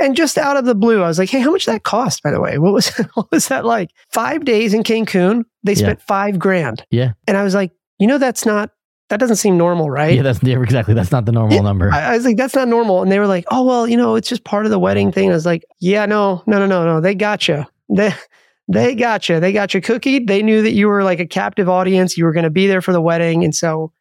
And 0.00 0.16
just 0.16 0.38
out 0.38 0.56
of 0.56 0.64
the 0.64 0.76
blue, 0.76 1.02
I 1.02 1.08
was 1.08 1.18
like, 1.18 1.28
"Hey, 1.28 1.40
how 1.40 1.50
much 1.50 1.66
that 1.66 1.82
cost? 1.82 2.22
By 2.22 2.30
the 2.30 2.40
way, 2.40 2.56
what 2.58 2.72
was 2.72 2.88
what 3.14 3.30
was 3.32 3.48
that 3.48 3.64
like? 3.64 3.90
Five 4.12 4.44
days 4.44 4.72
in 4.72 4.84
Cancun, 4.84 5.44
they 5.64 5.74
spent 5.74 5.98
yeah. 5.98 6.04
five 6.06 6.38
grand. 6.38 6.84
Yeah, 6.90 7.14
and 7.26 7.36
I 7.36 7.42
was 7.42 7.52
like, 7.52 7.72
you 7.98 8.06
know, 8.06 8.18
that's 8.18 8.46
not 8.46 8.70
that 9.08 9.20
doesn't 9.20 9.36
seem 9.36 9.56
normal, 9.56 9.90
right? 9.90 10.14
Yeah, 10.14 10.22
that's 10.22 10.42
yeah, 10.42 10.60
exactly. 10.60 10.94
That's 10.94 11.10
not 11.10 11.24
the 11.24 11.32
normal 11.32 11.56
yeah, 11.56 11.62
number. 11.62 11.90
I, 11.90 12.12
I, 12.12 12.16
was 12.16 12.26
like, 12.26 12.36
that's 12.36 12.54
not 12.54 12.68
normal. 12.68 13.02
And 13.02 13.10
they 13.10 13.18
were 13.18 13.26
like, 13.26 13.44
oh, 13.50 13.64
well, 13.64 13.88
you 13.88 13.96
know, 13.96 14.16
it's 14.16 14.28
just 14.28 14.44
part 14.44 14.66
of 14.66 14.70
the 14.70 14.78
wedding 14.78 15.12
thing. 15.12 15.30
I 15.30 15.34
was 15.34 15.46
like, 15.46 15.64
yeah, 15.80 16.04
no, 16.04 16.42
no, 16.46 16.58
no, 16.58 16.66
no, 16.66 16.84
no. 16.84 17.00
They 17.00 17.14
got 17.14 17.48
you. 17.48 17.64
They, 17.88 18.12
they 18.68 18.94
got 18.94 19.28
you. 19.28 19.40
They 19.40 19.52
got 19.52 19.72
you 19.72 19.80
cookied. 19.80 20.26
They 20.26 20.42
knew 20.42 20.62
that 20.62 20.72
you 20.72 20.88
were 20.88 21.04
like 21.04 21.20
a 21.20 21.26
captive 21.26 21.68
audience. 21.68 22.18
You 22.18 22.24
were 22.24 22.32
going 22.32 22.44
to 22.44 22.50
be 22.50 22.66
there 22.66 22.82
for 22.82 22.92
the 22.92 23.00
wedding. 23.00 23.44
And 23.44 23.54
so 23.54 23.92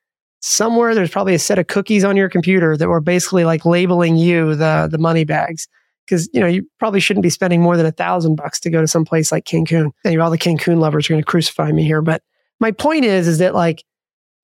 somewhere 0.42 0.94
there's 0.94 1.10
probably 1.10 1.34
a 1.34 1.40
set 1.40 1.58
of 1.58 1.68
cookies 1.68 2.04
on 2.04 2.18
your 2.18 2.30
computer 2.30 2.76
that 2.76 2.90
were 2.90 3.02
basically 3.02 3.46
like 3.46 3.66
labeling 3.66 4.18
you 4.18 4.56
the, 4.56 4.90
the 4.92 4.98
money 4.98 5.24
bags. 5.24 5.68
Cause 6.10 6.30
you 6.34 6.40
know, 6.40 6.48
you 6.48 6.66
probably 6.80 7.02
shouldn't 7.02 7.24
be 7.24 7.30
spending 7.30 7.62
more 7.62 7.76
than 7.76 7.86
a 7.86 7.92
thousand 7.92 8.36
bucks 8.36 8.62
to 8.62 8.70
go 8.70 8.80
to 8.80 8.88
some 8.88 9.04
place 9.04 9.30
like 9.32 9.46
Cancun. 9.46 9.92
And 10.06 10.22
all 10.22 10.32
the 10.32 10.38
Cancun 10.38 10.80
lovers 10.80 11.10
are 11.10 11.14
going 11.14 11.22
to 11.22 11.26
crucify 11.26 11.72
me 11.72 11.84
here. 11.84 12.02
But 12.02 12.22
my 12.60 12.72
point 12.72 13.04
is, 13.04 13.28
is 13.28 13.40
that 13.40 13.54
like, 13.54 13.84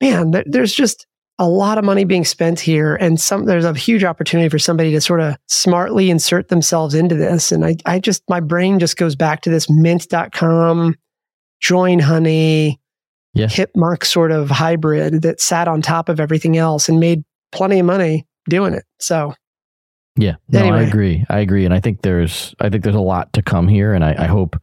man, 0.04 0.44
there's 0.46 0.74
just, 0.74 1.08
a 1.40 1.48
lot 1.50 1.80
of 1.80 1.84
money 1.84 2.04
being 2.04 2.24
spent 2.24 2.60
here 2.60 2.96
and 2.96 3.20
some 3.20 3.46
there's 3.46 3.66
a 3.66 3.74
huge 3.74 4.04
opportunity 4.04 4.50
for 4.50 4.60
somebody 4.60 4.92
to 4.92 5.02
sort 5.02 5.20
of 5.20 5.36
smartly 5.48 6.12
insert 6.12 6.50
themselves 6.50 6.94
into 6.94 7.16
this 7.16 7.52
and 7.52 7.66
i, 7.66 7.76
I 7.88 8.00
just 8.00 8.22
my 8.30 8.40
brain 8.40 8.78
just 8.78 8.98
goes 8.98 9.16
back 9.16 9.42
to 9.42 9.50
this 9.50 9.68
mint.com 9.68 10.96
join 11.60 11.98
honey 11.98 12.80
Yeah. 13.34 13.48
Hipmunk 13.48 14.06
sort 14.06 14.32
of 14.32 14.52
hybrid 14.52 15.24
that 15.24 15.42
sat 15.42 15.68
on 15.68 15.82
top 15.82 16.08
of 16.08 16.20
everything 16.20 16.56
else 16.56 16.88
and 16.88 17.00
made 17.00 17.24
plenty 17.52 17.80
of 17.80 17.86
money 17.88 18.28
doing 18.48 18.76
it. 18.76 18.84
So 19.00 19.34
Yeah, 20.16 20.36
no, 20.50 20.66
I 20.66 20.84
agree. 20.84 21.26
I 21.30 21.40
agree, 21.40 21.66
and 21.66 21.74
I 21.74 21.80
think 21.80 22.04
there's 22.04 22.54
I 22.60 22.70
think 22.70 22.84
there's 22.84 22.96
a 22.96 23.02
lot 23.02 23.34
to 23.34 23.42
come 23.42 23.68
here, 23.68 23.94
and 23.94 24.06
I, 24.06 24.16
I 24.20 24.26
hope. 24.28 24.62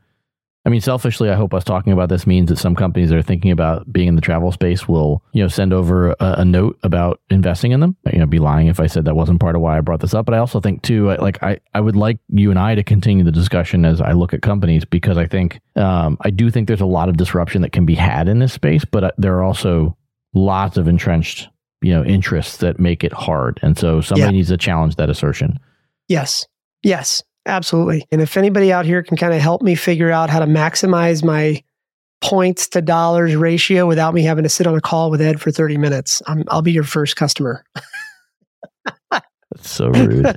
I 0.66 0.68
mean, 0.68 0.82
selfishly, 0.82 1.30
I 1.30 1.34
hope 1.36 1.54
us 1.54 1.64
talking 1.64 1.92
about 1.94 2.10
this 2.10 2.26
means 2.26 2.50
that 2.50 2.58
some 2.58 2.76
companies 2.76 3.08
that 3.08 3.16
are 3.16 3.22
thinking 3.22 3.50
about 3.50 3.90
being 3.90 4.08
in 4.08 4.14
the 4.14 4.20
travel 4.20 4.52
space 4.52 4.86
will, 4.86 5.22
you 5.32 5.42
know, 5.42 5.48
send 5.48 5.72
over 5.72 6.10
a, 6.10 6.16
a 6.20 6.44
note 6.44 6.78
about 6.82 7.18
investing 7.30 7.72
in 7.72 7.80
them. 7.80 7.96
You 8.12 8.18
know, 8.18 8.26
be 8.26 8.38
lying 8.38 8.66
if 8.66 8.78
I 8.78 8.86
said 8.86 9.06
that 9.06 9.16
wasn't 9.16 9.40
part 9.40 9.56
of 9.56 9.62
why 9.62 9.78
I 9.78 9.80
brought 9.80 10.00
this 10.00 10.12
up. 10.12 10.26
But 10.26 10.34
I 10.34 10.38
also 10.38 10.60
think 10.60 10.82
too, 10.82 11.10
I- 11.10 11.16
like 11.16 11.42
I, 11.42 11.60
I 11.72 11.80
would 11.80 11.96
like 11.96 12.18
you 12.28 12.50
and 12.50 12.58
I 12.58 12.74
to 12.74 12.82
continue 12.84 13.24
the 13.24 13.32
discussion 13.32 13.86
as 13.86 14.02
I 14.02 14.12
look 14.12 14.34
at 14.34 14.42
companies 14.42 14.84
because 14.84 15.16
I 15.16 15.26
think, 15.26 15.60
um, 15.76 16.18
I 16.20 16.28
do 16.30 16.50
think 16.50 16.68
there's 16.68 16.82
a 16.82 16.86
lot 16.86 17.08
of 17.08 17.16
disruption 17.16 17.62
that 17.62 17.72
can 17.72 17.86
be 17.86 17.94
had 17.94 18.28
in 18.28 18.38
this 18.38 18.52
space, 18.52 18.84
but 18.84 19.02
uh, 19.04 19.10
there 19.16 19.34
are 19.38 19.42
also 19.42 19.96
lots 20.34 20.76
of 20.76 20.88
entrenched, 20.88 21.48
you 21.80 21.92
know, 21.94 22.04
interests 22.04 22.58
that 22.58 22.78
make 22.78 23.02
it 23.02 23.14
hard, 23.14 23.58
and 23.62 23.78
so 23.78 24.02
somebody 24.02 24.26
Yeah. 24.26 24.30
needs 24.32 24.48
to 24.48 24.58
challenge 24.58 24.96
that 24.96 25.08
assertion. 25.08 25.58
Yes. 26.06 26.46
Yes, 26.82 27.22
absolutely. 27.50 28.06
And 28.10 28.20
if 28.20 28.36
anybody 28.36 28.72
out 28.72 28.86
here 28.86 29.02
can 29.02 29.16
kind 29.16 29.34
of 29.34 29.40
help 29.40 29.62
me 29.62 29.74
figure 29.74 30.10
out 30.10 30.30
how 30.30 30.38
to 30.38 30.46
maximize 30.46 31.24
my 31.24 31.62
points 32.20 32.68
to 32.68 32.82
dollars 32.82 33.34
ratio 33.34 33.86
without 33.86 34.14
me 34.14 34.22
having 34.22 34.44
to 34.44 34.48
sit 34.48 34.66
on 34.66 34.74
a 34.74 34.80
call 34.80 35.10
with 35.10 35.20
Ed 35.20 35.40
for 35.40 35.50
30 35.50 35.76
minutes, 35.78 36.22
I'm, 36.26 36.44
I'll 36.48 36.62
be 36.62 36.72
your 36.72 36.84
first 36.84 37.16
customer. 37.16 37.64
That's 39.10 39.68
so 39.68 39.88
rude. 39.88 40.36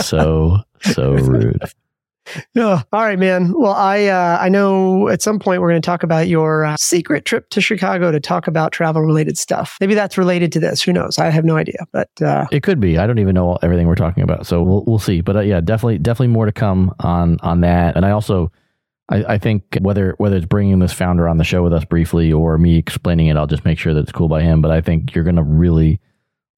so 0.00 0.58
so 0.82 1.12
rude. 1.14 1.62
Yeah. 2.54 2.82
All 2.92 3.02
right, 3.02 3.18
man. 3.18 3.52
Well, 3.56 3.72
I 3.72 4.06
uh, 4.06 4.38
I 4.40 4.48
know 4.48 5.08
at 5.08 5.22
some 5.22 5.38
point 5.38 5.60
we're 5.60 5.70
going 5.70 5.80
to 5.80 5.86
talk 5.86 6.02
about 6.02 6.28
your 6.28 6.64
uh, 6.64 6.76
secret 6.76 7.24
trip 7.24 7.48
to 7.50 7.60
Chicago 7.60 8.10
to 8.10 8.20
talk 8.20 8.46
about 8.46 8.72
travel 8.72 9.02
related 9.02 9.38
stuff. 9.38 9.76
Maybe 9.80 9.94
that's 9.94 10.18
related 10.18 10.52
to 10.52 10.60
this. 10.60 10.82
Who 10.82 10.92
knows? 10.92 11.18
I 11.18 11.30
have 11.30 11.44
no 11.44 11.56
idea. 11.56 11.86
But 11.92 12.10
uh, 12.22 12.46
It 12.50 12.62
could 12.62 12.80
be. 12.80 12.98
I 12.98 13.06
don't 13.06 13.18
even 13.18 13.34
know 13.34 13.58
everything 13.62 13.86
we're 13.86 13.94
talking 13.94 14.22
about, 14.22 14.46
so 14.46 14.62
we'll 14.62 14.84
we'll 14.86 14.98
see. 14.98 15.20
But 15.20 15.36
uh, 15.36 15.40
yeah, 15.40 15.60
definitely 15.60 15.98
definitely 15.98 16.28
more 16.28 16.46
to 16.46 16.52
come 16.52 16.94
on 17.00 17.38
on 17.40 17.60
that. 17.60 17.96
And 17.96 18.04
I 18.04 18.10
also. 18.10 18.52
I, 19.12 19.24
I 19.34 19.38
think 19.38 19.76
whether 19.80 20.14
whether 20.18 20.36
it's 20.36 20.46
bringing 20.46 20.78
this 20.78 20.92
founder 20.92 21.28
on 21.28 21.38
the 21.38 21.42
show 21.42 21.64
with 21.64 21.72
us 21.72 21.84
briefly 21.84 22.32
or 22.32 22.56
me 22.58 22.76
explaining 22.76 23.26
it, 23.26 23.36
I'll 23.36 23.48
just 23.48 23.64
make 23.64 23.76
sure 23.76 23.92
that 23.92 24.00
it's 24.00 24.12
cool 24.12 24.28
by 24.28 24.40
him. 24.42 24.62
But 24.62 24.70
I 24.70 24.80
think 24.80 25.16
you're 25.16 25.24
going 25.24 25.34
to 25.34 25.42
really 25.42 26.00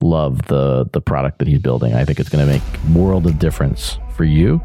love 0.02 0.42
the 0.48 0.86
the 0.92 1.00
product 1.00 1.38
that 1.38 1.48
he's 1.48 1.60
building. 1.60 1.94
I 1.94 2.04
think 2.04 2.20
it's 2.20 2.28
going 2.28 2.46
to 2.46 2.52
make 2.52 2.62
world 2.94 3.26
of 3.26 3.38
difference 3.38 3.98
for 4.14 4.24
you, 4.24 4.60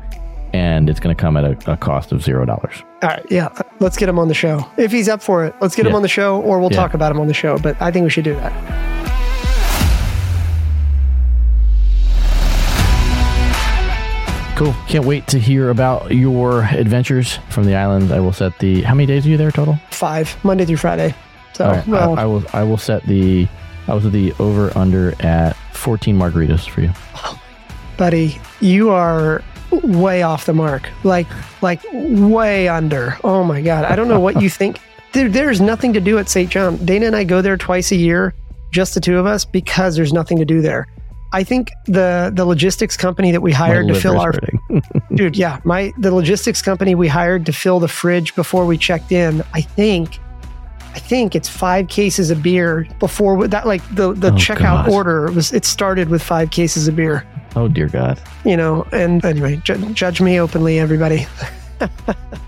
and 0.57 0.89
it's 0.89 0.99
going 0.99 1.15
to 1.15 1.19
come 1.21 1.37
at 1.37 1.43
a, 1.45 1.71
a 1.73 1.77
cost 1.77 2.11
of 2.11 2.23
zero 2.23 2.45
dollars. 2.45 2.75
all 3.03 3.09
right, 3.09 3.25
yeah, 3.29 3.49
let's 3.79 3.95
get 3.97 4.09
him 4.09 4.17
on 4.19 4.27
the 4.27 4.33
show 4.33 4.65
if 4.77 4.91
he's 4.91 5.07
up 5.07 5.21
for 5.21 5.45
it. 5.45 5.53
Let's 5.61 5.75
get 5.75 5.85
him 5.85 5.93
on 5.95 6.01
the 6.01 6.07
show, 6.07 6.41
or 6.41 6.59
we'll 6.59 6.71
Yeah. 6.71 6.77
talk 6.77 6.93
about 6.93 7.11
him 7.11 7.19
on 7.19 7.27
the 7.27 7.33
show. 7.33 7.57
But 7.57 7.79
I 7.81 7.91
think 7.91 8.03
we 8.03 8.09
should 8.09 8.23
do 8.23 8.33
that. 8.35 8.53
Cool. 14.57 14.73
Can't 14.87 15.05
wait 15.05 15.27
to 15.27 15.37
hear 15.37 15.69
about 15.69 16.09
your 16.09 16.63
adventures 16.63 17.37
from 17.51 17.65
the 17.65 17.75
island. 17.75 18.11
I 18.11 18.19
will 18.19 18.33
set 18.33 18.57
the. 18.57 18.81
How 18.81 18.95
many 18.95 19.05
days 19.05 19.23
are 19.23 19.29
you 19.29 19.37
there 19.37 19.51
total? 19.51 19.77
Five 19.91 20.35
Monday 20.43 20.65
through 20.65 20.77
Friday. 20.77 21.13
So 21.53 21.67
right, 21.67 21.87
well, 21.87 22.17
I, 22.17 22.23
I 22.23 22.25
will. 22.25 22.43
I 22.53 22.63
will 22.63 22.77
set 22.77 23.03
the. 23.03 23.47
I 23.87 23.93
will 23.93 24.01
set 24.01 24.13
the 24.13 24.33
over 24.39 24.75
under 24.75 25.13
at 25.23 25.55
14 25.73 26.17
margaritas 26.17 26.67
for 26.67 26.81
you. 26.81 26.91
buddy, 27.97 28.41
you 28.59 28.89
are 28.89 29.43
way 29.71 30.23
off 30.23 30.45
the 30.45 30.53
mark. 30.53 30.89
Like 31.03 31.27
like 31.61 31.81
way 31.93 32.67
under. 32.67 33.17
Oh 33.23 33.43
my 33.43 33.61
god. 33.61 33.85
I 33.85 33.95
don't 33.95 34.07
know 34.07 34.19
what 34.19 34.41
you 34.41 34.49
think. 34.49 34.79
There, 35.13 35.29
there's 35.29 35.61
nothing 35.61 35.93
to 35.93 36.01
do 36.01 36.17
at 36.19 36.27
St. 36.27 36.51
John. 36.51 36.75
Dana 36.85 37.05
and 37.07 37.15
I 37.15 37.23
go 37.23 37.41
there 37.41 37.55
twice 37.55 37.93
a 37.93 37.95
year, 37.95 38.35
just 38.71 38.93
the 38.93 38.99
two 38.99 39.17
of 39.17 39.25
us, 39.25 39.45
because 39.45 39.95
there's 39.95 40.11
nothing 40.11 40.37
to 40.37 40.45
do 40.45 40.61
there. 40.61 40.85
I 41.33 41.43
think 41.43 41.71
the 41.85 42.31
the 42.33 42.45
logistics 42.45 42.95
company 42.97 43.31
that 43.31 43.41
we 43.41 43.51
hired 43.51 43.87
to 43.87 43.95
fill 43.95 44.19
our 44.19 44.33
dude, 45.15 45.37
yeah, 45.37 45.59
my 45.63 45.93
the 45.97 46.13
logistics 46.13 46.61
company 46.61 46.95
we 46.95 47.07
hired 47.07 47.45
to 47.47 47.53
fill 47.53 47.79
the 47.79 47.87
fridge 47.87 48.35
before 48.35 48.65
we 48.65 48.77
checked 48.77 49.11
in. 49.11 49.43
I 49.53 49.61
think, 49.61 50.19
I 50.97 50.99
think 50.99 51.35
it's 51.35 51.47
five 51.47 51.89
cases 51.89 52.31
of 52.31 52.41
beer 52.41 52.87
before 52.99 53.47
that. 53.47 53.67
Like 53.67 53.83
the 53.93 54.13
the 54.13 54.29
Oh, 54.29 54.35
checkout 54.35 54.85
God. 54.85 54.89
order 54.89 55.31
was 55.31 55.53
it 55.53 55.63
started 55.63 56.09
with 56.09 56.23
five 56.23 56.49
cases 56.49 56.87
of 56.87 56.95
beer 56.95 57.23
oh 57.55 57.67
dear 57.67 57.87
God. 57.87 58.19
you 58.43 58.57
know, 58.57 58.83
and 58.91 59.23
anyway, 59.23 59.57
ju- 59.57 59.77
judge 59.93 60.19
me 60.21 60.39
openly, 60.39 60.79
everybody. 60.79 61.27
Oh, 61.79 61.87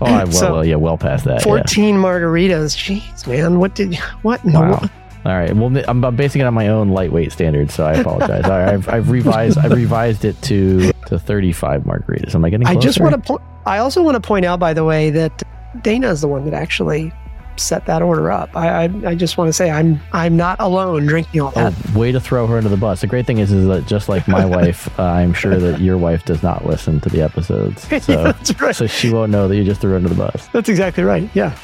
well, 0.24 0.32
So- 0.32 0.52
well, 0.54 0.64
yeah, 0.66 0.74
well 0.74 0.98
past 0.98 1.24
that. 1.26 1.38
yeah. 1.40 1.44
14 1.44 1.94
margaritas. 1.94 2.74
Jeez, 2.76 3.24
man. 3.28 3.60
What 3.60 3.76
did, 3.76 3.94
what 4.22 4.42
the 4.42 4.50
Wow. 4.50 4.80
All 5.24 5.32
right. 5.38 5.54
Well, 5.54 5.70
I'm, 5.88 6.02
I'm 6.04 6.16
basing 6.16 6.40
it 6.40 6.44
on 6.44 6.54
my 6.54 6.66
own 6.68 6.88
lightweight 6.88 7.30
standards, 7.30 7.72
so 7.74 7.84
I 7.86 7.92
apologize. 7.92 8.44
All 8.46 8.50
right, 8.50 8.68
I've, 8.74 8.88
I've 8.88 9.10
revised. 9.10 9.58
I've 9.58 9.72
revised 9.72 10.24
it 10.24 10.40
to 10.42 10.90
to 11.06 11.18
35 11.20 11.82
margaritas. 11.82 12.34
Am 12.34 12.44
I 12.44 12.50
getting? 12.50 12.66
I 12.66 12.74
just 12.74 12.98
want 13.00 13.12
to 13.14 13.20
point, 13.20 13.42
I 13.64 13.78
also 13.78 14.02
want 14.02 14.16
to 14.16 14.20
point 14.20 14.44
out, 14.44 14.58
by 14.58 14.72
the 14.74 14.82
way, 14.84 15.10
that 15.10 15.42
Dana 15.82 16.08
is 16.10 16.22
the 16.22 16.28
one 16.28 16.44
that 16.46 16.54
actually 16.54 17.12
set 17.60 17.86
that 17.86 18.02
order 18.02 18.30
up. 18.30 18.54
I, 18.56 18.84
I, 18.84 18.90
I 19.06 19.14
just 19.14 19.36
want 19.38 19.48
to 19.48 19.52
say 19.52 19.70
I'm, 19.70 20.00
I'm 20.12 20.36
not 20.36 20.58
alone 20.60 21.06
drinking 21.06 21.40
all 21.40 21.50
that. 21.52 21.72
Oh, 21.94 21.98
way 21.98 22.12
to 22.12 22.20
throw 22.20 22.46
her 22.46 22.56
into 22.58 22.68
the 22.70 22.76
bus. 22.76 23.00
The 23.02 23.06
great 23.06 23.26
thing 23.26 23.38
is, 23.38 23.52
is 23.52 23.66
that 23.68 23.86
just 23.86 24.08
like 24.08 24.26
my 24.28 24.44
wife, 24.56 24.88
uh, 24.98 25.04
I'm 25.04 25.32
sure 25.32 25.56
that 25.58 25.80
your 25.80 25.98
wife 25.98 26.24
does 26.24 26.42
not 26.42 26.66
listen 26.66 27.00
to 27.00 27.08
the 27.08 27.22
episodes, 27.22 27.86
Yeah, 27.90 27.98
so 28.00 28.24
that's 28.24 28.60
right. 28.60 28.74
so 28.76 28.86
she 28.86 29.10
won't 29.10 29.30
know 29.32 29.48
that 29.48 29.56
you 29.56 29.64
just 29.64 29.80
threw 29.80 29.90
her 29.90 29.96
under 29.96 30.08
the 30.08 30.14
bus. 30.14 30.48
That's 30.52 30.68
exactly 30.68 31.04
right. 31.04 31.28
Yeah. 31.34 31.56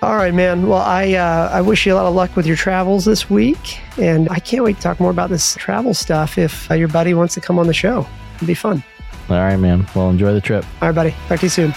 All 0.00 0.14
right, 0.14 0.32
man. 0.32 0.68
Well, 0.68 0.78
I 0.80 1.14
uh, 1.14 1.50
I 1.52 1.60
wish 1.60 1.84
you 1.84 1.92
a 1.92 1.96
lot 1.96 2.06
of 2.06 2.14
luck 2.14 2.36
with 2.36 2.46
your 2.46 2.54
travels 2.54 3.04
this 3.04 3.28
week, 3.28 3.80
and 3.98 4.28
I 4.30 4.38
can't 4.38 4.62
wait 4.62 4.76
to 4.76 4.82
talk 4.82 5.00
more 5.00 5.10
about 5.10 5.28
this 5.28 5.54
travel 5.56 5.92
stuff. 5.92 6.38
If 6.38 6.70
uh, 6.70 6.74
your 6.74 6.86
buddy 6.86 7.14
wants 7.14 7.34
to 7.34 7.40
come 7.40 7.58
on 7.58 7.66
the 7.66 7.74
show, 7.74 8.06
it'd 8.36 8.46
be 8.46 8.54
fun. 8.54 8.84
All 9.28 9.36
right, 9.38 9.56
man. 9.56 9.84
Well, 9.96 10.08
enjoy 10.08 10.32
the 10.34 10.40
trip. 10.40 10.64
All 10.80 10.88
right, 10.88 10.94
buddy. 10.94 11.10
Talk 11.26 11.40
to 11.40 11.46
you 11.46 11.50
soon. 11.50 11.74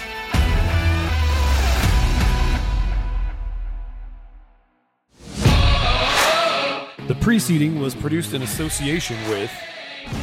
Preceding 7.21 7.79
was 7.79 7.93
produced 7.93 8.33
in 8.33 8.41
association 8.41 9.15
with 9.29 9.51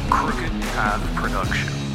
Crooked 0.09 0.51
Path 0.73 1.15
Production. 1.15 1.88